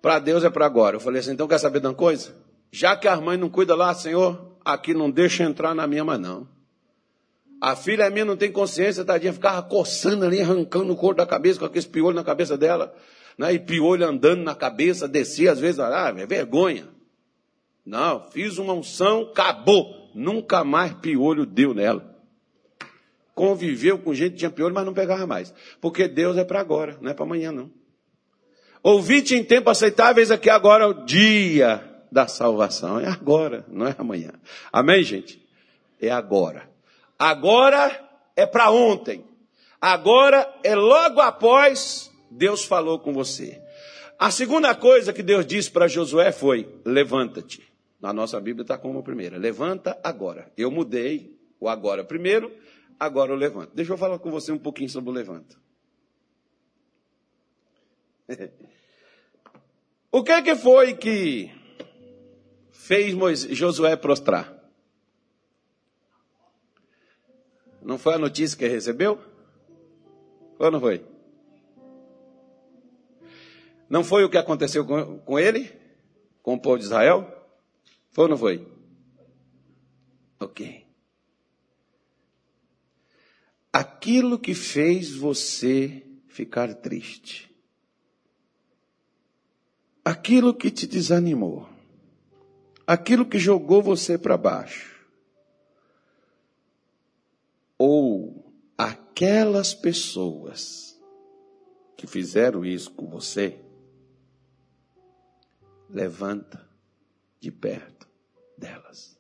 Para 0.02 0.20
Deus 0.20 0.44
é 0.44 0.50
para 0.50 0.66
agora. 0.66 0.98
Eu 0.98 1.00
falei 1.00 1.22
assim, 1.22 1.32
então 1.32 1.48
quer 1.48 1.58
saber 1.60 1.80
de 1.80 1.88
uma 1.88 1.94
coisa? 1.94 2.36
Já 2.70 2.96
que 2.98 3.08
as 3.08 3.22
mães 3.22 3.40
não 3.40 3.50
cuidam 3.50 3.78
lá, 3.78 3.94
Senhor, 3.94 4.58
aqui 4.66 4.94
não 4.94 5.10
deixa 5.10 5.44
entrar 5.44 5.74
na 5.74 5.88
minha 5.88 6.04
mão 6.04 6.18
não. 6.18 6.48
A 7.64 7.78
filha 7.78 8.10
minha 8.10 8.26
não 8.26 8.36
tem 8.36 8.52
consciência, 8.52 9.06
tadinha, 9.06 9.32
ficava 9.32 9.64
coçando 9.64 10.26
ali, 10.26 10.42
arrancando 10.42 10.92
o 10.92 10.98
couro 10.98 11.16
da 11.16 11.26
cabeça, 11.26 11.58
com 11.58 11.66
aqueles 11.66 11.86
piolhos 11.86 12.18
na 12.18 12.22
cabeça 12.22 12.58
dela, 12.58 12.94
né? 13.38 13.54
e 13.54 13.58
piolho 13.58 14.06
andando 14.06 14.44
na 14.44 14.54
cabeça, 14.54 15.08
descia 15.08 15.54
às 15.54 15.62
vezes, 15.62 15.80
ah, 15.80 16.14
é 16.18 16.26
vergonha. 16.26 16.90
Não, 17.86 18.30
fiz 18.32 18.58
uma 18.58 18.74
unção, 18.74 19.30
acabou. 19.32 20.12
nunca 20.14 20.66
mais 20.66 20.92
piolho 20.96 21.46
deu 21.46 21.74
nela. 21.74 22.14
Conviveu 23.34 23.98
com 23.98 24.14
gente 24.14 24.34
que 24.34 24.40
tinha 24.40 24.52
piolho, 24.52 24.76
mas 24.76 24.86
não 24.86 24.94
pegava 24.94 25.26
mais. 25.26 25.54
Porque 25.80 26.06
Deus 26.06 26.36
é 26.36 26.44
para 26.44 26.60
agora, 26.60 26.98
não 27.00 27.12
é 27.12 27.14
para 27.14 27.24
amanhã, 27.24 27.54
não. 27.54 27.72
Ouvite 28.84 29.36
em 29.36 29.44
tempo 29.44 29.70
aceitáveis 29.70 30.32
aqui 30.32 30.50
agora 30.50 30.86
o 30.86 31.06
dia 31.06 31.82
da 32.12 32.28
salvação. 32.28 33.00
É 33.00 33.08
agora, 33.08 33.66
não 33.70 33.88
é 33.88 33.96
amanhã. 33.98 34.34
Amém, 34.70 35.02
gente? 35.02 35.42
É 36.02 36.12
agora. 36.12 36.73
Agora 37.18 38.10
é 38.36 38.46
para 38.46 38.72
ontem. 38.72 39.26
Agora 39.80 40.52
é 40.64 40.76
logo 40.76 41.20
após 41.20 42.12
Deus 42.32 42.64
falou 42.66 43.00
com 43.00 43.14
você. 43.14 43.62
A 44.18 44.32
segunda 44.32 44.74
coisa 44.74 45.12
que 45.12 45.22
Deus 45.22 45.46
disse 45.46 45.70
para 45.70 45.88
Josué 45.88 46.32
foi: 46.32 46.68
levanta-te. 46.86 47.62
Na 48.00 48.12
nossa 48.14 48.40
Bíblia 48.40 48.64
está 48.64 48.78
como 48.78 49.00
a 49.00 49.04
primeira: 49.04 49.38
levanta 49.38 50.00
agora. 50.04 50.52
Eu 50.58 50.72
mudei 50.72 51.38
o 51.60 51.68
agora 51.68 52.04
primeiro, 52.04 52.52
agora 53.00 53.32
eu 53.32 53.36
levanto. 53.36 53.72
Deixa 53.74 53.94
eu 53.94 53.98
falar 53.98 54.20
com 54.20 54.32
você 54.32 54.52
um 54.52 54.58
pouquinho 54.58 54.90
sobre 54.90 55.10
o 55.10 55.14
levanta. 55.14 55.56
o 60.12 60.24
que, 60.24 60.42
que 60.42 60.56
foi 60.56 60.94
que 60.94 61.52
fez 62.72 63.14
Moisés, 63.14 63.58
Josué 63.58 63.96
prostrar? 63.96 64.53
Não 67.84 67.98
foi 67.98 68.14
a 68.16 68.18
notícia 68.18 68.58
que 68.58 68.68
recebeu? 68.68 69.20
Ou 70.58 70.72
não 70.72 70.80
foi? 70.80 71.06
Não 73.90 74.04
foi 74.04 74.24
o 74.24 74.30
que 74.30 74.38
aconteceu 74.38 74.86
com, 74.86 75.20
com 75.20 75.38
ele? 75.38 75.72
Com 76.42 76.56
o 76.56 76.60
povo 76.60 76.78
de 76.78 76.86
Israel? 76.86 77.28
Foi 78.12 78.24
ou 78.24 78.30
não 78.30 78.38
foi? 78.38 78.68
Ok. 80.40 80.88
Aquilo 83.72 84.40
que 84.40 84.54
fez 84.54 85.14
você 85.14 86.06
ficar 86.28 86.74
triste. 86.76 87.54
Aquilo 90.06 90.54
que 90.54 90.70
te 90.70 90.86
desanimou. 90.86 91.68
Aquilo 92.86 93.26
que 93.26 93.40
jogou 93.40 93.82
você 93.82 94.18
para 94.18 94.38
baixo. 94.38 94.93
Ou 97.86 98.46
aquelas 98.78 99.74
pessoas 99.74 100.98
que 101.98 102.08
fizeram 102.08 102.64
isso 102.64 102.90
com 102.92 103.10
você, 103.10 103.60
levanta 105.90 106.66
de 107.42 107.52
perto 107.52 108.08
delas. 108.58 109.20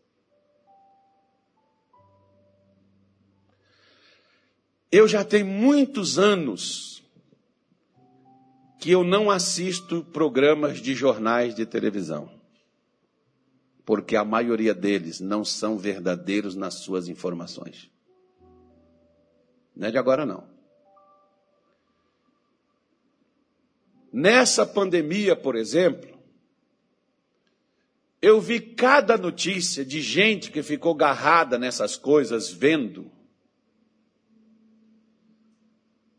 Eu 4.89 5.09
já 5.09 5.25
tenho 5.25 5.45
muitos 5.45 6.17
anos 6.17 7.03
que 8.79 8.91
eu 8.91 9.03
não 9.03 9.29
assisto 9.29 10.05
programas 10.05 10.77
de 10.77 10.95
jornais 10.95 11.53
de 11.53 11.65
televisão, 11.65 12.31
porque 13.83 14.15
a 14.15 14.23
maioria 14.23 14.73
deles 14.73 15.19
não 15.19 15.43
são 15.43 15.77
verdadeiros 15.77 16.55
nas 16.55 16.75
suas 16.75 17.09
informações. 17.09 17.91
Não 19.75 19.87
é 19.87 19.91
de 19.91 19.97
agora, 19.97 20.25
não. 20.25 20.47
Nessa 24.11 24.65
pandemia, 24.65 25.35
por 25.35 25.55
exemplo, 25.55 26.13
eu 28.21 28.39
vi 28.39 28.61
cada 28.61 29.17
notícia 29.17 29.83
de 29.83 30.01
gente 30.01 30.51
que 30.51 30.61
ficou 30.61 30.93
garrada 30.93 31.57
nessas 31.57 31.97
coisas, 31.97 32.49
vendo. 32.49 33.11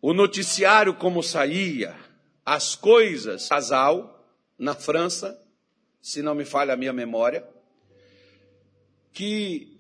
O 0.03 0.13
noticiário 0.13 0.95
como 0.95 1.23
saía, 1.23 1.97
as 2.45 2.75
coisas, 2.75 3.49
casal, 3.49 4.29
na 4.59 4.75
França, 4.75 5.41
se 6.03 6.21
não 6.21 6.35
me 6.35 6.45
falha 6.45 6.75
a 6.75 6.77
minha 6.77 6.93
memória, 6.93 7.49
que 9.13 9.74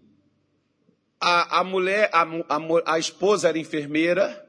a, 1.20 1.60
a 1.60 1.64
mulher, 1.64 2.10
a, 2.12 2.22
a, 2.22 2.94
a 2.94 2.98
esposa 2.98 3.48
era 3.48 3.58
enfermeira 3.58 4.40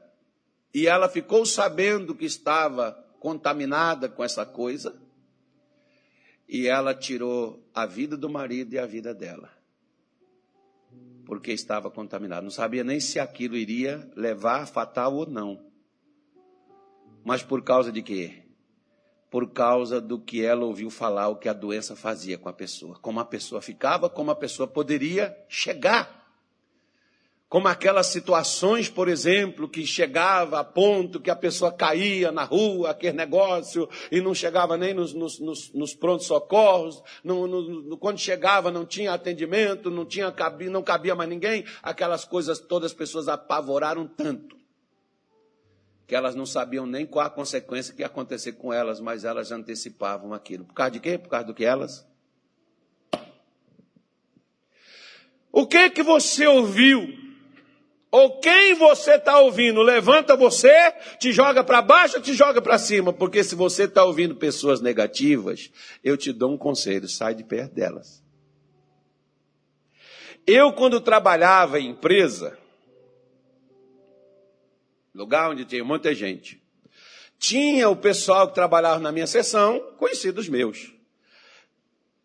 e 0.74 0.86
ela 0.86 1.08
ficou 1.08 1.46
sabendo 1.46 2.14
que 2.14 2.26
estava 2.26 2.92
contaminada 3.18 4.08
com 4.08 4.22
essa 4.22 4.44
coisa 4.44 4.94
e 6.48 6.68
ela 6.68 6.94
tirou 6.94 7.66
a 7.74 7.86
vida 7.86 8.16
do 8.16 8.28
marido 8.28 8.74
e 8.74 8.78
a 8.78 8.86
vida 8.86 9.14
dela. 9.14 9.50
Porque 11.24 11.50
estava 11.50 11.90
contaminada. 11.90 12.42
Não 12.42 12.50
sabia 12.50 12.84
nem 12.84 13.00
se 13.00 13.18
aquilo 13.18 13.56
iria 13.56 14.08
levar 14.14 14.66
fatal 14.66 15.14
ou 15.14 15.26
não. 15.26 15.66
Mas 17.24 17.42
por 17.42 17.62
causa 17.62 17.90
de 17.90 18.00
quê? 18.00 18.44
Por 19.28 19.50
causa 19.50 20.00
do 20.00 20.20
que 20.20 20.44
ela 20.44 20.64
ouviu 20.64 20.88
falar, 20.88 21.28
o 21.28 21.36
que 21.36 21.48
a 21.48 21.52
doença 21.52 21.96
fazia 21.96 22.38
com 22.38 22.48
a 22.48 22.52
pessoa. 22.52 22.96
Como 23.00 23.18
a 23.18 23.24
pessoa 23.24 23.60
ficava, 23.60 24.08
como 24.08 24.30
a 24.30 24.36
pessoa 24.36 24.68
poderia 24.68 25.36
chegar 25.48 26.15
como 27.48 27.68
aquelas 27.68 28.08
situações, 28.08 28.88
por 28.88 29.08
exemplo, 29.08 29.68
que 29.68 29.86
chegava 29.86 30.58
a 30.58 30.64
ponto 30.64 31.20
que 31.20 31.30
a 31.30 31.36
pessoa 31.36 31.72
caía 31.72 32.32
na 32.32 32.42
rua, 32.42 32.90
aquele 32.90 33.16
negócio, 33.16 33.88
e 34.10 34.20
não 34.20 34.34
chegava 34.34 34.76
nem 34.76 34.92
nos, 34.92 35.14
nos, 35.14 35.38
nos, 35.38 35.72
nos 35.72 35.94
prontos 35.94 36.26
socorros, 36.26 37.00
no, 37.22 37.46
no, 37.46 37.96
quando 37.98 38.18
chegava 38.18 38.70
não 38.72 38.84
tinha 38.84 39.12
atendimento, 39.12 39.90
não, 39.90 40.04
tinha, 40.04 40.34
não 40.70 40.82
cabia 40.82 41.14
mais 41.14 41.30
ninguém, 41.30 41.64
aquelas 41.82 42.24
coisas 42.24 42.58
todas 42.58 42.90
as 42.90 42.96
pessoas 42.96 43.28
apavoraram 43.28 44.08
tanto, 44.08 44.56
que 46.04 46.16
elas 46.16 46.34
não 46.34 46.46
sabiam 46.46 46.84
nem 46.84 47.06
qual 47.06 47.26
a 47.26 47.30
consequência 47.30 47.94
que 47.94 48.02
ia 48.02 48.06
acontecer 48.06 48.52
com 48.52 48.72
elas, 48.72 48.98
mas 48.98 49.24
elas 49.24 49.52
antecipavam 49.52 50.34
aquilo. 50.34 50.64
Por 50.64 50.74
causa 50.74 50.90
de 50.90 51.00
quê? 51.00 51.16
Por 51.16 51.28
causa 51.28 51.46
do 51.46 51.54
que 51.54 51.64
elas? 51.64 52.04
O 55.52 55.66
que 55.66 55.90
que 55.90 56.02
você 56.02 56.46
ouviu 56.46 57.25
ou 58.16 58.40
quem 58.40 58.72
você 58.72 59.16
está 59.16 59.38
ouvindo, 59.40 59.82
levanta 59.82 60.34
você, 60.34 60.90
te 61.18 61.32
joga 61.32 61.62
para 61.62 61.82
baixo 61.82 62.16
ou 62.16 62.22
te 62.22 62.32
joga 62.32 62.62
para 62.62 62.78
cima. 62.78 63.12
Porque 63.12 63.44
se 63.44 63.54
você 63.54 63.82
está 63.82 64.04
ouvindo 64.04 64.34
pessoas 64.34 64.80
negativas, 64.80 65.70
eu 66.02 66.16
te 66.16 66.32
dou 66.32 66.52
um 66.52 66.56
conselho: 66.56 67.06
sai 67.10 67.34
de 67.34 67.44
perto 67.44 67.74
delas. 67.74 68.24
Eu, 70.46 70.72
quando 70.72 70.98
trabalhava 70.98 71.78
em 71.78 71.90
empresa, 71.90 72.56
lugar 75.14 75.50
onde 75.50 75.66
tinha 75.66 75.84
muita 75.84 76.14
gente, 76.14 76.62
tinha 77.38 77.86
o 77.90 77.96
pessoal 77.96 78.48
que 78.48 78.54
trabalhava 78.54 78.98
na 78.98 79.12
minha 79.12 79.26
sessão, 79.26 79.78
conhecidos 79.98 80.48
meus. 80.48 80.90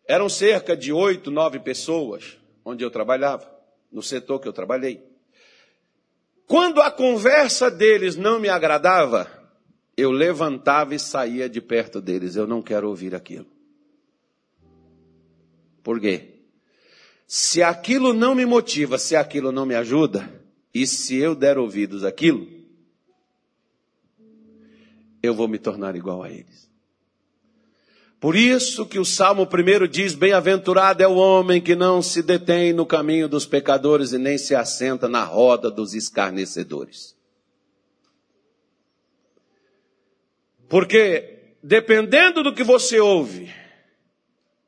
Eram 0.08 0.30
cerca 0.30 0.74
de 0.74 0.90
oito, 0.90 1.30
nove 1.30 1.58
pessoas 1.58 2.38
onde 2.64 2.82
eu 2.82 2.90
trabalhava, 2.90 3.46
no 3.92 4.02
setor 4.02 4.40
que 4.40 4.48
eu 4.48 4.54
trabalhei. 4.54 5.11
Quando 6.46 6.80
a 6.80 6.90
conversa 6.90 7.70
deles 7.70 8.16
não 8.16 8.38
me 8.38 8.48
agradava, 8.48 9.30
eu 9.96 10.10
levantava 10.10 10.94
e 10.94 10.98
saía 10.98 11.48
de 11.48 11.60
perto 11.60 12.00
deles. 12.00 12.36
Eu 12.36 12.46
não 12.46 12.62
quero 12.62 12.88
ouvir 12.88 13.14
aquilo. 13.14 13.46
Por 15.82 16.00
quê? 16.00 16.28
Se 17.26 17.62
aquilo 17.62 18.12
não 18.12 18.34
me 18.34 18.44
motiva, 18.44 18.98
se 18.98 19.16
aquilo 19.16 19.50
não 19.50 19.64
me 19.64 19.74
ajuda, 19.74 20.28
e 20.74 20.86
se 20.86 21.16
eu 21.16 21.34
der 21.34 21.58
ouvidos 21.58 22.04
àquilo, 22.04 22.46
eu 25.22 25.34
vou 25.34 25.48
me 25.48 25.58
tornar 25.58 25.96
igual 25.96 26.22
a 26.22 26.30
eles. 26.30 26.71
Por 28.22 28.36
isso 28.36 28.86
que 28.86 29.00
o 29.00 29.04
Salmo 29.04 29.48
primeiro 29.48 29.88
diz: 29.88 30.14
Bem-aventurado 30.14 31.02
é 31.02 31.08
o 31.08 31.16
homem 31.16 31.60
que 31.60 31.74
não 31.74 32.00
se 32.00 32.22
detém 32.22 32.72
no 32.72 32.86
caminho 32.86 33.28
dos 33.28 33.44
pecadores 33.44 34.12
e 34.12 34.18
nem 34.18 34.38
se 34.38 34.54
assenta 34.54 35.08
na 35.08 35.24
roda 35.24 35.68
dos 35.68 35.92
escarnecedores. 35.92 37.16
Porque, 40.68 41.56
dependendo 41.64 42.44
do 42.44 42.54
que 42.54 42.62
você 42.62 43.00
ouve, 43.00 43.52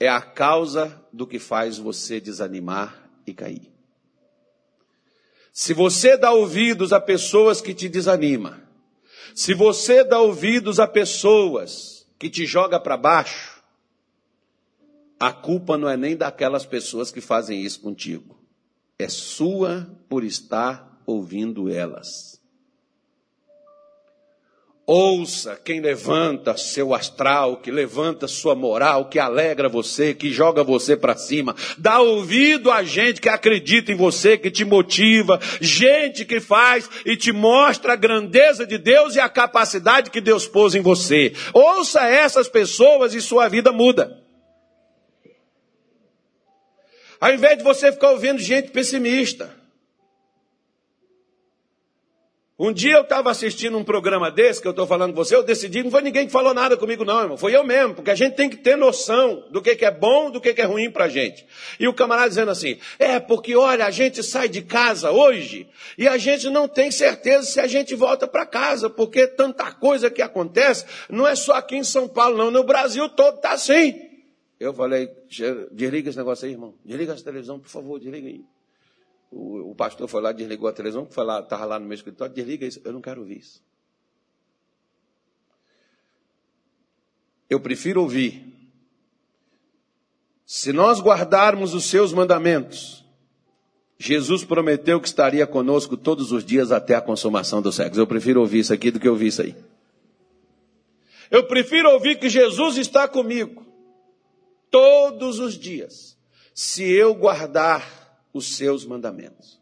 é 0.00 0.08
a 0.08 0.20
causa 0.20 1.00
do 1.12 1.24
que 1.24 1.38
faz 1.38 1.78
você 1.78 2.20
desanimar 2.20 3.08
e 3.24 3.32
cair. 3.32 3.72
Se 5.52 5.72
você 5.72 6.16
dá 6.16 6.32
ouvidos 6.32 6.92
a 6.92 7.00
pessoas 7.00 7.60
que 7.60 7.72
te 7.72 7.88
desanimam, 7.88 8.60
se 9.32 9.54
você 9.54 10.02
dá 10.02 10.18
ouvidos 10.18 10.80
a 10.80 10.88
pessoas 10.88 11.93
que 12.18 12.30
te 12.30 12.46
joga 12.46 12.78
para 12.78 12.96
baixo, 12.96 13.62
a 15.18 15.32
culpa 15.32 15.78
não 15.78 15.88
é 15.88 15.96
nem 15.96 16.16
daquelas 16.16 16.66
pessoas 16.66 17.10
que 17.10 17.20
fazem 17.20 17.62
isso 17.62 17.80
contigo. 17.80 18.38
É 18.98 19.08
sua 19.08 19.88
por 20.08 20.24
estar 20.24 21.02
ouvindo 21.06 21.70
elas. 21.70 22.40
Ouça 24.86 25.58
quem 25.64 25.80
levanta 25.80 26.58
seu 26.58 26.92
astral, 26.92 27.56
que 27.56 27.70
levanta 27.70 28.28
sua 28.28 28.54
moral, 28.54 29.08
que 29.08 29.18
alegra 29.18 29.66
você, 29.66 30.12
que 30.12 30.30
joga 30.30 30.62
você 30.62 30.94
para 30.94 31.16
cima. 31.16 31.56
Dá 31.78 32.00
ouvido 32.00 32.70
a 32.70 32.82
gente 32.82 33.18
que 33.18 33.30
acredita 33.30 33.90
em 33.90 33.96
você, 33.96 34.36
que 34.36 34.50
te 34.50 34.62
motiva, 34.62 35.40
gente 35.58 36.26
que 36.26 36.38
faz 36.38 36.90
e 37.06 37.16
te 37.16 37.32
mostra 37.32 37.94
a 37.94 37.96
grandeza 37.96 38.66
de 38.66 38.76
Deus 38.76 39.16
e 39.16 39.20
a 39.20 39.28
capacidade 39.28 40.10
que 40.10 40.20
Deus 40.20 40.46
pôs 40.46 40.74
em 40.74 40.82
você. 40.82 41.32
Ouça 41.54 42.06
essas 42.06 42.46
pessoas 42.46 43.14
e 43.14 43.22
sua 43.22 43.48
vida 43.48 43.72
muda. 43.72 44.22
Ao 47.18 47.32
invés 47.32 47.56
de 47.56 47.64
você 47.64 47.90
ficar 47.90 48.10
ouvindo 48.10 48.38
gente 48.38 48.70
pessimista. 48.70 49.63
Um 52.56 52.72
dia 52.72 52.92
eu 52.92 53.02
estava 53.02 53.32
assistindo 53.32 53.76
um 53.76 53.82
programa 53.82 54.30
desse, 54.30 54.62
que 54.62 54.68
eu 54.68 54.70
estou 54.70 54.86
falando 54.86 55.10
com 55.10 55.16
você, 55.16 55.34
eu 55.34 55.42
decidi, 55.42 55.82
não 55.82 55.90
foi 55.90 56.02
ninguém 56.02 56.24
que 56.24 56.30
falou 56.30 56.54
nada 56.54 56.76
comigo 56.76 57.04
não, 57.04 57.20
irmão, 57.20 57.36
foi 57.36 57.56
eu 57.56 57.64
mesmo, 57.64 57.96
porque 57.96 58.12
a 58.12 58.14
gente 58.14 58.36
tem 58.36 58.48
que 58.48 58.56
ter 58.56 58.76
noção 58.76 59.42
do 59.50 59.60
que, 59.60 59.74
que 59.74 59.84
é 59.84 59.90
bom, 59.90 60.30
do 60.30 60.40
que, 60.40 60.54
que 60.54 60.62
é 60.62 60.64
ruim 60.64 60.88
para 60.88 61.06
a 61.06 61.08
gente. 61.08 61.44
E 61.80 61.88
o 61.88 61.92
camarada 61.92 62.28
dizendo 62.28 62.52
assim, 62.52 62.78
é 62.96 63.18
porque 63.18 63.56
olha, 63.56 63.84
a 63.84 63.90
gente 63.90 64.22
sai 64.22 64.48
de 64.48 64.62
casa 64.62 65.10
hoje 65.10 65.68
e 65.98 66.06
a 66.06 66.16
gente 66.16 66.48
não 66.48 66.68
tem 66.68 66.92
certeza 66.92 67.42
se 67.42 67.58
a 67.58 67.66
gente 67.66 67.92
volta 67.96 68.24
para 68.24 68.46
casa, 68.46 68.88
porque 68.88 69.26
tanta 69.26 69.72
coisa 69.72 70.08
que 70.08 70.22
acontece, 70.22 70.86
não 71.10 71.26
é 71.26 71.34
só 71.34 71.54
aqui 71.54 71.74
em 71.74 71.82
São 71.82 72.06
Paulo 72.06 72.38
não, 72.38 72.52
no 72.52 72.62
Brasil 72.62 73.08
todo 73.08 73.34
está 73.34 73.50
assim. 73.50 74.00
Eu 74.60 74.72
falei, 74.72 75.10
desliga 75.72 76.08
esse 76.08 76.18
negócio 76.18 76.46
aí, 76.46 76.52
irmão, 76.52 76.76
desliga 76.84 77.14
essa 77.14 77.24
televisão, 77.24 77.58
por 77.58 77.68
favor, 77.68 77.98
desliga 77.98 78.28
aí. 78.28 78.44
O, 79.34 79.72
o 79.72 79.74
pastor 79.74 80.06
foi 80.06 80.22
lá, 80.22 80.30
desligou 80.30 80.68
a 80.68 80.72
televisão, 80.72 81.06
foi 81.10 81.24
lá, 81.24 81.40
estava 81.40 81.64
lá 81.64 81.78
no 81.80 81.86
meu 81.86 81.94
escritório, 81.94 82.32
desliga 82.32 82.64
isso, 82.64 82.80
eu 82.84 82.92
não 82.92 83.00
quero 83.00 83.20
ouvir 83.20 83.38
isso. 83.38 83.60
Eu 87.50 87.58
prefiro 87.58 88.00
ouvir. 88.00 88.54
Se 90.46 90.72
nós 90.72 91.00
guardarmos 91.00 91.74
os 91.74 91.84
seus 91.84 92.12
mandamentos, 92.12 93.04
Jesus 93.98 94.44
prometeu 94.44 95.00
que 95.00 95.08
estaria 95.08 95.46
conosco 95.46 95.96
todos 95.96 96.30
os 96.30 96.44
dias 96.44 96.70
até 96.70 96.94
a 96.94 97.00
consumação 97.00 97.60
dos 97.60 97.74
séculos. 97.74 97.98
Eu 97.98 98.06
prefiro 98.06 98.40
ouvir 98.40 98.60
isso 98.60 98.72
aqui 98.72 98.90
do 98.90 99.00
que 99.00 99.08
ouvir 99.08 99.28
isso 99.28 99.42
aí. 99.42 99.56
Eu 101.28 101.44
prefiro 101.48 101.90
ouvir 101.90 102.20
que 102.20 102.28
Jesus 102.28 102.76
está 102.76 103.08
comigo 103.08 103.66
todos 104.70 105.40
os 105.40 105.58
dias, 105.58 106.16
se 106.52 106.84
eu 106.84 107.14
guardar 107.14 108.03
os 108.34 108.56
seus 108.56 108.84
mandamentos. 108.84 109.60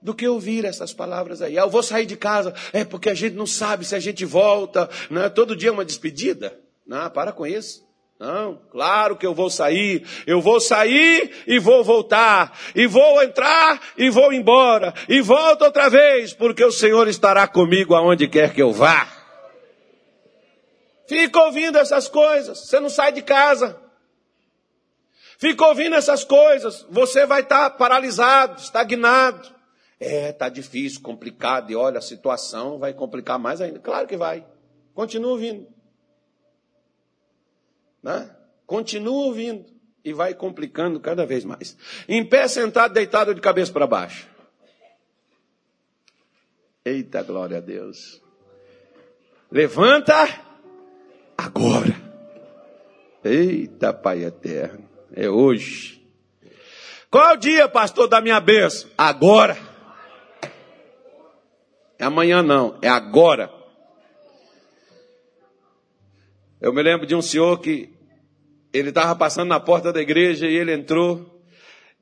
Do 0.00 0.14
que 0.14 0.26
ouvir 0.28 0.64
essas 0.64 0.94
palavras 0.94 1.42
aí. 1.42 1.58
Ah, 1.58 1.62
eu 1.62 1.70
vou 1.70 1.82
sair 1.82 2.06
de 2.06 2.16
casa, 2.16 2.54
é 2.72 2.84
porque 2.84 3.10
a 3.10 3.14
gente 3.14 3.34
não 3.34 3.46
sabe 3.46 3.84
se 3.84 3.94
a 3.94 3.98
gente 3.98 4.24
volta, 4.24 4.88
né? 5.10 5.28
todo 5.28 5.56
dia 5.56 5.70
é 5.70 5.72
uma 5.72 5.84
despedida. 5.84 6.58
Não, 6.86 7.10
para 7.10 7.32
com 7.32 7.44
isso. 7.44 7.84
Não, 8.18 8.58
claro 8.70 9.16
que 9.16 9.26
eu 9.26 9.34
vou 9.34 9.50
sair, 9.50 10.06
eu 10.26 10.40
vou 10.40 10.58
sair 10.58 11.44
e 11.46 11.58
vou 11.58 11.84
voltar, 11.84 12.58
e 12.74 12.86
vou 12.86 13.22
entrar 13.22 13.78
e 13.98 14.08
vou 14.08 14.32
embora, 14.32 14.94
e 15.06 15.20
volto 15.20 15.66
outra 15.66 15.90
vez, 15.90 16.32
porque 16.32 16.64
o 16.64 16.72
Senhor 16.72 17.08
estará 17.08 17.46
comigo 17.46 17.94
aonde 17.94 18.26
quer 18.26 18.54
que 18.54 18.62
eu 18.62 18.72
vá. 18.72 19.06
Fica 21.06 21.42
ouvindo 21.42 21.76
essas 21.76 22.08
coisas, 22.08 22.58
você 22.60 22.80
não 22.80 22.88
sai 22.88 23.12
de 23.12 23.20
casa. 23.20 23.85
Fica 25.38 25.66
ouvindo 25.66 25.94
essas 25.94 26.24
coisas, 26.24 26.86
você 26.88 27.26
vai 27.26 27.42
estar 27.42 27.70
tá 27.70 27.76
paralisado, 27.76 28.60
estagnado. 28.60 29.54
É, 29.98 30.32
tá 30.32 30.48
difícil, 30.48 31.00
complicado, 31.00 31.70
e 31.70 31.76
olha, 31.76 31.98
a 31.98 32.02
situação 32.02 32.78
vai 32.78 32.92
complicar 32.92 33.38
mais 33.38 33.60
ainda. 33.60 33.78
Claro 33.78 34.06
que 34.06 34.16
vai. 34.16 34.46
Continua 34.94 35.32
ouvindo. 35.32 35.66
Né? 38.02 38.30
Continua 38.66 39.26
ouvindo. 39.26 39.66
E 40.04 40.12
vai 40.12 40.34
complicando 40.34 41.00
cada 41.00 41.26
vez 41.26 41.44
mais. 41.44 41.76
Em 42.08 42.24
pé, 42.24 42.46
sentado, 42.46 42.94
deitado 42.94 43.34
de 43.34 43.40
cabeça 43.40 43.72
para 43.72 43.86
baixo. 43.86 44.28
Eita 46.84 47.22
glória 47.22 47.58
a 47.58 47.60
Deus. 47.60 48.22
Levanta 49.50 50.14
agora. 51.36 51.94
Eita 53.24 53.92
Pai 53.92 54.24
eterno. 54.24 54.85
É 55.16 55.30
hoje. 55.30 56.06
Qual 57.10 57.30
é 57.30 57.32
o 57.32 57.36
dia, 57.36 57.66
pastor, 57.66 58.06
da 58.06 58.20
minha 58.20 58.38
bênção? 58.38 58.90
Agora. 58.98 59.56
É 61.98 62.04
amanhã 62.04 62.42
não, 62.42 62.76
é 62.82 62.88
agora. 62.88 63.50
Eu 66.60 66.70
me 66.74 66.82
lembro 66.82 67.06
de 67.06 67.14
um 67.14 67.22
senhor 67.22 67.58
que 67.60 67.88
ele 68.70 68.90
estava 68.90 69.16
passando 69.16 69.48
na 69.48 69.58
porta 69.58 69.90
da 69.90 70.02
igreja 70.02 70.46
e 70.46 70.54
ele 70.54 70.74
entrou. 70.74 71.42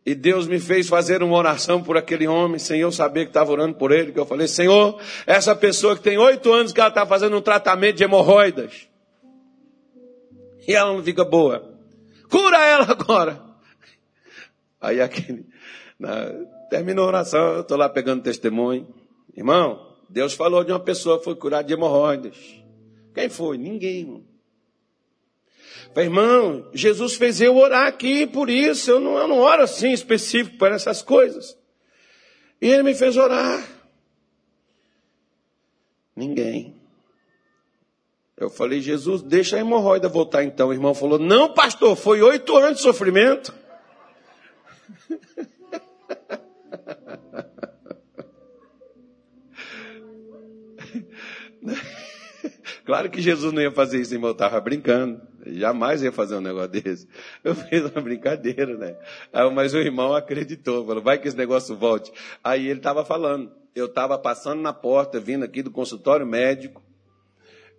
E 0.04 0.12
Deus 0.14 0.48
me 0.48 0.58
fez 0.58 0.88
fazer 0.88 1.22
uma 1.22 1.36
oração 1.36 1.80
por 1.80 1.96
aquele 1.96 2.26
homem, 2.26 2.58
sem 2.58 2.80
eu 2.80 2.90
saber 2.90 3.26
que 3.26 3.30
estava 3.30 3.52
orando 3.52 3.76
por 3.76 3.92
ele. 3.92 4.10
Que 4.10 4.18
eu 4.18 4.26
falei, 4.26 4.48
Senhor, 4.48 5.00
essa 5.24 5.54
pessoa 5.54 5.96
que 5.96 6.02
tem 6.02 6.18
oito 6.18 6.52
anos 6.52 6.72
que 6.72 6.80
ela 6.80 6.88
está 6.88 7.06
fazendo 7.06 7.36
um 7.36 7.40
tratamento 7.40 7.96
de 7.96 8.04
hemorroidas. 8.04 8.88
E 10.66 10.74
ela 10.74 10.92
não 10.92 11.02
fica 11.02 11.24
boa. 11.24 11.73
Cura 12.30 12.58
ela 12.58 12.90
agora. 12.90 13.42
Aí 14.80 15.00
aquele, 15.00 15.46
na, 15.98 16.26
terminou 16.68 17.04
a 17.04 17.08
oração, 17.08 17.54
eu 17.54 17.60
estou 17.60 17.76
lá 17.76 17.88
pegando 17.88 18.22
testemunho. 18.22 18.86
Irmão, 19.36 19.96
Deus 20.08 20.34
falou 20.34 20.62
de 20.62 20.72
uma 20.72 20.80
pessoa 20.80 21.18
que 21.18 21.24
foi 21.24 21.34
curada 21.34 21.64
de 21.64 21.72
hemorroidas. 21.72 22.36
Quem 23.14 23.28
foi? 23.28 23.56
Ninguém, 23.56 24.00
irmão. 24.00 24.24
Falei, 25.94 26.08
irmão, 26.08 26.68
Jesus 26.72 27.14
fez 27.14 27.40
eu 27.40 27.56
orar 27.56 27.86
aqui 27.86 28.26
por 28.26 28.50
isso. 28.50 28.90
Eu 28.90 29.00
não, 29.00 29.16
eu 29.16 29.28
não 29.28 29.38
oro 29.38 29.62
assim 29.62 29.92
específico 29.92 30.58
para 30.58 30.74
essas 30.74 31.02
coisas. 31.02 31.56
E 32.60 32.68
ele 32.68 32.82
me 32.82 32.94
fez 32.94 33.16
orar. 33.16 33.64
Ninguém. 36.16 36.83
Eu 38.36 38.50
falei, 38.50 38.80
Jesus, 38.80 39.22
deixa 39.22 39.56
a 39.56 39.60
hemorroida 39.60 40.08
voltar 40.08 40.42
então. 40.42 40.68
O 40.68 40.72
irmão 40.72 40.94
falou, 40.94 41.18
não, 41.18 41.54
pastor, 41.54 41.96
foi 41.96 42.20
oito 42.20 42.56
anos 42.56 42.78
de 42.78 42.82
sofrimento. 42.82 43.54
Claro 52.84 53.08
que 53.08 53.22
Jesus 53.22 53.52
não 53.52 53.62
ia 53.62 53.70
fazer 53.70 54.00
isso, 54.00 54.12
irmão, 54.12 54.30
eu 54.30 54.34
estava 54.34 54.60
brincando. 54.60 55.22
Jamais 55.46 56.02
ia 56.02 56.12
fazer 56.12 56.36
um 56.36 56.40
negócio 56.40 56.68
desse. 56.68 57.08
Eu 57.42 57.54
fiz 57.54 57.90
uma 57.90 58.00
brincadeira, 58.00 58.76
né? 58.76 58.96
Mas 59.54 59.74
o 59.74 59.78
irmão 59.78 60.14
acreditou, 60.14 60.86
falou, 60.86 61.02
vai 61.02 61.18
que 61.18 61.28
esse 61.28 61.36
negócio 61.36 61.76
volte. 61.76 62.12
Aí 62.42 62.68
ele 62.68 62.80
estava 62.80 63.04
falando, 63.04 63.50
eu 63.74 63.86
estava 63.86 64.18
passando 64.18 64.60
na 64.60 64.72
porta, 64.72 65.18
vindo 65.18 65.44
aqui 65.44 65.62
do 65.62 65.70
consultório 65.70 66.26
médico, 66.26 66.82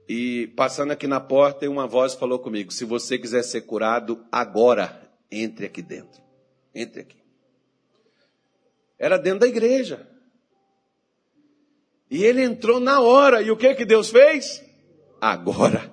e 0.08 0.48
passando 0.56 0.92
aqui 0.92 1.08
na 1.08 1.20
porta, 1.20 1.70
uma 1.70 1.88
voz 1.88 2.14
falou 2.14 2.40
comigo: 2.40 2.72
se 2.72 2.86
você 2.86 3.18
quiser 3.18 3.44
ser 3.44 3.62
curado 3.62 4.24
agora, 4.32 5.02
entre 5.32 5.66
aqui 5.66 5.82
dentro. 5.82 6.22
Entre 6.74 7.02
aqui. 7.02 7.18
Era 8.98 9.18
dentro 9.18 9.42
da 9.42 9.48
igreja. 9.48 10.08
E 12.10 12.24
ele 12.24 12.44
entrou 12.44 12.80
na 12.80 13.02
hora. 13.02 13.42
E 13.42 13.50
o 13.52 13.58
que 13.58 13.74
que 13.74 13.86
Deus 13.86 14.10
fez? 14.10 14.64
Agora. 15.20 15.92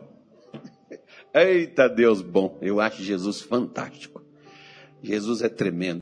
Eita 1.34 1.88
Deus 1.88 2.20
bom. 2.20 2.58
Eu 2.60 2.80
acho 2.80 3.02
Jesus 3.02 3.40
fantástico. 3.40 4.22
Jesus 5.02 5.42
é 5.42 5.48
tremendo. 5.48 6.00